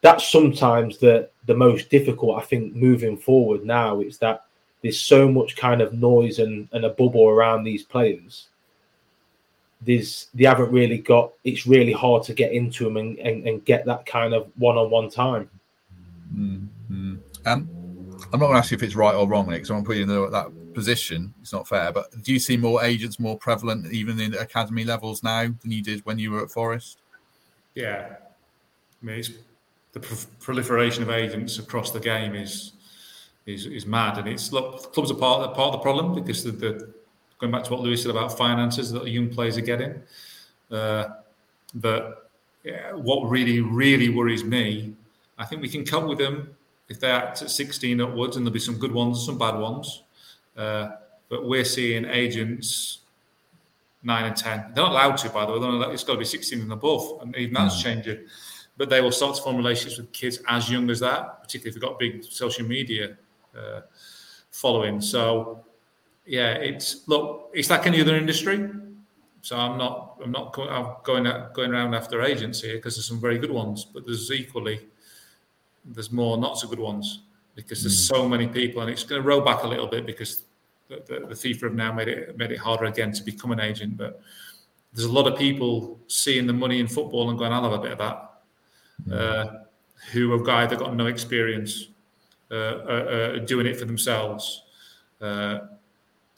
that's 0.00 0.30
sometimes 0.30 0.98
the 0.98 1.28
the 1.46 1.54
most 1.54 1.90
difficult, 1.90 2.40
I 2.40 2.44
think, 2.46 2.74
moving 2.74 3.16
forward 3.16 3.64
now. 3.64 4.00
It's 4.00 4.18
that 4.18 4.44
there's 4.82 5.00
so 5.00 5.28
much 5.28 5.56
kind 5.56 5.80
of 5.80 5.94
noise 5.94 6.38
and, 6.38 6.68
and 6.72 6.84
a 6.84 6.90
bubble 6.90 7.28
around 7.28 7.64
these 7.64 7.82
players. 7.82 8.46
There's 9.82 10.28
they 10.32 10.44
haven't 10.44 10.70
really 10.70 10.98
got 10.98 11.32
it's 11.42 11.66
really 11.66 11.92
hard 11.92 12.22
to 12.24 12.34
get 12.34 12.52
into 12.52 12.84
them 12.84 12.98
and, 12.98 13.18
and, 13.18 13.46
and 13.48 13.64
get 13.64 13.84
that 13.86 14.06
kind 14.06 14.32
of 14.32 14.48
one-on-one 14.56 15.10
time. 15.10 15.50
Mm-hmm. 16.32 17.16
Um 17.44 17.75
I'm 18.32 18.40
not 18.40 18.46
going 18.46 18.54
to 18.54 18.58
ask 18.58 18.70
you 18.70 18.76
if 18.76 18.82
it's 18.82 18.94
right 18.94 19.14
or 19.14 19.28
wrong, 19.28 19.48
Nick, 19.48 19.62
because 19.62 19.70
I'm 19.70 19.84
putting 19.84 20.08
you 20.08 20.24
in 20.24 20.30
that 20.32 20.74
position. 20.74 21.32
It's 21.40 21.52
not 21.52 21.68
fair. 21.68 21.92
But 21.92 22.22
do 22.22 22.32
you 22.32 22.38
see 22.38 22.56
more 22.56 22.82
agents 22.82 23.18
more 23.18 23.38
prevalent 23.38 23.92
even 23.92 24.20
in 24.20 24.34
academy 24.34 24.84
levels 24.84 25.22
now 25.22 25.42
than 25.42 25.70
you 25.70 25.82
did 25.82 26.04
when 26.04 26.18
you 26.18 26.32
were 26.32 26.42
at 26.42 26.50
Forest? 26.50 26.98
Yeah. 27.74 28.16
I 29.02 29.06
mean, 29.06 29.22
the 29.92 30.00
proliferation 30.40 31.02
of 31.02 31.10
agents 31.10 31.58
across 31.58 31.90
the 31.90 32.00
game 32.00 32.34
is 32.34 32.72
is, 33.46 33.66
is 33.66 33.86
mad. 33.86 34.18
And 34.18 34.28
it's 34.28 34.52
look, 34.52 34.92
clubs 34.92 35.10
are 35.10 35.14
part 35.14 35.48
of, 35.48 35.54
part 35.54 35.68
of 35.68 35.80
the 35.80 35.82
problem 35.82 36.14
because 36.14 36.42
the, 36.42 36.50
the 36.50 36.92
going 37.38 37.52
back 37.52 37.64
to 37.64 37.72
what 37.72 37.80
Lewis 37.80 38.02
said 38.02 38.10
about 38.10 38.36
finances 38.36 38.90
that 38.92 39.04
the 39.04 39.10
young 39.10 39.28
players 39.28 39.56
are 39.56 39.62
getting. 39.62 40.02
Uh, 40.70 41.06
but 41.74 42.30
yeah, 42.64 42.92
what 42.92 43.28
really, 43.28 43.60
really 43.60 44.08
worries 44.08 44.42
me, 44.42 44.94
I 45.38 45.44
think 45.44 45.62
we 45.62 45.68
can 45.68 45.84
cope 45.84 46.08
with 46.08 46.18
them 46.18 46.55
if 46.88 47.00
they 47.00 47.10
act 47.10 47.42
at 47.42 47.50
16 47.50 48.00
upwards, 48.00 48.36
and 48.36 48.46
there'll 48.46 48.52
be 48.52 48.60
some 48.60 48.78
good 48.78 48.92
ones, 48.92 49.18
and 49.18 49.26
some 49.26 49.38
bad 49.38 49.58
ones. 49.58 50.04
Uh, 50.56 50.90
but 51.28 51.46
we're 51.46 51.64
seeing 51.64 52.04
agents 52.04 53.00
nine 54.02 54.24
and 54.24 54.36
10. 54.36 54.72
They're 54.74 54.84
not 54.84 54.92
allowed 54.92 55.16
to, 55.18 55.30
by 55.30 55.44
the 55.44 55.52
way. 55.52 55.92
It's 55.92 56.04
got 56.04 56.14
to 56.14 56.18
be 56.18 56.24
16 56.24 56.60
and 56.60 56.72
above, 56.72 57.20
and 57.20 57.34
even 57.36 57.54
that's 57.54 57.76
mm. 57.76 57.82
changing. 57.82 58.18
But 58.76 58.88
they 58.88 59.00
will 59.00 59.12
start 59.12 59.36
to 59.36 59.42
form 59.42 59.56
relationships 59.56 59.98
with 59.98 60.12
kids 60.12 60.40
as 60.48 60.70
young 60.70 60.88
as 60.90 61.00
that, 61.00 61.42
particularly 61.42 61.70
if 61.70 61.74
they've 61.74 61.88
got 61.88 61.98
big 61.98 62.22
social 62.24 62.66
media 62.66 63.16
uh, 63.56 63.80
following. 64.50 65.00
So, 65.00 65.64
yeah, 66.24 66.52
it's 66.52 67.08
look, 67.08 67.50
it's 67.52 67.70
like 67.70 67.86
any 67.86 68.00
other 68.00 68.16
industry. 68.16 68.70
So 69.42 69.56
I'm 69.56 69.78
not, 69.78 70.20
I'm 70.22 70.32
not 70.32 70.52
going 71.04 71.32
going 71.54 71.72
around 71.72 71.94
after 71.94 72.22
agents 72.22 72.60
here 72.60 72.76
because 72.76 72.96
there's 72.96 73.06
some 73.08 73.20
very 73.20 73.38
good 73.38 73.50
ones, 73.50 73.84
but 73.84 74.04
there's 74.04 74.30
equally 74.30 74.80
there's 75.86 76.12
more 76.12 76.36
not 76.36 76.58
so 76.58 76.68
good 76.68 76.78
ones 76.78 77.22
because 77.54 77.82
there's 77.82 78.04
mm. 78.04 78.08
so 78.08 78.28
many 78.28 78.46
people, 78.46 78.82
and 78.82 78.90
it's 78.90 79.04
going 79.04 79.22
to 79.22 79.26
roll 79.26 79.40
back 79.40 79.62
a 79.62 79.66
little 79.66 79.86
bit 79.86 80.06
because 80.06 80.42
the, 80.88 81.02
the, 81.06 81.26
the, 81.26 81.34
FIFA 81.34 81.62
have 81.62 81.74
now 81.74 81.92
made 81.92 82.08
it 82.08 82.36
made 82.36 82.52
it 82.52 82.58
harder 82.58 82.84
again 82.84 83.12
to 83.12 83.22
become 83.22 83.50
an 83.52 83.60
agent. 83.60 83.96
But 83.96 84.20
there's 84.92 85.06
a 85.06 85.12
lot 85.12 85.26
of 85.26 85.38
people 85.38 85.98
seeing 86.06 86.46
the 86.46 86.52
money 86.52 86.80
in 86.80 86.86
football 86.86 87.30
and 87.30 87.38
going, 87.38 87.52
"I'll 87.52 87.64
have 87.64 87.72
a 87.72 87.78
bit 87.78 87.92
of 87.92 87.98
that," 87.98 88.30
mm. 89.08 89.12
uh, 89.12 89.52
who 90.12 90.32
have 90.32 90.48
either 90.48 90.76
got 90.76 90.94
no 90.94 91.06
experience 91.06 91.88
uh, 92.48 92.54
uh, 92.54 92.58
uh, 92.58 93.38
doing 93.40 93.66
it 93.66 93.76
for 93.76 93.86
themselves, 93.86 94.62
uh, 95.20 95.58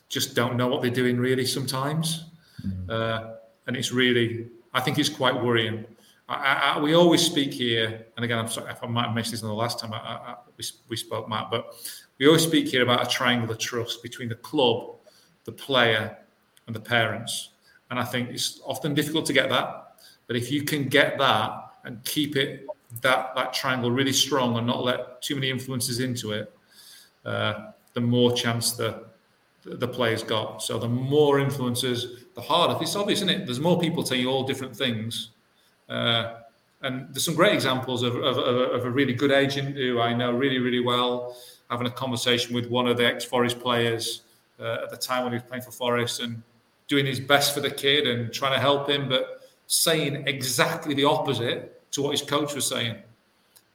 just 0.08 0.34
don't 0.34 0.56
know 0.56 0.66
what 0.66 0.80
they're 0.80 0.90
doing 0.90 1.18
really 1.18 1.44
sometimes, 1.44 2.24
mm. 2.66 3.36
and 3.66 3.76
it's 3.76 3.92
really, 3.92 4.46
I 4.72 4.80
think 4.80 4.98
it's 4.98 5.10
quite 5.10 5.34
worrying. 5.34 5.84
I, 6.28 6.74
I, 6.76 6.80
we 6.80 6.94
always 6.94 7.22
speak 7.22 7.54
here, 7.54 8.04
and 8.16 8.24
again, 8.24 8.38
I'm 8.38 8.48
sorry 8.48 8.70
if 8.70 8.82
I 8.84 8.86
might 8.86 9.06
have 9.06 9.14
mentioned 9.14 9.32
this 9.32 9.42
in 9.42 9.48
the 9.48 9.54
last 9.54 9.78
time 9.78 9.94
I, 9.94 10.36
we, 10.58 10.64
we 10.88 10.96
spoke, 10.96 11.26
Matt, 11.26 11.50
but 11.50 11.74
we 12.18 12.26
always 12.26 12.42
speak 12.42 12.68
here 12.68 12.82
about 12.82 13.06
a 13.06 13.08
triangle 13.08 13.50
of 13.50 13.58
trust 13.58 14.02
between 14.02 14.28
the 14.28 14.34
club, 14.34 14.96
the 15.44 15.52
player, 15.52 16.18
and 16.66 16.76
the 16.76 16.80
parents. 16.80 17.50
And 17.90 17.98
I 17.98 18.04
think 18.04 18.28
it's 18.28 18.60
often 18.66 18.92
difficult 18.92 19.24
to 19.26 19.32
get 19.32 19.48
that. 19.48 19.94
But 20.26 20.36
if 20.36 20.52
you 20.52 20.64
can 20.64 20.88
get 20.88 21.16
that 21.18 21.72
and 21.84 22.04
keep 22.04 22.36
it 22.36 22.66
that 23.00 23.34
that 23.34 23.52
triangle 23.52 23.90
really 23.90 24.12
strong 24.12 24.56
and 24.56 24.66
not 24.66 24.82
let 24.82 25.22
too 25.22 25.34
many 25.34 25.50
influences 25.50 26.00
into 26.00 26.32
it, 26.32 26.52
uh, 27.24 27.70
the 27.94 28.00
more 28.00 28.32
chance 28.32 28.72
the 28.72 29.06
the 29.64 29.88
player's 29.88 30.22
got. 30.22 30.62
So 30.62 30.78
the 30.78 30.88
more 30.88 31.40
influences, 31.40 32.24
the 32.34 32.42
harder. 32.42 32.76
It's 32.82 32.96
obvious, 32.96 33.20
isn't 33.20 33.30
it? 33.30 33.46
There's 33.46 33.60
more 33.60 33.78
people 33.78 34.02
telling 34.02 34.22
you 34.22 34.30
all 34.30 34.44
different 34.44 34.76
things 34.76 35.30
and 35.88 37.08
there's 37.12 37.24
some 37.24 37.34
great 37.34 37.52
examples 37.52 38.02
of, 38.02 38.16
of, 38.16 38.38
of, 38.38 38.84
a 38.84 38.90
really 38.90 39.12
good 39.12 39.32
agent 39.32 39.76
who 39.76 40.00
I 40.00 40.12
know 40.12 40.32
really, 40.32 40.58
really 40.58 40.80
well, 40.80 41.36
having 41.70 41.86
a 41.86 41.90
conversation 41.90 42.54
with 42.54 42.68
one 42.68 42.86
of 42.86 42.96
the 42.96 43.06
ex 43.06 43.24
Forest 43.24 43.58
players 43.60 44.22
uh, 44.60 44.78
at 44.82 44.90
the 44.90 44.96
time 44.96 45.24
when 45.24 45.32
he 45.32 45.36
was 45.36 45.44
playing 45.44 45.62
for 45.62 45.72
Forest 45.72 46.20
and 46.20 46.42
doing 46.86 47.04
his 47.04 47.20
best 47.20 47.54
for 47.54 47.60
the 47.60 47.70
kid 47.70 48.06
and 48.06 48.32
trying 48.32 48.52
to 48.52 48.60
help 48.60 48.88
him, 48.88 49.08
but 49.08 49.42
saying 49.66 50.26
exactly 50.26 50.94
the 50.94 51.04
opposite 51.04 51.90
to 51.90 52.02
what 52.02 52.12
his 52.12 52.22
coach 52.22 52.54
was 52.54 52.66
saying. 52.66 52.96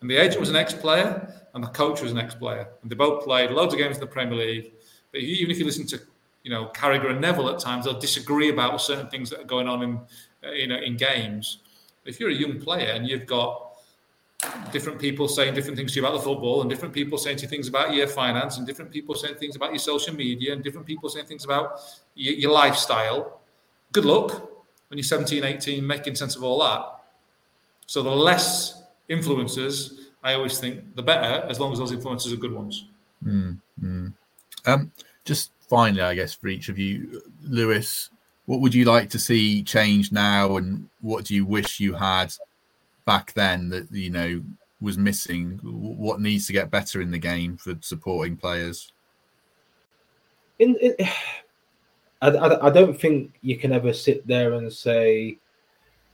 And 0.01 0.09
the 0.09 0.18
agent 0.18 0.39
was 0.39 0.49
an 0.49 0.55
ex-player, 0.55 1.34
and 1.53 1.64
the 1.64 1.68
coach 1.68 2.01
was 2.01 2.11
an 2.11 2.18
ex-player, 2.18 2.68
and 2.82 2.91
they 2.91 2.95
both 2.95 3.24
played 3.24 3.51
loads 3.51 3.74
of 3.74 3.80
games 3.80 3.97
in 3.97 4.01
the 4.01 4.07
Premier 4.07 4.38
League. 4.38 4.72
But 5.11 5.22
even 5.22 5.51
if 5.51 5.59
you 5.59 5.66
listen 5.66 5.86
to, 5.88 6.01
you 6.43 6.51
know, 6.51 6.72
Carragher 6.74 7.11
and 7.11 7.22
Neville 7.22 7.49
at 7.49 7.59
times, 7.59 7.86
they'll 7.86 7.99
disagree 7.99 8.49
about 8.49 8.82
certain 8.82 9.07
things 9.07 9.30
that 9.30 9.41
are 9.41 9.45
going 9.45 9.68
on 9.68 9.84
in, 9.84 9.99
you 10.53 10.68
know, 10.68 10.78
in 10.78 10.97
games. 10.97 11.59
If 12.06 12.20
you're 12.20 12.30
a 12.30 12.34
young 12.34 12.60
player 12.60 12.91
and 12.91 13.08
you've 13.08 13.26
got 13.26 13.74
different 14.72 14.99
people 14.99 15.28
saying 15.28 15.54
different 15.54 15.78
things 15.78 15.93
to 15.93 15.99
you 15.99 16.06
about 16.06 16.18
the 16.18 16.24
football, 16.24 16.62
and 16.62 16.70
different 16.70 16.93
people 16.93 17.18
saying 17.18 17.38
to 17.38 17.43
you 17.43 17.47
things 17.49 17.68
about 17.68 17.93
your 17.93 18.08
finance, 18.08 18.58
and 18.58 18.68
different 18.68 18.91
people 18.91 19.16
saying 19.16 19.36
things 19.36 19.56
about 19.56 19.72
your 19.72 19.80
social 19.80 20.14
media, 20.14 20.54
and 20.54 20.64
different 20.64 20.86
people 20.86 21.10
saying 21.10 21.26
things 21.26 21.45
about 21.45 21.80
your, 22.16 22.34
your 22.36 22.51
lifestyle. 22.51 23.41
Good 23.91 24.06
luck 24.06 24.32
when 24.89 24.97
you're 24.97 25.04
17, 25.04 25.43
18, 25.43 25.86
making 25.86 26.16
sense 26.16 26.36
of 26.36 26.43
all 26.43 26.60
that. 26.64 27.04
So 27.86 28.01
the 28.01 28.10
less 28.10 28.84
influencers, 29.10 29.99
I 30.24 30.34
always 30.34 30.60
think, 30.60 30.95
the 30.95 31.04
better, 31.04 31.45
as 31.47 31.60
long 31.60 31.72
as 31.74 31.80
those 31.80 31.91
influencers 31.91 32.34
are 32.34 32.38
good 32.38 32.54
ones. 32.54 32.88
Mm, 33.26 33.60
mm. 33.82 34.14
Um, 34.66 34.91
just 35.26 35.51
finally, 35.70 36.01
I 36.01 36.16
guess 36.16 36.34
for 36.34 36.47
each 36.47 36.70
of 36.70 36.78
you, 36.78 37.22
Lewis, 37.43 38.10
what 38.46 38.60
would 38.60 38.74
you 38.74 38.86
like 38.86 39.10
to 39.12 39.20
see 39.20 39.64
change 39.64 40.12
now, 40.12 40.58
and 40.58 40.89
what 41.02 41.26
do 41.26 41.36
you 41.36 41.46
wish 41.46 41.80
you 41.80 41.94
had 41.94 42.34
back 43.06 43.34
then 43.34 43.70
that 43.70 43.91
you 43.91 44.10
know 44.10 44.41
was 44.82 44.98
missing? 44.98 45.60
What 45.64 46.20
needs 46.20 46.48
to 46.48 46.54
get 46.54 46.72
better 46.72 47.02
in 47.02 47.12
the 47.12 47.20
game 47.20 47.58
for 47.58 47.76
supporting 47.80 48.36
players? 48.36 48.91
In, 50.60 50.76
in 50.76 50.96
I, 52.22 52.30
I, 52.30 52.68
I 52.68 52.70
don't 52.70 53.00
think 53.00 53.34
you 53.41 53.58
can 53.58 53.74
ever 53.74 53.94
sit 53.94 54.26
there 54.28 54.54
and 54.54 54.72
say, 54.72 55.38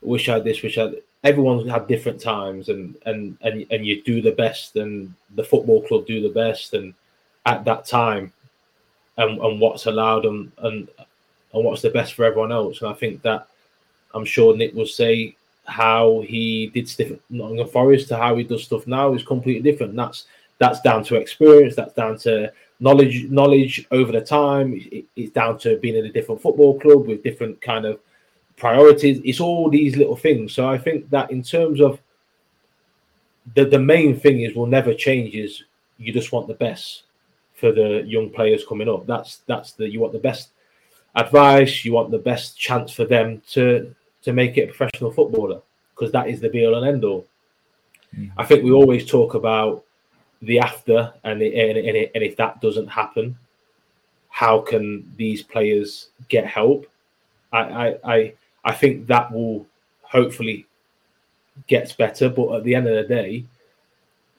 "Wish 0.01 0.29
I 0.29 0.35
had 0.35 0.43
this, 0.43 0.61
wish 0.61 0.77
I." 0.77 0.83
Had... 0.83 0.95
Everyone's 1.21 1.69
had 1.69 1.87
different 1.87 2.21
times, 2.21 2.69
and 2.69 2.95
and 3.05 3.37
and 3.41 3.65
and 3.71 3.85
you 3.85 4.01
do 4.03 4.21
the 4.21 4.31
best, 4.31 4.77
and 4.77 5.13
the 5.35 5.43
football 5.43 5.81
club 5.81 6.07
do 6.07 6.21
the 6.21 6.33
best, 6.33 6.73
and 6.73 6.93
at 7.45 7.65
that 7.65 7.85
time, 7.85 8.31
and 9.17 9.37
and 9.39 9.59
what's 9.59 9.85
allowed, 9.85 10.25
and 10.25 10.51
and 10.59 10.87
and 11.53 11.63
what's 11.63 11.81
the 11.81 11.89
best 11.89 12.13
for 12.13 12.25
everyone 12.25 12.51
else. 12.51 12.81
And 12.81 12.89
I 12.89 12.93
think 12.93 13.21
that 13.23 13.47
I'm 14.13 14.25
sure 14.25 14.55
Nick 14.55 14.73
will 14.73 14.85
say 14.85 15.35
how 15.65 16.21
he 16.27 16.67
did 16.67 16.89
stuff 16.89 17.11
at 17.11 17.19
Nottingham 17.29 17.67
Forest 17.67 18.07
to 18.09 18.17
how 18.17 18.35
he 18.35 18.43
does 18.43 18.63
stuff 18.63 18.87
now 18.87 19.13
is 19.13 19.23
completely 19.23 19.71
different. 19.71 19.95
That's 19.95 20.25
that's 20.57 20.81
down 20.81 21.03
to 21.05 21.15
experience. 21.15 21.75
That's 21.75 21.93
down 21.93 22.17
to 22.19 22.51
knowledge 22.79 23.29
knowledge 23.29 23.87
over 23.91 24.11
the 24.11 24.21
time. 24.21 24.81
it's 25.15 25.31
down 25.31 25.57
to 25.59 25.77
being 25.77 25.95
in 25.95 26.05
a 26.05 26.11
different 26.11 26.41
football 26.41 26.79
club 26.79 27.07
with 27.07 27.23
different 27.23 27.61
kind 27.61 27.85
of 27.85 27.99
priorities. 28.57 29.21
It's 29.23 29.39
all 29.39 29.69
these 29.69 29.95
little 29.95 30.15
things. 30.15 30.53
So 30.53 30.67
I 30.67 30.77
think 30.77 31.09
that 31.09 31.31
in 31.31 31.43
terms 31.43 31.79
of 31.79 31.99
the 33.55 33.65
the 33.65 33.79
main 33.79 34.19
thing 34.19 34.41
is 34.41 34.55
will 34.55 34.65
never 34.65 34.93
change 34.93 35.35
is 35.35 35.63
you 35.97 36.13
just 36.13 36.31
want 36.31 36.47
the 36.47 36.53
best 36.53 37.03
for 37.55 37.71
the 37.71 38.03
young 38.05 38.29
players 38.29 38.65
coming 38.65 38.89
up. 38.89 39.05
That's 39.05 39.37
that's 39.47 39.73
the 39.73 39.89
you 39.89 39.99
want 39.99 40.13
the 40.13 40.19
best 40.19 40.49
advice. 41.19 41.85
You 41.85 41.93
want 41.93 42.11
the 42.11 42.17
best 42.17 42.57
chance 42.57 42.91
for 42.91 43.05
them 43.05 43.41
to 43.51 43.95
to 44.23 44.33
make 44.33 44.57
it 44.57 44.69
a 44.69 44.73
professional 44.73 45.11
footballer 45.11 45.61
because 45.93 46.11
that 46.11 46.29
is 46.29 46.39
the 46.39 46.49
be 46.49 46.65
all 46.65 46.75
and 46.75 46.87
end 46.87 47.03
all. 47.03 47.25
Mm. 48.17 48.31
I 48.37 48.45
think 48.45 48.63
we 48.63 48.71
always 48.71 49.05
talk 49.05 49.33
about 49.33 49.83
the 50.41 50.59
after, 50.59 51.13
and, 51.23 51.41
and, 51.41 51.77
and, 51.77 51.97
and 52.15 52.23
if 52.23 52.37
that 52.37 52.61
doesn't 52.61 52.87
happen, 52.87 53.37
how 54.29 54.59
can 54.59 55.11
these 55.17 55.43
players 55.43 56.09
get 56.29 56.45
help? 56.45 56.85
I, 57.51 57.59
I, 57.59 57.97
I, 58.03 58.33
I 58.63 58.71
think 58.73 59.07
that 59.07 59.31
will 59.31 59.65
hopefully 60.01 60.65
gets 61.67 61.91
better, 61.93 62.29
but 62.29 62.55
at 62.55 62.63
the 62.63 62.75
end 62.75 62.87
of 62.87 62.95
the 62.95 63.13
day, 63.13 63.45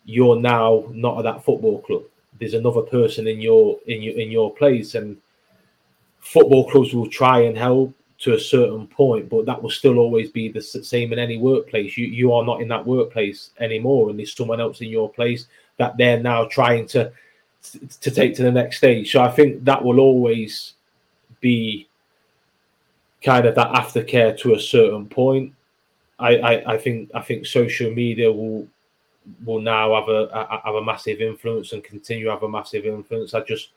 you're 0.04 0.40
now 0.40 0.84
not 0.90 1.18
at 1.18 1.24
that 1.24 1.44
football 1.44 1.80
club. 1.82 2.02
There's 2.38 2.54
another 2.54 2.82
person 2.82 3.26
in 3.26 3.40
your 3.40 3.78
in 3.86 4.00
your 4.00 4.18
in 4.18 4.30
your 4.30 4.54
place, 4.54 4.94
and 4.94 5.18
football 6.20 6.70
clubs 6.70 6.94
will 6.94 7.08
try 7.08 7.40
and 7.40 7.56
help 7.56 7.94
to 8.20 8.34
a 8.34 8.40
certain 8.40 8.86
point, 8.86 9.28
but 9.30 9.46
that 9.46 9.62
will 9.62 9.70
still 9.70 9.98
always 9.98 10.30
be 10.30 10.48
the 10.48 10.60
same 10.60 11.12
in 11.12 11.18
any 11.18 11.38
workplace. 11.38 11.96
You 11.96 12.06
you 12.06 12.32
are 12.32 12.44
not 12.44 12.60
in 12.60 12.68
that 12.68 12.86
workplace 12.86 13.50
anymore, 13.58 14.10
and 14.10 14.18
there's 14.18 14.34
someone 14.34 14.60
else 14.60 14.80
in 14.80 14.88
your 14.88 15.10
place 15.10 15.46
that 15.78 15.96
they're 15.96 16.20
now 16.20 16.44
trying 16.44 16.86
to 16.88 17.10
to 18.00 18.10
take 18.10 18.34
to 18.36 18.42
the 18.42 18.52
next 18.52 18.78
stage. 18.78 19.10
So 19.12 19.22
I 19.22 19.30
think 19.30 19.64
that 19.64 19.82
will 19.82 20.00
always 20.00 20.74
be 21.40 21.88
kind 23.22 23.46
of 23.46 23.54
that 23.54 23.72
aftercare 23.72 24.38
to 24.40 24.54
a 24.54 24.60
certain 24.60 25.06
point. 25.06 25.52
I, 26.18 26.36
I, 26.36 26.74
I 26.74 26.78
think 26.78 27.10
I 27.14 27.22
think 27.22 27.46
social 27.46 27.90
media 27.90 28.30
will 28.30 28.68
will 29.44 29.60
now 29.60 29.94
have 29.94 30.08
a, 30.08 30.28
a, 30.32 30.60
have 30.64 30.74
a 30.74 30.84
massive 30.84 31.20
influence 31.20 31.72
and 31.72 31.82
continue 31.84 32.24
to 32.26 32.30
have 32.30 32.42
a 32.42 32.48
massive 32.48 32.84
influence. 32.84 33.32
I 33.32 33.40
just 33.40 33.70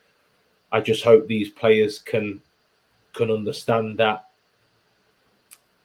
I 0.74 0.82
just 0.82 1.04
hope 1.04 1.28
these 1.28 1.50
players 1.50 2.00
can 2.00 2.42
can 3.14 3.32
understand 3.32 3.98
that 4.00 4.26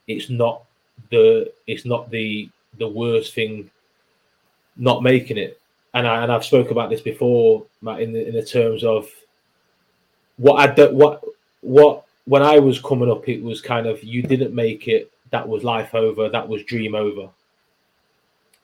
it's 0.09 0.31
not 0.31 0.65
the 1.11 1.53
it's 1.69 1.85
not 1.85 2.11
the 2.11 2.49
the 2.79 2.89
worst 2.89 3.35
thing 3.35 3.71
not 4.77 5.03
making 5.03 5.39
it 5.39 5.61
and 5.95 6.07
I 6.07 6.23
and 6.23 6.33
I've 6.33 6.45
spoke 6.45 6.71
about 6.71 6.91
this 6.91 7.01
before, 7.01 7.65
Matt, 7.81 8.01
in 8.01 8.13
the 8.13 8.27
in 8.27 8.35
the 8.35 8.45
terms 8.45 8.85
of 8.85 9.09
what 10.37 10.57
I 10.57 10.73
do, 10.73 10.95
what 10.95 11.23
what 11.61 12.05
when 12.27 12.43
I 12.43 12.59
was 12.59 12.81
coming 12.81 13.11
up, 13.11 13.29
it 13.29 13.43
was 13.43 13.61
kind 13.61 13.87
of 13.87 14.03
you 14.05 14.23
didn't 14.23 14.55
make 14.55 14.87
it, 14.87 15.11
that 15.31 15.49
was 15.49 15.65
life 15.65 15.95
over, 15.95 16.29
that 16.29 16.49
was 16.49 16.63
dream 16.65 16.95
over. 16.95 17.29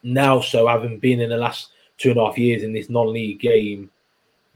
Now, 0.03 0.41
so 0.41 0.67
having 0.67 0.99
been 0.99 1.21
in 1.21 1.31
the 1.31 1.37
last 1.37 1.71
two 1.97 2.11
and 2.11 2.21
a 2.21 2.27
half 2.27 2.37
years 2.37 2.63
in 2.63 2.73
this 2.75 2.91
non-league 2.91 3.41
game, 3.41 3.91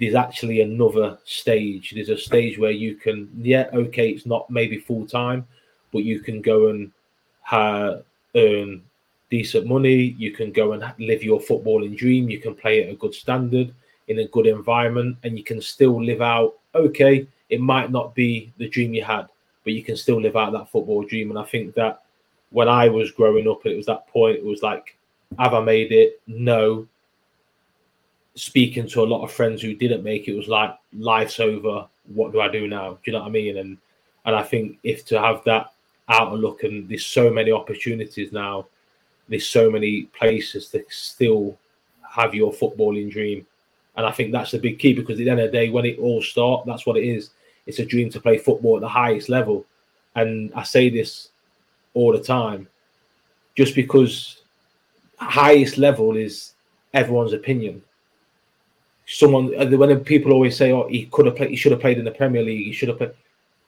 there's 0.01 0.14
actually 0.14 0.61
another 0.61 1.18
stage. 1.24 1.92
There's 1.94 2.09
a 2.09 2.16
stage 2.16 2.59
where 2.59 2.70
you 2.70 2.94
can, 2.94 3.28
yeah, 3.40 3.68
okay, 3.72 4.11
it's 4.11 4.26
not 4.26 4.49
maybe 4.51 4.78
full 4.78 5.07
time, 5.07 5.46
but 5.92 6.05
you 6.05 6.20
can 6.20 6.40
go 6.40 6.68
and 6.68 6.92
earn 8.34 8.82
decent 9.30 9.66
money. 9.66 10.14
You 10.18 10.32
can 10.32 10.53
go 10.53 10.72
and 10.72 10.84
live 10.99 11.22
your 11.22 11.40
footballing 11.40 11.96
dream. 11.96 12.30
You 12.30 12.38
can 12.38 12.55
play 12.55 12.84
at 12.84 12.90
a 12.90 12.96
good 12.96 13.14
standard 13.14 13.74
in 14.07 14.20
a 14.20 14.28
good 14.28 14.46
environment, 14.46 15.18
and 15.24 15.36
you 15.36 15.44
can 15.44 15.61
still 15.61 16.03
live 16.03 16.22
out. 16.22 16.55
Okay, 16.74 17.26
it 17.51 17.61
might 17.61 17.90
not 17.90 18.14
be 18.14 18.53
the 18.59 18.68
dream 18.68 18.94
you 18.94 19.03
had, 19.03 19.28
but 19.64 19.72
you 19.72 19.82
can 19.82 19.96
still 19.96 20.20
live 20.20 20.36
out 20.36 20.53
that 20.53 20.70
football 20.70 21.03
dream. 21.03 21.30
And 21.30 21.38
I 21.38 21.44
think 21.44 21.74
that 21.74 22.03
when 22.51 22.68
I 22.68 22.88
was 22.88 23.11
growing 23.11 23.49
up, 23.49 23.66
it 23.66 23.76
was 23.76 23.86
that 23.86 24.07
point. 24.07 24.38
It 24.38 24.44
was 24.44 24.62
like, 24.62 24.96
have 25.38 25.55
I 25.55 25.61
made 25.61 25.92
it? 25.92 26.20
No. 26.26 26.86
Speaking 28.39 28.86
to 28.89 29.03
a 29.03 29.05
lot 29.05 29.24
of 29.24 29.32
friends 29.32 29.62
who 29.62 29.74
didn't 29.74 30.05
make 30.05 30.28
it, 30.28 30.34
was 30.36 30.49
like 30.49 30.76
life's 30.97 31.41
over. 31.41 31.86
What 32.14 32.32
do 32.32 32.41
I 32.41 32.49
do 32.49 32.68
now? 32.68 32.93
Do 32.93 32.99
you 33.07 33.12
know 33.12 33.20
what 33.20 33.28
I 33.28 33.30
mean? 33.30 33.59
And 33.59 33.78
and 34.24 34.36
I 34.36 34.43
think 34.43 34.78
if 34.84 35.05
to 35.07 35.20
have 35.20 35.43
that 35.45 35.72
outlook 36.09 36.62
and 36.62 36.89
there's 36.89 37.05
so 37.05 37.30
many 37.30 37.53
opportunities 37.53 38.32
now 38.32 38.66
there's 39.28 39.47
so 39.47 39.70
many 39.70 40.05
places 40.18 40.68
to 40.68 40.84
still 40.89 41.57
have 42.09 42.34
your 42.34 42.53
footballing 42.53 43.11
dream. 43.11 43.47
And 43.97 44.07
I 44.07 44.12
think 44.12 44.32
that's 44.32 44.53
the 44.53 44.59
big 44.59 44.78
key 44.78 44.95
because 44.95 45.18
at 45.18 45.24
the 45.24 45.30
end 45.30 45.41
of 45.41 45.51
the 45.51 45.59
day, 45.59 45.70
when 45.70 45.84
it 45.84 45.99
all 45.99 46.22
starts, 46.22 46.66
that's 46.66 46.86
what 46.86 46.97
it 46.97 47.05
is. 47.05 47.30
It's 47.66 47.80
a 47.80 47.84
dream 47.84 48.11
to 48.11 48.20
play 48.20 48.39
football 48.39 48.76
at 48.76 48.80
the 48.80 48.89
highest 48.89 49.28
level. 49.28 49.66
And 50.14 50.53
I 50.55 50.62
say 50.62 50.89
this 50.89 51.28
all 51.95 52.12
the 52.12 52.22
time, 52.22 52.68
just 53.57 53.74
because 53.74 54.43
highest 55.18 55.78
level 55.78 56.16
is 56.16 56.55
everyone's 56.95 57.32
opinion. 57.32 57.82
Someone 59.11 59.55
uh, 59.59 59.77
when 59.77 60.01
people 60.01 60.33
always 60.33 60.57
say, 60.57 60.71
"Oh, 60.71 60.87
he 60.87 61.07
could 61.07 61.25
have 61.27 61.37
played, 61.37 61.51
he 61.51 61.57
should 61.57 61.73
have 61.73 61.81
played 61.81 61.99
in 61.99 62.05
the 62.05 62.11
Premier 62.11 62.43
League, 62.43 62.67
he 62.67 62.73
should 62.73 62.91
have 62.91 62.99
played," 62.99 63.15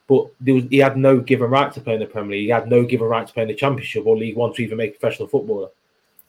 but 0.07 0.27
was, 0.45 0.65
he 0.69 0.77
had 0.77 0.99
no 0.99 1.19
given 1.19 1.51
right 1.51 1.73
to 1.73 1.81
play 1.81 1.95
in 1.95 2.01
the 2.01 2.07
Premier 2.07 2.33
League. 2.33 2.45
He 2.45 2.51
had 2.51 2.69
no 2.69 2.85
given 2.85 3.09
right 3.09 3.27
to 3.27 3.33
play 3.33 3.45
in 3.45 3.49
the 3.49 3.55
Championship 3.55 4.07
or 4.07 4.19
League 4.19 4.37
One 4.37 4.53
to 4.53 4.63
even 4.63 4.77
make 4.77 5.01
professional 5.01 5.29
footballer. 5.29 5.69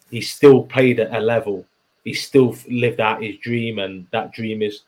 He 0.10 0.22
still 0.22 0.64
played 0.64 1.02
at 1.02 1.14
a 1.14 1.20
level. 1.20 1.66
He 2.06 2.14
still 2.14 2.56
lived 2.70 3.02
out 3.02 3.22
his 3.22 3.38
dream, 3.38 3.80
and 3.80 4.08
that 4.12 4.32
dream 4.32 4.62
is 4.62 4.84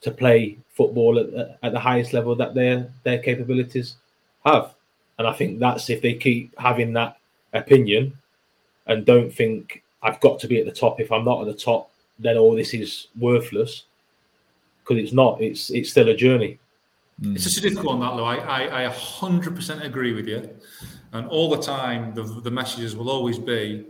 to 0.00 0.10
play 0.10 0.56
football 0.70 1.18
at, 1.18 1.58
at 1.62 1.72
the 1.72 1.80
highest 1.80 2.14
level 2.14 2.34
that 2.36 2.54
their 2.54 2.90
their 3.02 3.18
capabilities 3.18 3.96
have. 4.46 4.74
And 5.18 5.28
I 5.28 5.34
think 5.34 5.58
that's 5.58 5.90
if 5.90 6.00
they 6.00 6.14
keep 6.14 6.58
having 6.58 6.94
that 6.94 7.18
opinion 7.52 8.16
and 8.86 9.04
don't 9.04 9.30
think 9.30 9.82
I've 10.02 10.20
got 10.20 10.38
to 10.40 10.48
be 10.48 10.58
at 10.60 10.66
the 10.66 10.72
top. 10.72 11.00
If 11.00 11.12
I'm 11.12 11.24
not 11.24 11.40
at 11.40 11.46
the 11.46 11.62
top, 11.62 11.90
then 12.18 12.36
all 12.36 12.54
this 12.54 12.74
is 12.74 13.08
worthless 13.18 13.84
because 14.80 15.02
it's 15.02 15.12
not. 15.12 15.40
It's 15.40 15.70
it's 15.70 15.90
still 15.90 16.08
a 16.08 16.16
journey. 16.16 16.58
It's 17.22 17.44
such 17.44 17.58
a 17.64 17.68
difficult 17.68 17.98
one, 17.98 18.00
that 18.00 18.16
though. 18.16 18.24
I, 18.24 18.36
I, 18.36 18.86
I 18.86 18.92
100% 18.92 19.84
agree 19.84 20.12
with 20.12 20.28
you. 20.28 20.50
And 21.12 21.26
all 21.28 21.48
the 21.48 21.62
time, 21.62 22.14
the, 22.14 22.22
the 22.22 22.50
messages 22.50 22.94
will 22.94 23.08
always 23.08 23.38
be 23.38 23.86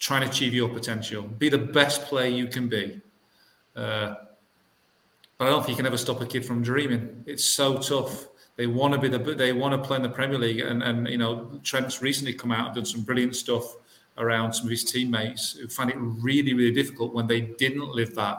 trying 0.00 0.22
to 0.22 0.28
achieve 0.28 0.52
your 0.52 0.68
potential, 0.68 1.22
be 1.22 1.48
the 1.48 1.58
best 1.58 2.02
player 2.06 2.28
you 2.28 2.48
can 2.48 2.68
be. 2.68 3.00
Uh, 3.76 4.14
but 5.38 5.46
I 5.46 5.50
don't 5.50 5.60
think 5.60 5.70
you 5.70 5.76
can 5.76 5.86
ever 5.86 5.96
stop 5.96 6.20
a 6.20 6.26
kid 6.26 6.44
from 6.44 6.62
dreaming. 6.62 7.22
It's 7.26 7.44
so 7.44 7.78
tough. 7.78 8.26
They 8.56 8.66
want 8.66 8.94
to 8.94 9.00
be 9.00 9.08
the 9.08 9.18
they 9.18 9.52
want 9.52 9.80
to 9.80 9.86
play 9.86 9.96
in 9.96 10.02
the 10.02 10.08
Premier 10.08 10.38
League, 10.38 10.60
and 10.60 10.80
and 10.82 11.08
you 11.08 11.18
know 11.18 11.58
Trent's 11.64 12.00
recently 12.00 12.34
come 12.34 12.52
out 12.52 12.66
and 12.66 12.74
done 12.76 12.84
some 12.84 13.02
brilliant 13.02 13.34
stuff 13.34 13.64
around 14.18 14.52
some 14.52 14.66
of 14.66 14.70
his 14.70 14.84
teammates 14.84 15.52
who 15.52 15.66
find 15.68 15.90
it 15.90 15.96
really 15.98 16.54
really 16.54 16.72
difficult 16.72 17.14
when 17.14 17.26
they 17.26 17.40
didn't 17.40 17.88
live 17.88 18.14
that. 18.14 18.38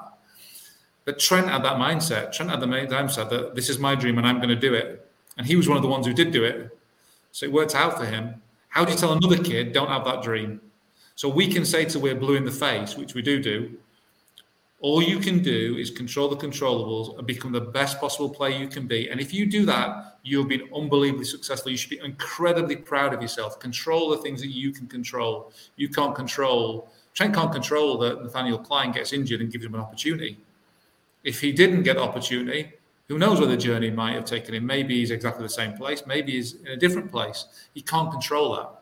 But 1.04 1.20
Trent 1.20 1.48
had 1.48 1.64
that 1.64 1.78
mindset. 1.78 2.32
Trent 2.32 2.50
had 2.50 2.60
the 2.60 2.66
mindset 2.66 3.30
that 3.30 3.56
this 3.56 3.70
is 3.70 3.78
my 3.78 3.94
dream 3.94 4.18
and 4.18 4.26
I'm 4.26 4.38
going 4.38 4.50
to 4.50 4.56
do 4.56 4.74
it, 4.74 5.10
and 5.38 5.46
he 5.46 5.56
was 5.56 5.68
one 5.68 5.78
of 5.78 5.84
the 5.84 5.90
ones 5.90 6.08
who 6.08 6.14
did 6.14 6.32
do 6.32 6.44
it. 6.44 6.78
So 7.32 7.46
it 7.46 7.52
worked 7.52 7.76
out 7.76 7.98
for 7.98 8.06
him. 8.06 8.42
How 8.70 8.86
do 8.86 8.92
you 8.92 8.98
tell 8.98 9.14
another 9.14 9.42
kid 9.42 9.74
don't 9.74 9.90
have 9.90 10.06
that 10.06 10.24
dream? 10.24 10.62
So 11.16 11.30
we 11.30 11.48
can 11.48 11.64
say 11.64 11.86
to 11.86 12.00
we're 12.00 12.16
blue 12.16 12.36
in 12.36 12.44
the 12.44 12.52
face, 12.52 12.98
which 12.98 13.14
we 13.14 13.22
do 13.22 13.42
do, 13.42 13.78
all 14.82 15.02
you 15.02 15.20
can 15.20 15.42
do 15.42 15.78
is 15.78 15.90
control 15.90 16.28
the 16.28 16.36
controllables 16.36 17.18
and 17.18 17.26
become 17.26 17.52
the 17.52 17.62
best 17.62 18.00
possible 18.00 18.30
player 18.30 18.58
you 18.58 18.68
can 18.68 18.88
be. 18.88 19.10
And 19.10 19.20
if 19.20 19.34
you 19.34 19.46
do 19.46 19.66
that, 19.66 20.18
you'll 20.24 20.46
be 20.46 20.62
unbelievably 20.76 21.26
successful. 21.26 21.72
You 21.72 21.78
should 21.78 21.90
be 21.90 22.00
incredibly 22.04 22.76
proud 22.76 23.14
of 23.14 23.22
yourself. 23.22 23.60
Control 23.60 24.10
the 24.10 24.18
things 24.18 24.42
that 24.42 24.50
you 24.50 24.72
can 24.72 24.88
control. 24.88 25.54
You 25.78 25.90
can't 25.90 26.14
control. 26.14 26.90
Trent 27.14 27.34
can't 27.34 27.52
control 27.52 27.98
that 28.00 28.22
Nathaniel 28.22 28.58
Clyne 28.58 28.92
gets 28.92 29.14
injured 29.14 29.40
and 29.40 29.52
gives 29.52 29.64
him 29.64 29.76
an 29.76 29.82
opportunity. 29.82 30.38
If 31.24 31.40
he 31.40 31.54
didn't 31.54 31.84
get 31.84 31.96
the 31.96 32.04
opportunity, 32.04 32.74
who 33.08 33.18
knows 33.18 33.40
where 33.40 33.48
the 33.48 33.58
journey 33.58 33.92
might 33.92 34.16
have 34.16 34.26
taken 34.26 34.56
him? 34.56 34.66
Maybe 34.66 34.96
he's 34.96 35.12
exactly 35.12 35.44
the 35.44 35.50
same 35.50 35.74
place. 35.74 36.04
Maybe 36.06 36.34
he's 36.34 36.56
in 36.56 36.68
a 36.68 36.78
different 36.78 37.12
place. 37.12 37.46
He 37.74 37.82
can't 37.82 38.12
control 38.12 38.56
that. 38.56 38.82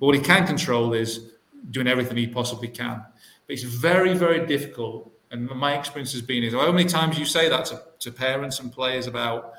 But 0.00 0.06
what 0.06 0.14
he 0.16 0.20
can 0.20 0.46
control 0.46 0.94
is 0.94 1.30
doing 1.70 1.86
everything 1.86 2.16
he 2.16 2.26
possibly 2.26 2.68
can. 2.68 3.04
It's 3.52 3.62
very, 3.62 4.14
very 4.14 4.46
difficult 4.46 5.12
and 5.32 5.48
my 5.48 5.76
experience 5.76 6.12
has 6.12 6.22
been 6.22 6.44
is 6.44 6.52
how 6.52 6.70
many 6.70 6.88
times 6.88 7.18
you 7.18 7.24
say 7.24 7.48
that 7.48 7.64
to, 7.64 7.82
to 8.00 8.12
parents 8.12 8.60
and 8.60 8.70
players 8.70 9.06
about, 9.06 9.54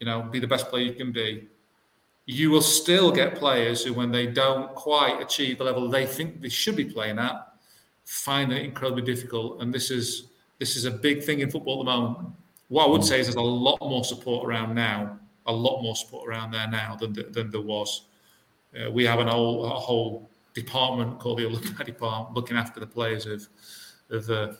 you 0.00 0.06
know, 0.06 0.22
be 0.22 0.40
the 0.40 0.46
best 0.46 0.68
player 0.68 0.84
you 0.84 0.94
can 0.94 1.12
be. 1.12 1.48
You 2.24 2.50
will 2.50 2.62
still 2.62 3.12
get 3.12 3.34
players 3.34 3.84
who, 3.84 3.92
when 3.92 4.10
they 4.10 4.26
don't 4.26 4.74
quite 4.74 5.20
achieve 5.20 5.58
the 5.58 5.64
level 5.64 5.88
they 5.88 6.06
think 6.06 6.40
they 6.40 6.48
should 6.48 6.76
be 6.76 6.86
playing 6.86 7.18
at, 7.18 7.52
find 8.04 8.52
it 8.52 8.64
incredibly 8.64 9.02
difficult. 9.02 9.60
And 9.60 9.72
this 9.72 9.90
is 9.90 10.28
this 10.58 10.76
is 10.76 10.86
a 10.86 10.90
big 10.90 11.22
thing 11.22 11.40
in 11.40 11.50
football 11.50 11.80
at 11.80 11.84
the 11.84 11.90
moment. 11.90 12.28
What 12.68 12.86
I 12.86 12.88
would 12.88 13.04
say 13.04 13.20
is 13.20 13.26
there's 13.26 13.36
a 13.36 13.40
lot 13.40 13.78
more 13.80 14.04
support 14.04 14.48
around 14.48 14.74
now, 14.74 15.18
a 15.46 15.52
lot 15.52 15.82
more 15.82 15.96
support 15.96 16.26
around 16.26 16.52
there 16.52 16.68
now 16.68 16.96
than 16.96 17.12
than 17.32 17.50
there 17.50 17.60
was. 17.60 18.02
Uh, 18.74 18.90
we 18.90 19.04
have 19.04 19.18
an 19.18 19.28
whole 19.28 19.66
a 19.66 19.68
whole 19.68 20.30
department 20.54 21.18
called 21.18 21.38
the 21.38 21.46
alumni 21.46 21.82
department 21.84 22.36
looking 22.36 22.56
after 22.56 22.80
the 22.80 22.86
players 22.86 23.26
of 23.26 23.48
of 24.10 24.26
the 24.26 24.56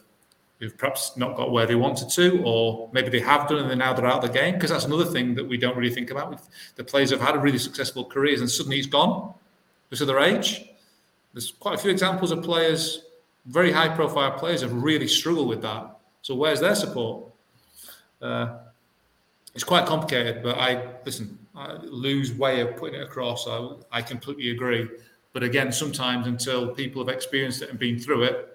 who've 0.62 0.78
perhaps 0.78 1.16
not 1.16 1.36
got 1.36 1.51
where 1.51 1.66
they 1.66 1.74
wanted 1.74 2.09
to, 2.09 2.40
or 2.45 2.88
maybe 2.93 3.11
they 3.11 3.18
have 3.18 3.49
done 3.49 3.59
and 3.59 3.68
then 3.68 3.78
now 3.78 3.93
they're 3.93 4.07
out 4.07 4.22
of 4.22 4.32
the 4.32 4.38
game. 4.38 4.55
Because 4.55 4.70
that's 4.70 4.84
another 4.84 5.05
thing 5.05 5.34
that 5.34 5.45
we 5.45 5.57
don't 5.57 5.76
really 5.76 5.93
think 5.93 6.12
about. 6.12 6.40
The 6.76 6.84
players 6.84 7.11
have 7.11 7.20
had 7.20 7.34
a 7.34 7.38
really 7.40 7.59
successful 7.59 8.05
careers 8.05 8.40
and 8.40 8.49
suddenly 8.49 8.76
he's 8.76 8.86
gone 8.86 9.34
because 9.90 10.01
of 10.03 10.07
their 10.07 10.20
age. 10.20 10.64
There's 11.34 11.51
quite 11.51 11.74
a 11.74 11.78
few 11.78 11.90
examples 11.90 12.30
of 12.30 12.45
players, 12.45 13.07
very 13.47 13.72
high 13.72 13.88
profile 13.88 14.38
players, 14.38 14.61
have 14.61 14.72
really 14.72 15.09
struggled 15.09 15.49
with 15.49 15.62
that. 15.62 15.99
So 16.22 16.36
where's 16.36 16.61
their 16.61 16.76
support? 16.76 17.24
Uh, 18.20 18.59
it's 19.57 19.64
quite 19.64 19.84
complicated, 19.84 20.45
but 20.45 20.59
I 20.59 20.93
listen. 21.05 21.38
I, 21.57 21.72
Lou's 21.82 22.32
way 22.32 22.61
of 22.61 22.76
putting 22.76 23.01
it 23.01 23.03
across, 23.03 23.47
I, 23.49 23.72
I 23.90 24.01
completely 24.01 24.53
agree. 24.53 24.88
But 25.32 25.42
again, 25.42 25.72
sometimes 25.72 26.26
until 26.26 26.68
people 26.68 27.04
have 27.04 27.14
experienced 27.14 27.62
it 27.62 27.70
and 27.70 27.78
been 27.78 27.98
through 27.98 28.24
it, 28.24 28.48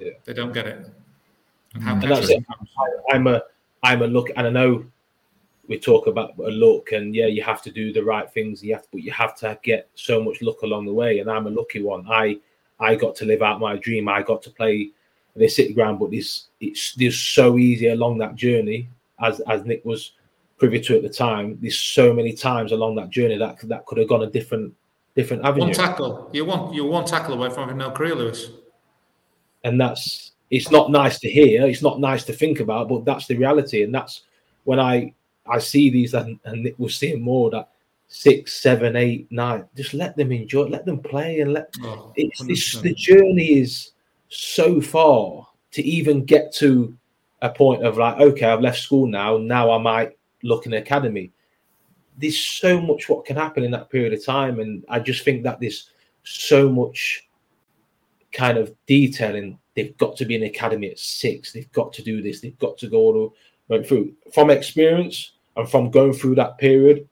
yeah. 0.00 0.12
They 0.24 0.32
don't 0.32 0.52
get 0.52 0.66
it. 0.66 0.86
And, 1.74 1.82
mm. 1.82 2.02
and 2.02 2.10
that's 2.10 2.30
it. 2.30 2.42
I, 2.50 3.16
I'm 3.16 3.26
a 3.26 3.42
I'm 3.82 4.02
a 4.02 4.06
look, 4.06 4.30
and 4.36 4.46
I 4.46 4.50
know 4.50 4.84
we 5.68 5.78
talk 5.78 6.06
about 6.06 6.36
a 6.38 6.50
look, 6.50 6.92
and 6.92 7.14
yeah, 7.14 7.26
you 7.26 7.42
have 7.42 7.62
to 7.62 7.70
do 7.70 7.92
the 7.92 8.02
right 8.02 8.30
things. 8.30 8.62
You 8.62 8.74
have, 8.74 8.82
to, 8.82 8.88
but 8.92 9.02
you 9.02 9.12
have 9.12 9.36
to 9.36 9.58
get 9.62 9.88
so 9.94 10.22
much 10.22 10.42
luck 10.42 10.62
along 10.62 10.86
the 10.86 10.92
way. 10.92 11.18
And 11.18 11.30
I'm 11.30 11.46
a 11.46 11.50
lucky 11.50 11.82
one. 11.82 12.06
I 12.10 12.38
I 12.78 12.94
got 12.94 13.14
to 13.16 13.26
live 13.26 13.42
out 13.42 13.60
my 13.60 13.76
dream. 13.76 14.08
I 14.08 14.22
got 14.22 14.42
to 14.42 14.50
play 14.50 14.90
the 15.36 15.48
city 15.48 15.74
ground, 15.74 15.98
but 15.98 16.10
this 16.10 16.46
it's 16.60 16.94
there's 16.94 17.18
so 17.18 17.58
easy 17.58 17.88
along 17.88 18.18
that 18.18 18.36
journey, 18.36 18.88
as 19.20 19.40
as 19.40 19.64
Nick 19.64 19.84
was 19.84 20.12
privy 20.58 20.80
to 20.80 20.96
at 20.96 21.02
the 21.02 21.10
time. 21.10 21.58
There's 21.60 21.78
so 21.78 22.12
many 22.12 22.32
times 22.32 22.72
along 22.72 22.96
that 22.96 23.10
journey 23.10 23.36
that 23.36 23.60
that 23.68 23.86
could 23.86 23.98
have 23.98 24.08
gone 24.08 24.22
a 24.22 24.30
different 24.30 24.74
different 25.16 25.44
avenue. 25.44 25.66
One 25.66 25.74
tackle, 25.74 26.30
you 26.32 26.44
want 26.44 26.74
you're 26.74 26.86
one 26.86 27.04
tackle 27.04 27.34
away 27.34 27.50
from 27.50 27.64
having 27.64 27.78
no 27.78 27.90
career, 27.90 28.14
Lewis. 28.14 28.50
And 29.64 29.80
that's 29.80 30.32
it's 30.50 30.70
not 30.70 30.90
nice 30.90 31.18
to 31.20 31.30
hear 31.30 31.66
it's 31.66 31.82
not 31.82 32.00
nice 32.00 32.24
to 32.24 32.32
think 32.32 32.60
about 32.60 32.88
but 32.88 33.04
that's 33.04 33.26
the 33.26 33.36
reality. 33.36 33.82
And 33.82 33.94
that's 33.94 34.22
when 34.64 34.80
i 34.80 35.12
i 35.46 35.58
see 35.58 35.90
these 35.90 36.14
and, 36.14 36.38
and 36.44 36.72
we're 36.78 36.88
seeing 36.88 37.20
more 37.20 37.50
that 37.50 37.70
six 38.08 38.60
seven 38.60 38.96
eight 38.96 39.26
nine 39.30 39.64
just 39.76 39.94
let 39.94 40.16
them 40.16 40.32
enjoy 40.32 40.64
let 40.66 40.84
them 40.84 40.98
play 40.98 41.40
and 41.40 41.52
let 41.52 41.72
oh, 41.82 42.12
it's 42.16 42.42
this, 42.44 42.74
the 42.82 42.92
journey 42.94 43.60
is 43.60 43.92
so 44.28 44.80
far 44.80 45.46
to 45.70 45.82
even 45.82 46.24
get 46.24 46.52
to 46.52 46.96
a 47.42 47.48
point 47.48 47.84
of 47.84 47.98
like 47.98 48.18
okay 48.18 48.46
i've 48.46 48.60
left 48.60 48.80
school 48.80 49.06
now 49.06 49.38
now 49.38 49.70
i 49.70 49.78
might 49.78 50.18
look 50.42 50.66
in 50.66 50.72
academy 50.72 51.30
there's 52.20 52.38
so 52.38 52.80
much 52.80 53.08
what 53.08 53.24
can 53.24 53.36
happen 53.36 53.64
in 53.64 53.70
that 53.70 53.90
period 53.90 54.12
of 54.12 54.24
time 54.24 54.60
and 54.60 54.84
i 54.88 54.98
just 54.98 55.24
think 55.24 55.42
that 55.42 55.58
there's 55.60 55.90
so 56.22 56.68
much 56.68 57.28
kind 58.32 58.58
of 58.58 58.74
detailing 58.86 59.58
they've 59.74 59.96
got 59.96 60.16
to 60.16 60.24
be 60.24 60.34
in 60.34 60.42
the 60.42 60.48
academy 60.48 60.90
at 60.90 60.98
six, 60.98 61.52
they've 61.52 61.72
got 61.72 61.92
to 61.94 62.02
do 62.02 62.22
this, 62.22 62.40
they've 62.40 62.58
got 62.58 62.76
to 62.78 62.88
go 62.88 63.32
through. 63.84 64.12
From 64.32 64.50
experience 64.50 65.32
and 65.56 65.68
from 65.68 65.90
going 65.90 66.12
through 66.12 66.34
that 66.36 66.58
period, 66.58 67.08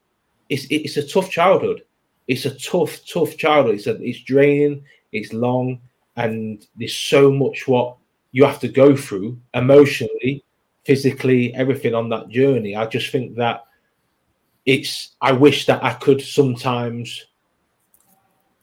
it's 0.49 0.65
it's 0.69 0.97
a 0.97 1.07
tough 1.07 1.29
childhood. 1.29 1.83
It's 2.27 2.45
a 2.45 2.57
tough, 2.57 2.99
tough 3.07 3.37
childhood. 3.37 3.75
It's 3.75 3.87
a, 3.87 4.01
it's 4.01 4.21
draining, 4.21 4.83
it's 5.11 5.33
long, 5.33 5.79
and 6.15 6.65
there's 6.75 6.95
so 6.95 7.31
much 7.31 7.67
what 7.67 7.95
you 8.31 8.43
have 8.45 8.59
to 8.59 8.67
go 8.67 8.95
through 8.95 9.39
emotionally, 9.53 10.43
physically, 10.85 11.53
everything 11.55 11.95
on 11.95 12.09
that 12.09 12.29
journey. 12.29 12.75
I 12.75 12.85
just 12.85 13.11
think 13.11 13.35
that 13.35 13.63
it's 14.65 15.15
I 15.21 15.31
wish 15.31 15.65
that 15.65 15.83
I 15.83 15.93
could 15.93 16.21
sometimes 16.21 17.25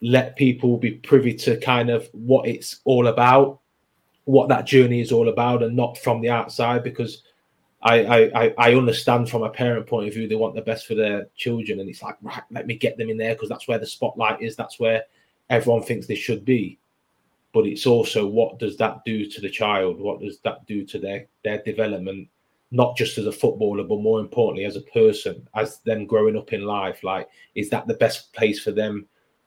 let 0.01 0.37
people 0.37 0.77
be 0.77 0.93
privy 0.93 1.35
to 1.35 1.59
kind 1.59 1.91
of 1.91 2.09
what 2.13 2.47
it's 2.47 2.81
all 2.85 3.09
about, 3.09 3.61
what 4.25 4.49
that 4.49 4.67
journey 4.67 5.01
is 5.01 5.13
all 5.13 5.29
about, 5.29 5.63
and 5.63 5.75
not 5.75 5.99
from 5.99 6.21
the 6.21 6.31
outside 6.31 6.83
because 6.83 7.23
I, 7.83 8.31
I, 8.35 8.55
I 8.59 8.75
understand 8.75 9.31
from 9.31 9.43
a 9.43 9.51
parent 9.51 9.87
point 9.87 10.09
of 10.09 10.15
view 10.15 10.27
they 10.27 10.35
want 10.35 10.55
the 10.55 10.63
best 10.63 10.87
for 10.87 10.95
their 10.95 11.29
children, 11.37 11.81
and 11.81 11.89
it's 11.89 12.03
like 12.03 12.17
right, 12.23 12.43
let 12.51 12.67
me 12.67 12.77
get 12.77 12.97
them 12.97 13.11
in 13.11 13.17
there 13.17 13.35
because 13.35 13.49
that's 13.49 13.69
where 13.69 13.79
the 13.79 13.87
spotlight 13.87 14.43
is, 14.43 14.57
that's 14.57 14.81
where 14.81 15.05
everyone 15.51 15.83
thinks 15.83 16.07
they 16.07 16.15
should 16.15 16.45
be. 16.45 16.79
But 17.53 17.67
it's 17.67 17.87
also 17.87 18.27
what 18.27 18.59
does 18.59 18.77
that 18.79 19.05
do 19.05 19.31
to 19.31 19.41
the 19.41 19.49
child? 19.49 20.01
What 20.01 20.21
does 20.21 20.39
that 20.41 20.67
do 20.67 20.85
to 20.85 20.99
their 20.99 21.27
their 21.45 21.63
development, 21.63 22.29
not 22.71 22.97
just 22.97 23.19
as 23.19 23.27
a 23.27 23.33
footballer, 23.33 23.85
but 23.85 24.01
more 24.01 24.21
importantly 24.21 24.65
as 24.65 24.77
a 24.77 24.81
person, 24.83 25.49
as 25.55 25.79
them 25.81 26.07
growing 26.07 26.37
up 26.37 26.53
in 26.53 26.63
life? 26.63 27.03
Like, 27.03 27.29
is 27.55 27.71
that 27.71 27.87
the 27.87 27.95
best 27.95 28.33
place 28.33 28.61
for 28.61 28.73
them 28.73 29.07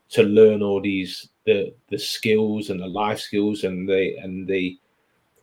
to 0.10 0.24
learn 0.24 0.64
all 0.64 0.82
these 0.82 1.30
the 1.46 1.74
the 1.90 1.98
skills 1.98 2.70
and 2.70 2.80
the 2.80 2.88
life 2.88 3.20
skills 3.20 3.64
and 3.64 3.88
the 3.88 4.16
and 4.18 4.48
the 4.48 4.80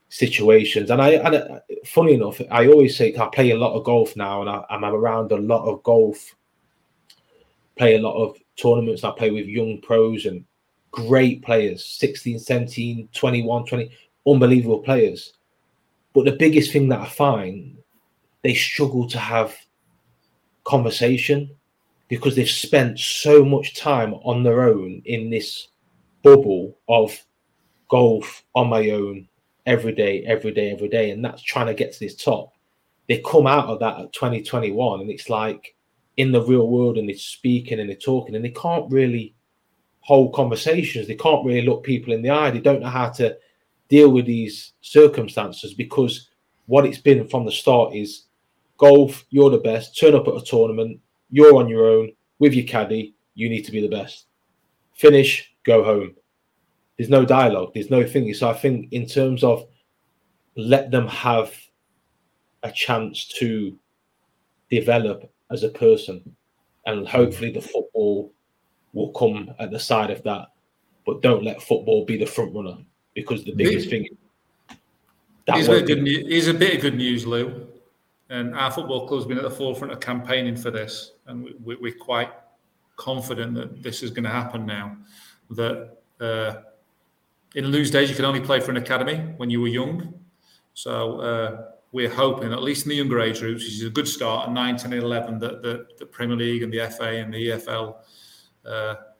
situations. 0.08 0.90
And 0.90 1.02
I, 1.02 1.10
and 1.12 1.60
funny 1.84 2.14
enough, 2.14 2.40
I 2.50 2.68
always 2.68 2.96
say 2.96 3.16
I 3.16 3.26
play 3.26 3.50
a 3.50 3.58
lot 3.58 3.74
of 3.74 3.84
golf 3.84 4.16
now, 4.16 4.40
and 4.40 4.50
I, 4.50 4.64
I'm 4.70 4.84
around 4.84 5.32
a 5.32 5.36
lot 5.36 5.68
of 5.68 5.82
golf. 5.82 6.34
Play 7.76 7.96
a 7.96 8.00
lot 8.00 8.16
of 8.16 8.36
tournaments. 8.56 9.04
I 9.04 9.10
play 9.10 9.30
with 9.30 9.46
young 9.46 9.80
pros 9.82 10.26
and 10.26 10.44
great 10.92 11.42
players 11.42 11.84
16 11.84 12.38
17 12.38 13.08
21 13.12 13.66
20 13.66 13.90
unbelievable 14.26 14.78
players 14.78 15.34
but 16.16 16.24
the 16.24 16.32
biggest 16.32 16.72
thing 16.72 16.88
that 16.88 17.00
i 17.00 17.06
find 17.06 17.76
they 18.42 18.54
struggle 18.54 19.08
to 19.08 19.18
have 19.18 19.56
conversation 20.64 21.50
because 22.08 22.36
they've 22.36 22.48
spent 22.48 22.98
so 22.98 23.44
much 23.44 23.74
time 23.74 24.14
on 24.14 24.42
their 24.42 24.62
own 24.62 25.02
in 25.04 25.30
this 25.30 25.68
bubble 26.22 26.78
of 26.88 27.18
golf 27.88 28.44
on 28.54 28.68
my 28.68 28.90
own 28.90 29.28
every 29.64 29.92
day, 29.92 30.24
every 30.24 30.52
day, 30.52 30.70
every 30.70 30.88
day. 30.88 31.10
And 31.10 31.24
that's 31.24 31.42
trying 31.42 31.66
to 31.66 31.74
get 31.74 31.92
to 31.92 32.00
this 32.00 32.16
top. 32.16 32.52
They 33.08 33.18
come 33.18 33.46
out 33.46 33.66
of 33.66 33.80
that 33.80 33.98
at 33.98 34.12
2021 34.12 35.00
and 35.00 35.10
it's 35.10 35.28
like 35.28 35.74
in 36.16 36.32
the 36.32 36.42
real 36.42 36.68
world 36.68 36.98
and 36.98 37.08
they're 37.08 37.16
speaking 37.16 37.80
and 37.80 37.88
they're 37.88 37.96
talking 37.96 38.34
and 38.34 38.44
they 38.44 38.50
can't 38.50 38.90
really 38.90 39.34
hold 40.00 40.34
conversations. 40.34 41.06
They 41.06 41.14
can't 41.14 41.44
really 41.44 41.66
look 41.66 41.82
people 41.82 42.12
in 42.12 42.22
the 42.22 42.30
eye. 42.30 42.50
They 42.50 42.60
don't 42.60 42.80
know 42.80 42.88
how 42.88 43.10
to 43.10 43.36
deal 43.88 44.10
with 44.10 44.26
these 44.26 44.72
circumstances 44.80 45.74
because 45.74 46.28
what 46.66 46.86
it's 46.86 46.98
been 46.98 47.28
from 47.28 47.44
the 47.44 47.52
start 47.52 47.94
is 47.94 48.24
golf, 48.76 49.24
you're 49.30 49.50
the 49.50 49.58
best, 49.58 49.98
turn 49.98 50.14
up 50.14 50.28
at 50.28 50.36
a 50.36 50.44
tournament, 50.44 51.00
you're 51.30 51.56
on 51.56 51.68
your 51.68 51.86
own 51.86 52.12
with 52.38 52.54
your 52.54 52.66
caddy. 52.66 53.14
You 53.34 53.48
need 53.48 53.62
to 53.62 53.72
be 53.72 53.80
the 53.80 53.94
best. 53.94 54.26
Finish, 54.94 55.54
go 55.64 55.84
home. 55.84 56.14
There's 56.96 57.10
no 57.10 57.24
dialogue. 57.24 57.72
There's 57.74 57.90
no 57.90 58.04
thinking. 58.06 58.34
So 58.34 58.48
I 58.48 58.54
think 58.54 58.92
in 58.92 59.06
terms 59.06 59.44
of 59.44 59.66
let 60.56 60.90
them 60.90 61.06
have 61.08 61.54
a 62.62 62.72
chance 62.72 63.28
to 63.38 63.78
develop 64.70 65.30
as 65.50 65.62
a 65.62 65.68
person, 65.68 66.34
and 66.86 67.06
hopefully 67.06 67.52
the 67.52 67.60
football 67.60 68.32
will 68.94 69.12
come 69.12 69.54
at 69.58 69.70
the 69.70 69.78
side 69.78 70.10
of 70.10 70.22
that. 70.22 70.48
But 71.04 71.20
don't 71.20 71.44
let 71.44 71.62
football 71.62 72.06
be 72.06 72.16
the 72.16 72.26
front 72.26 72.54
runner 72.54 72.78
because 73.16 73.42
the 73.42 73.52
biggest 73.52 73.90
thing. 73.90 74.06
Is 75.56 75.68
a, 75.68 75.80
good 75.80 76.02
news, 76.02 76.48
a 76.48 76.54
bit 76.54 76.74
of 76.74 76.80
good 76.82 76.96
news, 76.96 77.24
Lou. 77.24 77.68
And 78.28 78.54
our 78.56 78.70
football 78.70 79.06
club's 79.06 79.26
been 79.26 79.38
at 79.38 79.44
the 79.44 79.50
forefront 79.50 79.92
of 79.92 80.00
campaigning 80.00 80.56
for 80.56 80.72
this, 80.72 81.12
and 81.26 81.48
we, 81.64 81.76
we're 81.76 81.94
quite 81.94 82.30
confident 82.96 83.54
that 83.54 83.82
this 83.82 84.02
is 84.02 84.10
going 84.10 84.24
to 84.24 84.30
happen 84.30 84.66
now. 84.66 84.96
That 85.50 85.98
uh, 86.20 86.54
in 87.54 87.66
Lou's 87.66 87.90
days, 87.90 88.10
you 88.10 88.16
could 88.16 88.24
only 88.24 88.40
play 88.40 88.60
for 88.60 88.72
an 88.72 88.76
academy 88.76 89.16
when 89.36 89.48
you 89.48 89.60
were 89.60 89.68
young. 89.68 90.14
So 90.74 91.20
uh, 91.20 91.62
we're 91.92 92.12
hoping, 92.12 92.52
at 92.52 92.62
least 92.62 92.84
in 92.84 92.90
the 92.90 92.96
younger 92.96 93.20
age 93.20 93.38
groups, 93.38 93.62
which 93.62 93.74
is 93.74 93.84
a 93.84 93.90
good 93.90 94.08
start 94.08 94.48
at 94.48 94.52
9, 94.52 94.76
10, 94.76 94.92
and 94.92 95.02
11, 95.02 95.38
that 95.38 95.62
the, 95.62 95.86
the 95.98 96.06
Premier 96.06 96.36
League 96.36 96.64
and 96.64 96.72
the 96.72 96.90
FA 96.90 97.10
and 97.10 97.32
the 97.32 97.50
EFL 97.50 97.96
uh, 98.66 98.70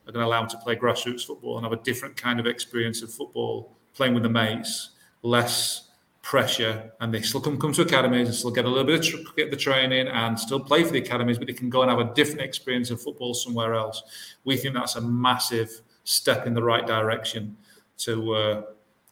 are 0.07 0.13
going 0.13 0.25
to 0.25 0.25
allow 0.25 0.41
them 0.41 0.51
to 0.51 0.59
play 0.59 0.75
grassroots 0.75 1.25
football 1.25 1.57
and 1.57 1.65
have 1.65 1.73
a 1.73 1.83
different 1.83 2.17
kind 2.17 2.41
of 2.41 2.47
experience 2.47 3.03
of 3.03 3.13
football, 3.13 3.76
playing 3.97 4.15
with 4.15 4.23
the 4.23 4.29
mates, 4.29 4.91
less 5.23 5.89
pressure, 6.23 6.93
and 7.01 7.13
they 7.15 7.23
still 7.23 7.41
come, 7.41 7.59
come 7.59 7.73
to 7.73 7.83
academies 7.83 8.29
and 8.29 8.37
still 8.37 8.51
get 8.51 8.65
a 8.65 8.69
little 8.69 8.85
bit 8.85 8.99
of 8.99 9.07
tr- 9.07 9.33
get 9.37 9.51
the 9.51 9.57
training 9.57 10.09
and 10.09 10.39
still 10.39 10.61
play 10.61 10.85
for 10.85 10.91
the 10.91 10.99
academies, 10.99 11.39
but 11.39 11.47
they 11.47 11.53
can 11.53 11.71
go 11.71 11.83
and 11.83 11.91
have 11.91 12.01
a 12.01 12.13
different 12.15 12.43
experience 12.43 12.91
of 12.91 13.01
football 13.01 13.33
somewhere 13.33 13.75
else. 13.75 14.03
We 14.45 14.57
think 14.57 14.75
that's 14.75 14.97
a 14.97 15.01
massive 15.01 15.81
step 16.05 16.47
in 16.47 16.55
the 16.55 16.63
right 16.63 16.87
direction 16.87 17.57
to 17.99 18.35
uh, 18.35 18.63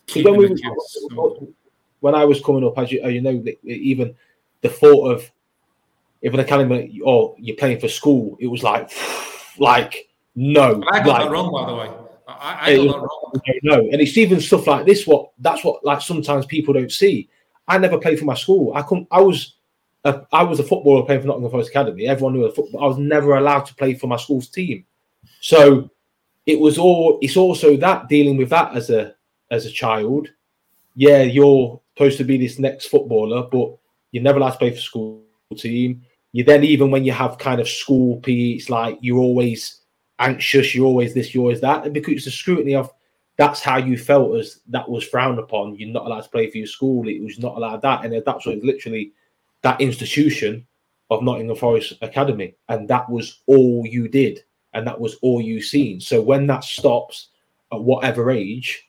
keep 0.06 0.24
the 0.24 0.60
kids. 0.60 1.54
When 2.00 2.14
I 2.14 2.24
was 2.24 2.40
coming 2.40 2.64
up, 2.64 2.76
as 2.78 2.92
you, 2.92 3.06
you 3.08 3.22
know, 3.22 3.42
even 3.64 4.14
the 4.60 4.68
thought 4.68 5.10
of 5.10 5.30
if 6.20 6.34
an 6.34 6.40
academy 6.40 7.00
or 7.04 7.34
you're 7.38 7.56
playing 7.56 7.80
for 7.80 7.88
school, 7.88 8.36
it 8.40 8.46
was 8.46 8.62
like, 8.62 8.90
like 9.58 10.08
no. 10.34 10.82
I 10.90 10.98
got 10.98 11.06
like, 11.06 11.22
that 11.22 11.30
wrong, 11.30 11.52
by 11.52 11.66
the 11.66 11.76
way. 11.76 12.03
I, 12.44 12.72
I 12.72 12.76
wrong. 12.76 13.32
No, 13.62 13.78
and 13.78 14.00
it's 14.00 14.18
even 14.18 14.40
stuff 14.40 14.66
like 14.66 14.84
this. 14.84 15.06
What 15.06 15.30
that's 15.38 15.64
what 15.64 15.84
like 15.84 16.02
sometimes 16.02 16.44
people 16.44 16.74
don't 16.74 16.92
see. 16.92 17.28
I 17.66 17.78
never 17.78 17.98
played 17.98 18.18
for 18.18 18.26
my 18.26 18.34
school. 18.34 18.74
I 18.74 18.82
come. 18.82 19.06
I 19.10 19.20
was. 19.20 19.54
A, 20.06 20.26
I 20.34 20.42
was 20.42 20.60
a 20.60 20.64
footballer 20.64 21.06
playing 21.06 21.22
for 21.22 21.28
Nottingham 21.28 21.50
Forest 21.50 21.70
Academy. 21.70 22.06
Everyone 22.06 22.34
knew 22.34 22.44
a 22.44 22.52
football. 22.52 22.84
I 22.84 22.86
was 22.86 22.98
never 22.98 23.38
allowed 23.38 23.64
to 23.64 23.74
play 23.74 23.94
for 23.94 24.06
my 24.06 24.18
school's 24.18 24.48
team. 24.48 24.84
So 25.40 25.90
it 26.44 26.60
was 26.60 26.76
all. 26.76 27.18
It's 27.22 27.38
also 27.38 27.78
that 27.78 28.08
dealing 28.08 28.36
with 28.36 28.50
that 28.50 28.76
as 28.76 28.90
a 28.90 29.14
as 29.50 29.64
a 29.64 29.70
child. 29.70 30.28
Yeah, 30.94 31.22
you're 31.22 31.80
supposed 31.96 32.18
to 32.18 32.24
be 32.24 32.36
this 32.36 32.58
next 32.58 32.86
footballer, 32.86 33.48
but 33.50 33.78
you're 34.10 34.22
never 34.22 34.38
allowed 34.38 34.50
to 34.50 34.58
play 34.58 34.70
for 34.72 34.80
school 34.80 35.22
team. 35.56 36.02
You 36.32 36.44
then 36.44 36.64
even 36.64 36.90
when 36.90 37.04
you 37.04 37.12
have 37.12 37.38
kind 37.38 37.60
of 37.60 37.68
school 37.68 38.20
PE, 38.20 38.50
it's 38.50 38.68
like 38.68 38.98
you're 39.00 39.18
always 39.18 39.80
anxious. 40.18 40.74
You're 40.74 40.86
always 40.86 41.14
this. 41.14 41.34
You're 41.34 41.42
always 41.42 41.60
that, 41.60 41.84
and 41.84 41.94
because 41.94 42.24
the 42.24 42.30
scrutiny 42.30 42.74
of 42.74 42.90
that's 43.36 43.60
how 43.60 43.78
you 43.78 43.98
felt 43.98 44.36
as 44.36 44.60
that 44.68 44.88
was 44.88 45.04
frowned 45.04 45.38
upon. 45.38 45.74
You're 45.74 45.88
not 45.88 46.06
allowed 46.06 46.22
to 46.22 46.28
play 46.28 46.50
for 46.50 46.58
your 46.58 46.66
school. 46.66 47.08
It 47.08 47.22
was 47.22 47.38
not 47.38 47.56
allowed 47.56 47.82
that, 47.82 48.04
and 48.04 48.22
that's 48.24 48.46
what 48.46 48.58
literally 48.58 49.12
that 49.62 49.80
institution 49.80 50.66
of 51.10 51.22
Nottingham 51.22 51.56
Forest 51.56 51.94
Academy, 52.02 52.54
and 52.68 52.88
that 52.88 53.08
was 53.08 53.42
all 53.46 53.84
you 53.86 54.08
did, 54.08 54.44
and 54.72 54.86
that 54.86 54.98
was 54.98 55.16
all 55.16 55.40
you 55.40 55.60
seen. 55.60 56.00
So 56.00 56.20
when 56.22 56.46
that 56.46 56.64
stops 56.64 57.28
at 57.72 57.82
whatever 57.82 58.30
age, 58.30 58.88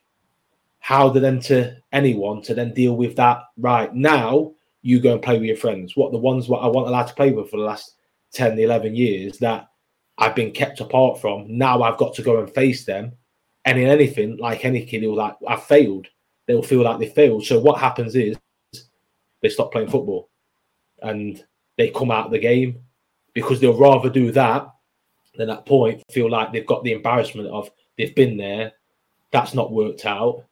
how 0.79 1.11
to 1.11 1.19
then 1.19 1.39
to 1.41 1.75
anyone 1.91 2.41
to 2.43 2.53
then 2.53 2.73
deal 2.73 2.95
with 2.95 3.15
that? 3.15 3.39
Right 3.57 3.93
now, 3.93 4.53
you 4.83 4.99
go 4.99 5.13
and 5.13 5.21
play 5.21 5.39
with 5.39 5.47
your 5.47 5.57
friends. 5.57 5.97
What 5.97 6.11
the 6.11 6.19
ones 6.19 6.47
what 6.47 6.61
I 6.61 6.67
want 6.67 6.87
allowed 6.87 7.07
to 7.07 7.15
play 7.15 7.31
with 7.31 7.49
for 7.49 7.57
the 7.57 7.63
last 7.63 7.95
10, 8.33 8.59
11 8.59 8.95
years 8.95 9.39
that 9.39 9.69
I've 10.17 10.35
been 10.35 10.51
kept 10.51 10.79
apart 10.79 11.19
from. 11.19 11.57
Now 11.57 11.81
I've 11.83 11.97
got 11.97 12.13
to 12.15 12.21
go 12.21 12.39
and 12.39 12.53
face 12.53 12.85
them 12.85 13.13
and 13.65 13.79
in 13.79 13.87
anything, 13.87 14.37
like 14.37 14.63
any 14.63 14.85
kid, 14.85 15.03
will 15.03 15.15
like, 15.15 15.35
I've 15.47 15.63
failed. 15.63 16.07
They'll 16.45 16.61
feel 16.61 16.83
like 16.83 16.99
they 16.99 17.09
failed. 17.09 17.45
So 17.45 17.59
what 17.59 17.79
happens 17.79 18.15
is 18.15 18.37
they 19.41 19.49
stop 19.49 19.71
playing 19.71 19.89
football 19.89 20.29
and 21.01 21.43
they 21.77 21.89
come 21.89 22.11
out 22.11 22.27
of 22.27 22.31
the 22.31 22.39
game 22.39 22.79
because 23.33 23.59
they'll 23.59 23.77
rather 23.77 24.09
do 24.09 24.31
that 24.31 24.67
than 25.35 25.49
at 25.49 25.65
point 25.65 26.01
feel 26.11 26.29
like 26.29 26.51
they've 26.53 26.65
got 26.65 26.83
the 26.83 26.93
embarrassment 26.93 27.49
of 27.49 27.69
they've 27.97 28.15
been 28.15 28.37
there, 28.37 28.71
that's 29.31 29.53
not 29.53 29.71
worked 29.71 30.05
out. 30.05 30.45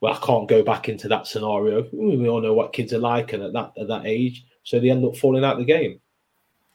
Well, 0.00 0.14
I 0.14 0.26
can't 0.26 0.48
go 0.48 0.64
back 0.64 0.88
into 0.88 1.06
that 1.08 1.28
scenario. 1.28 1.82
Mm, 1.82 2.18
we 2.18 2.28
all 2.28 2.40
know 2.40 2.54
what 2.54 2.72
kids 2.72 2.92
are 2.92 2.98
like 2.98 3.32
and 3.34 3.42
at 3.42 3.52
that 3.52 3.72
at 3.78 3.88
that 3.88 4.06
age. 4.06 4.44
So 4.64 4.80
they 4.80 4.90
end 4.90 5.04
up 5.04 5.16
falling 5.16 5.44
out 5.44 5.54
of 5.54 5.58
the 5.60 5.64
game. 5.64 6.00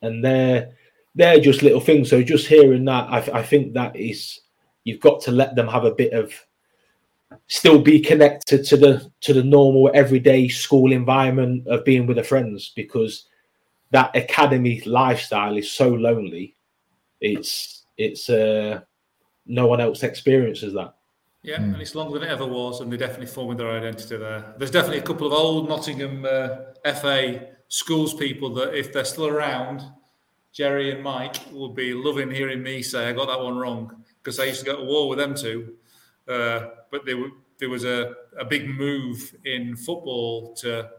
And 0.02 0.24
they're 0.24 0.77
they're 1.18 1.40
just 1.40 1.64
little 1.64 1.82
things. 1.82 2.10
So 2.10 2.22
just 2.22 2.48
hearing 2.48 2.86
that, 2.86 3.10
I, 3.10 3.40
I 3.40 3.44
think 3.44 3.74
that 3.74 3.96
is 3.96 4.40
you've 4.84 5.00
got 5.02 5.20
to 5.22 5.32
let 5.32 5.56
them 5.56 5.68
have 5.68 5.84
a 5.84 5.94
bit 5.94 6.14
of 6.14 6.32
still 7.48 7.82
be 7.82 8.00
connected 8.00 8.64
to 8.66 8.78
the 8.78 9.12
to 9.22 9.34
the 9.34 9.44
normal 9.44 9.92
everyday 9.94 10.48
school 10.48 10.92
environment 10.94 11.68
of 11.68 11.84
being 11.84 12.06
with 12.06 12.16
their 12.16 12.24
friends 12.24 12.72
because 12.76 13.26
that 13.92 14.16
academy 14.16 14.82
lifestyle 14.86 15.58
is 15.58 15.70
so 15.70 15.90
lonely 15.90 16.56
it's 17.20 17.84
it's 17.98 18.30
uh 18.30 18.80
no 19.46 19.68
one 19.68 19.82
else 19.82 20.04
experiences 20.04 20.74
that 20.74 20.94
yeah, 21.44 21.60
mm. 21.60 21.74
and 21.74 21.82
it's 21.82 21.96
longer 21.96 22.20
than 22.20 22.28
it 22.28 22.32
ever 22.32 22.46
was, 22.46 22.82
and 22.82 22.92
they're 22.92 22.98
definitely 22.98 23.28
forming 23.28 23.56
their 23.56 23.72
identity 23.72 24.18
there. 24.18 24.54
There's 24.58 24.72
definitely 24.72 24.98
a 24.98 25.04
couple 25.04 25.28
of 25.28 25.34
old 25.34 25.70
Nottingham 25.70 26.26
uh, 26.26 26.94
FA 26.94 27.50
schools 27.70 28.14
people 28.14 28.54
that, 28.56 28.74
if 28.74 28.92
they're 28.92 29.06
still 29.06 29.28
around, 29.28 29.84
Jerry 30.54 30.92
and 30.92 31.04
Mike 31.04 31.38
will 31.52 31.70
be 31.70 31.94
loving 31.94 32.32
hearing 32.32 32.64
me 32.64 32.82
say 32.82 33.08
I 33.08 33.14
got 33.14 33.28
that 33.28 33.40
one 33.40 33.58
wrong 33.58 34.04
because 34.24 34.40
I 34.40 34.46
used 34.46 34.60
to 34.62 34.66
go 34.66 34.78
to 34.78 34.84
war 34.84 35.08
with 35.08 35.20
them 35.20 35.36
too. 35.36 35.76
Uh, 36.28 36.70
but 36.92 37.06
there, 37.06 37.18
there 37.60 37.70
was 37.70 37.86
a, 37.86 38.14
a 38.40 38.46
big 38.46 38.68
move 38.68 39.36
in 39.46 39.76
football 39.76 40.54
to 40.56 40.90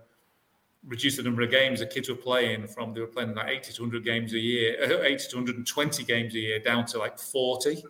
reduce 0.87 1.17
the 1.17 1.23
number 1.23 1.43
of 1.43 1.51
games 1.51 1.81
that 1.81 1.91
kids 1.91 2.09
were 2.09 2.15
playing 2.15 2.67
from 2.67 2.95
they 2.95 3.01
were 3.01 3.07
playing 3.07 3.35
like 3.35 3.49
80 3.49 3.73
to 3.73 3.83
100 3.83 4.05
games 4.05 4.33
a 4.33 4.39
year, 4.39 4.77
uh, 4.83 5.03
80 5.03 5.29
to 5.29 5.37
120 5.37 6.05
games 6.05 6.35
a 6.35 6.39
year 6.39 6.59
down 6.59 6.87
to 6.87 6.99
like 6.99 7.19
40. 7.19 7.83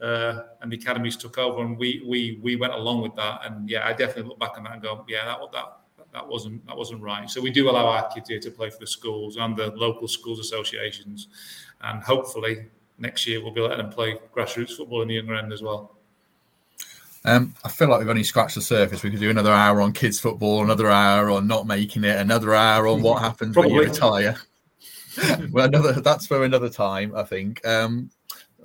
Uh, 0.00 0.44
and 0.62 0.72
the 0.72 0.76
academies 0.76 1.14
took 1.16 1.36
over, 1.36 1.62
and 1.62 1.76
we 1.76 2.02
we 2.08 2.40
we 2.42 2.56
went 2.56 2.72
along 2.72 3.02
with 3.02 3.14
that. 3.16 3.40
And 3.44 3.68
yeah, 3.68 3.86
I 3.86 3.92
definitely 3.92 4.30
look 4.30 4.38
back 4.38 4.56
on 4.56 4.64
that 4.64 4.72
and 4.72 4.82
go, 4.82 5.04
yeah, 5.06 5.26
that 5.26 5.38
that 5.52 5.79
that 6.12 6.26
wasn't 6.26 6.66
that 6.66 6.76
wasn't 6.76 7.02
right. 7.02 7.28
So 7.28 7.40
we 7.40 7.50
do 7.50 7.70
allow 7.70 7.86
our 7.86 8.08
kids 8.12 8.28
here 8.28 8.40
to 8.40 8.50
play 8.50 8.70
for 8.70 8.78
the 8.78 8.86
schools 8.86 9.36
and 9.36 9.56
the 9.56 9.70
local 9.72 10.08
schools 10.08 10.40
associations, 10.40 11.28
and 11.82 12.02
hopefully 12.02 12.66
next 12.98 13.26
year 13.26 13.42
we'll 13.42 13.52
be 13.52 13.60
letting 13.60 13.78
them 13.78 13.90
play 13.90 14.18
grassroots 14.34 14.76
football 14.76 15.02
in 15.02 15.08
the 15.08 15.14
younger 15.14 15.34
end 15.34 15.52
as 15.52 15.62
well. 15.62 15.96
Um, 17.24 17.54
I 17.64 17.68
feel 17.68 17.88
like 17.88 18.00
we've 18.00 18.08
only 18.08 18.22
scratched 18.24 18.54
the 18.54 18.62
surface. 18.62 19.02
We 19.02 19.10
could 19.10 19.20
do 19.20 19.30
another 19.30 19.52
hour 19.52 19.82
on 19.82 19.92
kids 19.92 20.18
football, 20.18 20.62
another 20.62 20.90
hour 20.90 21.30
on 21.30 21.46
not 21.46 21.66
making 21.66 22.04
it, 22.04 22.16
another 22.16 22.54
hour 22.54 22.86
on 22.86 23.02
what 23.02 23.20
happens 23.20 23.56
when 23.56 23.68
you 23.68 23.80
retire. 23.80 24.36
well, 25.50 25.66
another 25.66 25.92
that's 26.00 26.26
for 26.26 26.44
another 26.44 26.70
time, 26.70 27.14
I 27.14 27.24
think. 27.24 27.66
Um, 27.66 28.10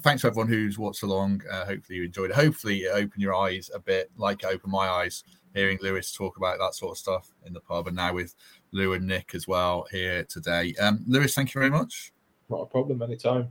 thanks 0.01 0.21
to 0.21 0.27
everyone 0.27 0.47
who's 0.47 0.77
watched 0.77 1.03
along. 1.03 1.41
Uh, 1.51 1.65
hopefully 1.65 1.97
you 1.97 2.05
enjoyed 2.05 2.29
it. 2.29 2.35
Hopefully 2.35 2.83
it 2.83 2.91
opened 2.93 3.21
your 3.21 3.35
eyes 3.35 3.69
a 3.73 3.79
bit, 3.79 4.09
like 4.15 4.43
it 4.43 4.47
opened 4.47 4.71
my 4.71 4.87
eyes, 4.87 5.23
hearing 5.55 5.79
Lewis 5.81 6.11
talk 6.11 6.37
about 6.37 6.59
that 6.59 6.75
sort 6.75 6.91
of 6.91 6.97
stuff 6.97 7.33
in 7.45 7.53
the 7.53 7.61
pub, 7.61 7.87
and 7.87 7.95
now 7.95 8.13
with 8.13 8.35
Lou 8.71 8.93
and 8.93 9.07
Nick 9.07 9.33
as 9.33 9.47
well 9.47 9.87
here 9.89 10.23
today. 10.25 10.75
Um, 10.79 11.03
Lewis, 11.07 11.33
thank 11.33 11.55
you 11.55 11.59
very 11.59 11.71
much. 11.71 12.13
Not 12.49 12.61
a 12.61 12.65
problem, 12.65 13.01
anytime. 13.01 13.47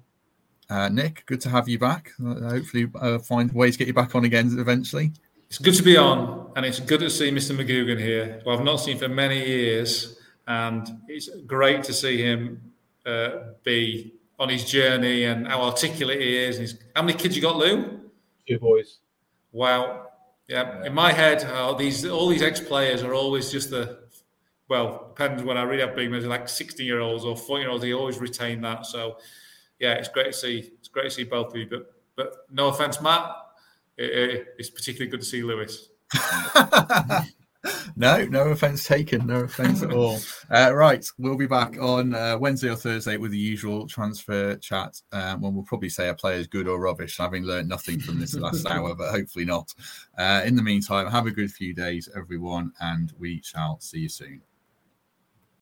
Uh, 0.71 0.89
Nick, 0.89 1.25
good 1.27 1.41
to 1.41 1.49
have 1.49 1.69
you 1.69 1.79
back. 1.79 2.13
Uh, 2.25 2.35
hopefully, 2.41 2.89
uh, 3.01 3.19
find 3.19 3.53
ways 3.53 3.75
to 3.75 3.79
get 3.79 3.89
you 3.89 3.95
back 3.95 4.15
on 4.15 4.25
again 4.25 4.57
eventually. 4.59 5.13
It's 5.49 5.59
good 5.59 5.75
to 5.75 5.83
be 5.83 5.97
on, 5.97 6.53
and 6.57 6.65
it's 6.65 6.81
good 6.81 7.01
to 7.01 7.11
see 7.11 7.31
Mr. 7.31 7.57
McGugan 7.57 7.99
here, 7.99 8.41
who 8.45 8.51
I've 8.51 8.65
not 8.65 8.77
seen 8.77 8.99
for 8.99 9.09
many 9.09 9.45
years, 9.45 10.19
and 10.47 10.89
it's 11.09 11.29
great 11.47 11.83
to 11.85 11.93
see 11.93 12.23
him 12.23 12.73
uh, 13.07 13.31
be 13.63 14.15
on 14.39 14.49
his 14.49 14.65
journey 14.65 15.25
and 15.25 15.47
how 15.47 15.63
articulate 15.63 16.21
he 16.21 16.37
is. 16.37 16.59
He's, 16.59 16.79
how 16.95 17.03
many 17.03 17.17
kids 17.17 17.37
you 17.37 17.43
got, 17.43 17.57
Lou? 17.57 18.01
Two 18.49 18.59
boys. 18.59 18.99
Wow. 19.53 20.09
Yeah. 20.49 20.85
In 20.85 20.95
my 20.95 21.13
head, 21.13 21.45
oh, 21.53 21.77
these 21.77 22.05
all 22.07 22.29
these 22.29 22.43
ex-players 22.43 23.03
are 23.03 23.15
always 23.15 23.51
just 23.51 23.71
the 23.71 24.05
well, 24.69 25.13
depends 25.15 25.43
when 25.43 25.57
I 25.57 25.63
read 25.63 25.81
up 25.81 25.95
big 25.95 26.11
men, 26.11 26.27
like 26.27 26.49
16 26.49 26.87
year 26.87 27.01
olds 27.01 27.25
or 27.25 27.37
4 27.37 27.61
year 27.61 27.69
olds, 27.69 27.83
they 27.83 27.93
always 27.93 28.19
retain 28.19 28.61
that. 28.63 28.87
So 28.87 29.19
yeah, 29.79 29.95
it's 29.95 30.09
great 30.09 30.27
to 30.27 30.33
see. 30.33 30.71
It's 30.79 30.89
great 30.89 31.05
to 31.05 31.11
see 31.11 31.25
both 31.25 31.49
of 31.49 31.57
you. 31.57 31.67
But 31.69 31.95
but 32.17 32.33
no 32.51 32.69
offense, 32.69 33.01
Matt. 33.01 33.31
It, 33.97 34.11
it, 34.11 34.47
it's 34.59 34.71
particularly 34.71 35.11
good 35.11 35.21
to 35.21 35.27
see 35.27 35.43
Lewis. 35.43 35.89
no, 37.97 38.25
no 38.25 38.49
offense 38.49 38.85
taken. 38.85 39.27
No 39.27 39.41
offense 39.41 39.83
at 39.83 39.93
all. 39.93 40.19
Uh, 40.51 40.73
right, 40.75 41.05
we'll 41.19 41.37
be 41.37 41.47
back 41.47 41.77
on 41.81 42.15
uh, 42.15 42.37
Wednesday 42.39 42.69
or 42.69 42.77
Thursday 42.77 43.17
with 43.17 43.31
the 43.31 43.39
usual 43.39 43.89
transfer 43.89 44.55
chat. 44.57 45.01
Um, 45.11 45.41
when 45.41 45.55
we'll 45.55 45.65
probably 45.65 45.89
say 45.89 46.09
a 46.09 46.15
player 46.15 46.37
is 46.37 46.47
good 46.47 46.69
or 46.69 46.79
rubbish, 46.79 47.17
having 47.17 47.45
learned 47.45 47.69
nothing 47.69 47.99
from 47.99 48.21
this 48.21 48.35
last 48.35 48.67
hour, 48.71 48.95
but 48.95 49.11
hopefully 49.11 49.47
not. 49.47 49.75
Uh, 50.19 50.43
in 50.45 50.55
the 50.55 50.62
meantime, 50.62 51.11
have 51.11 51.27
a 51.27 51.31
good 51.31 51.51
few 51.51 51.75
days, 51.75 52.09
everyone, 52.15 52.73
and 52.81 53.12
we 53.19 53.41
shall 53.43 53.81
see 53.81 54.01
you 54.01 54.09
soon. 54.09 54.43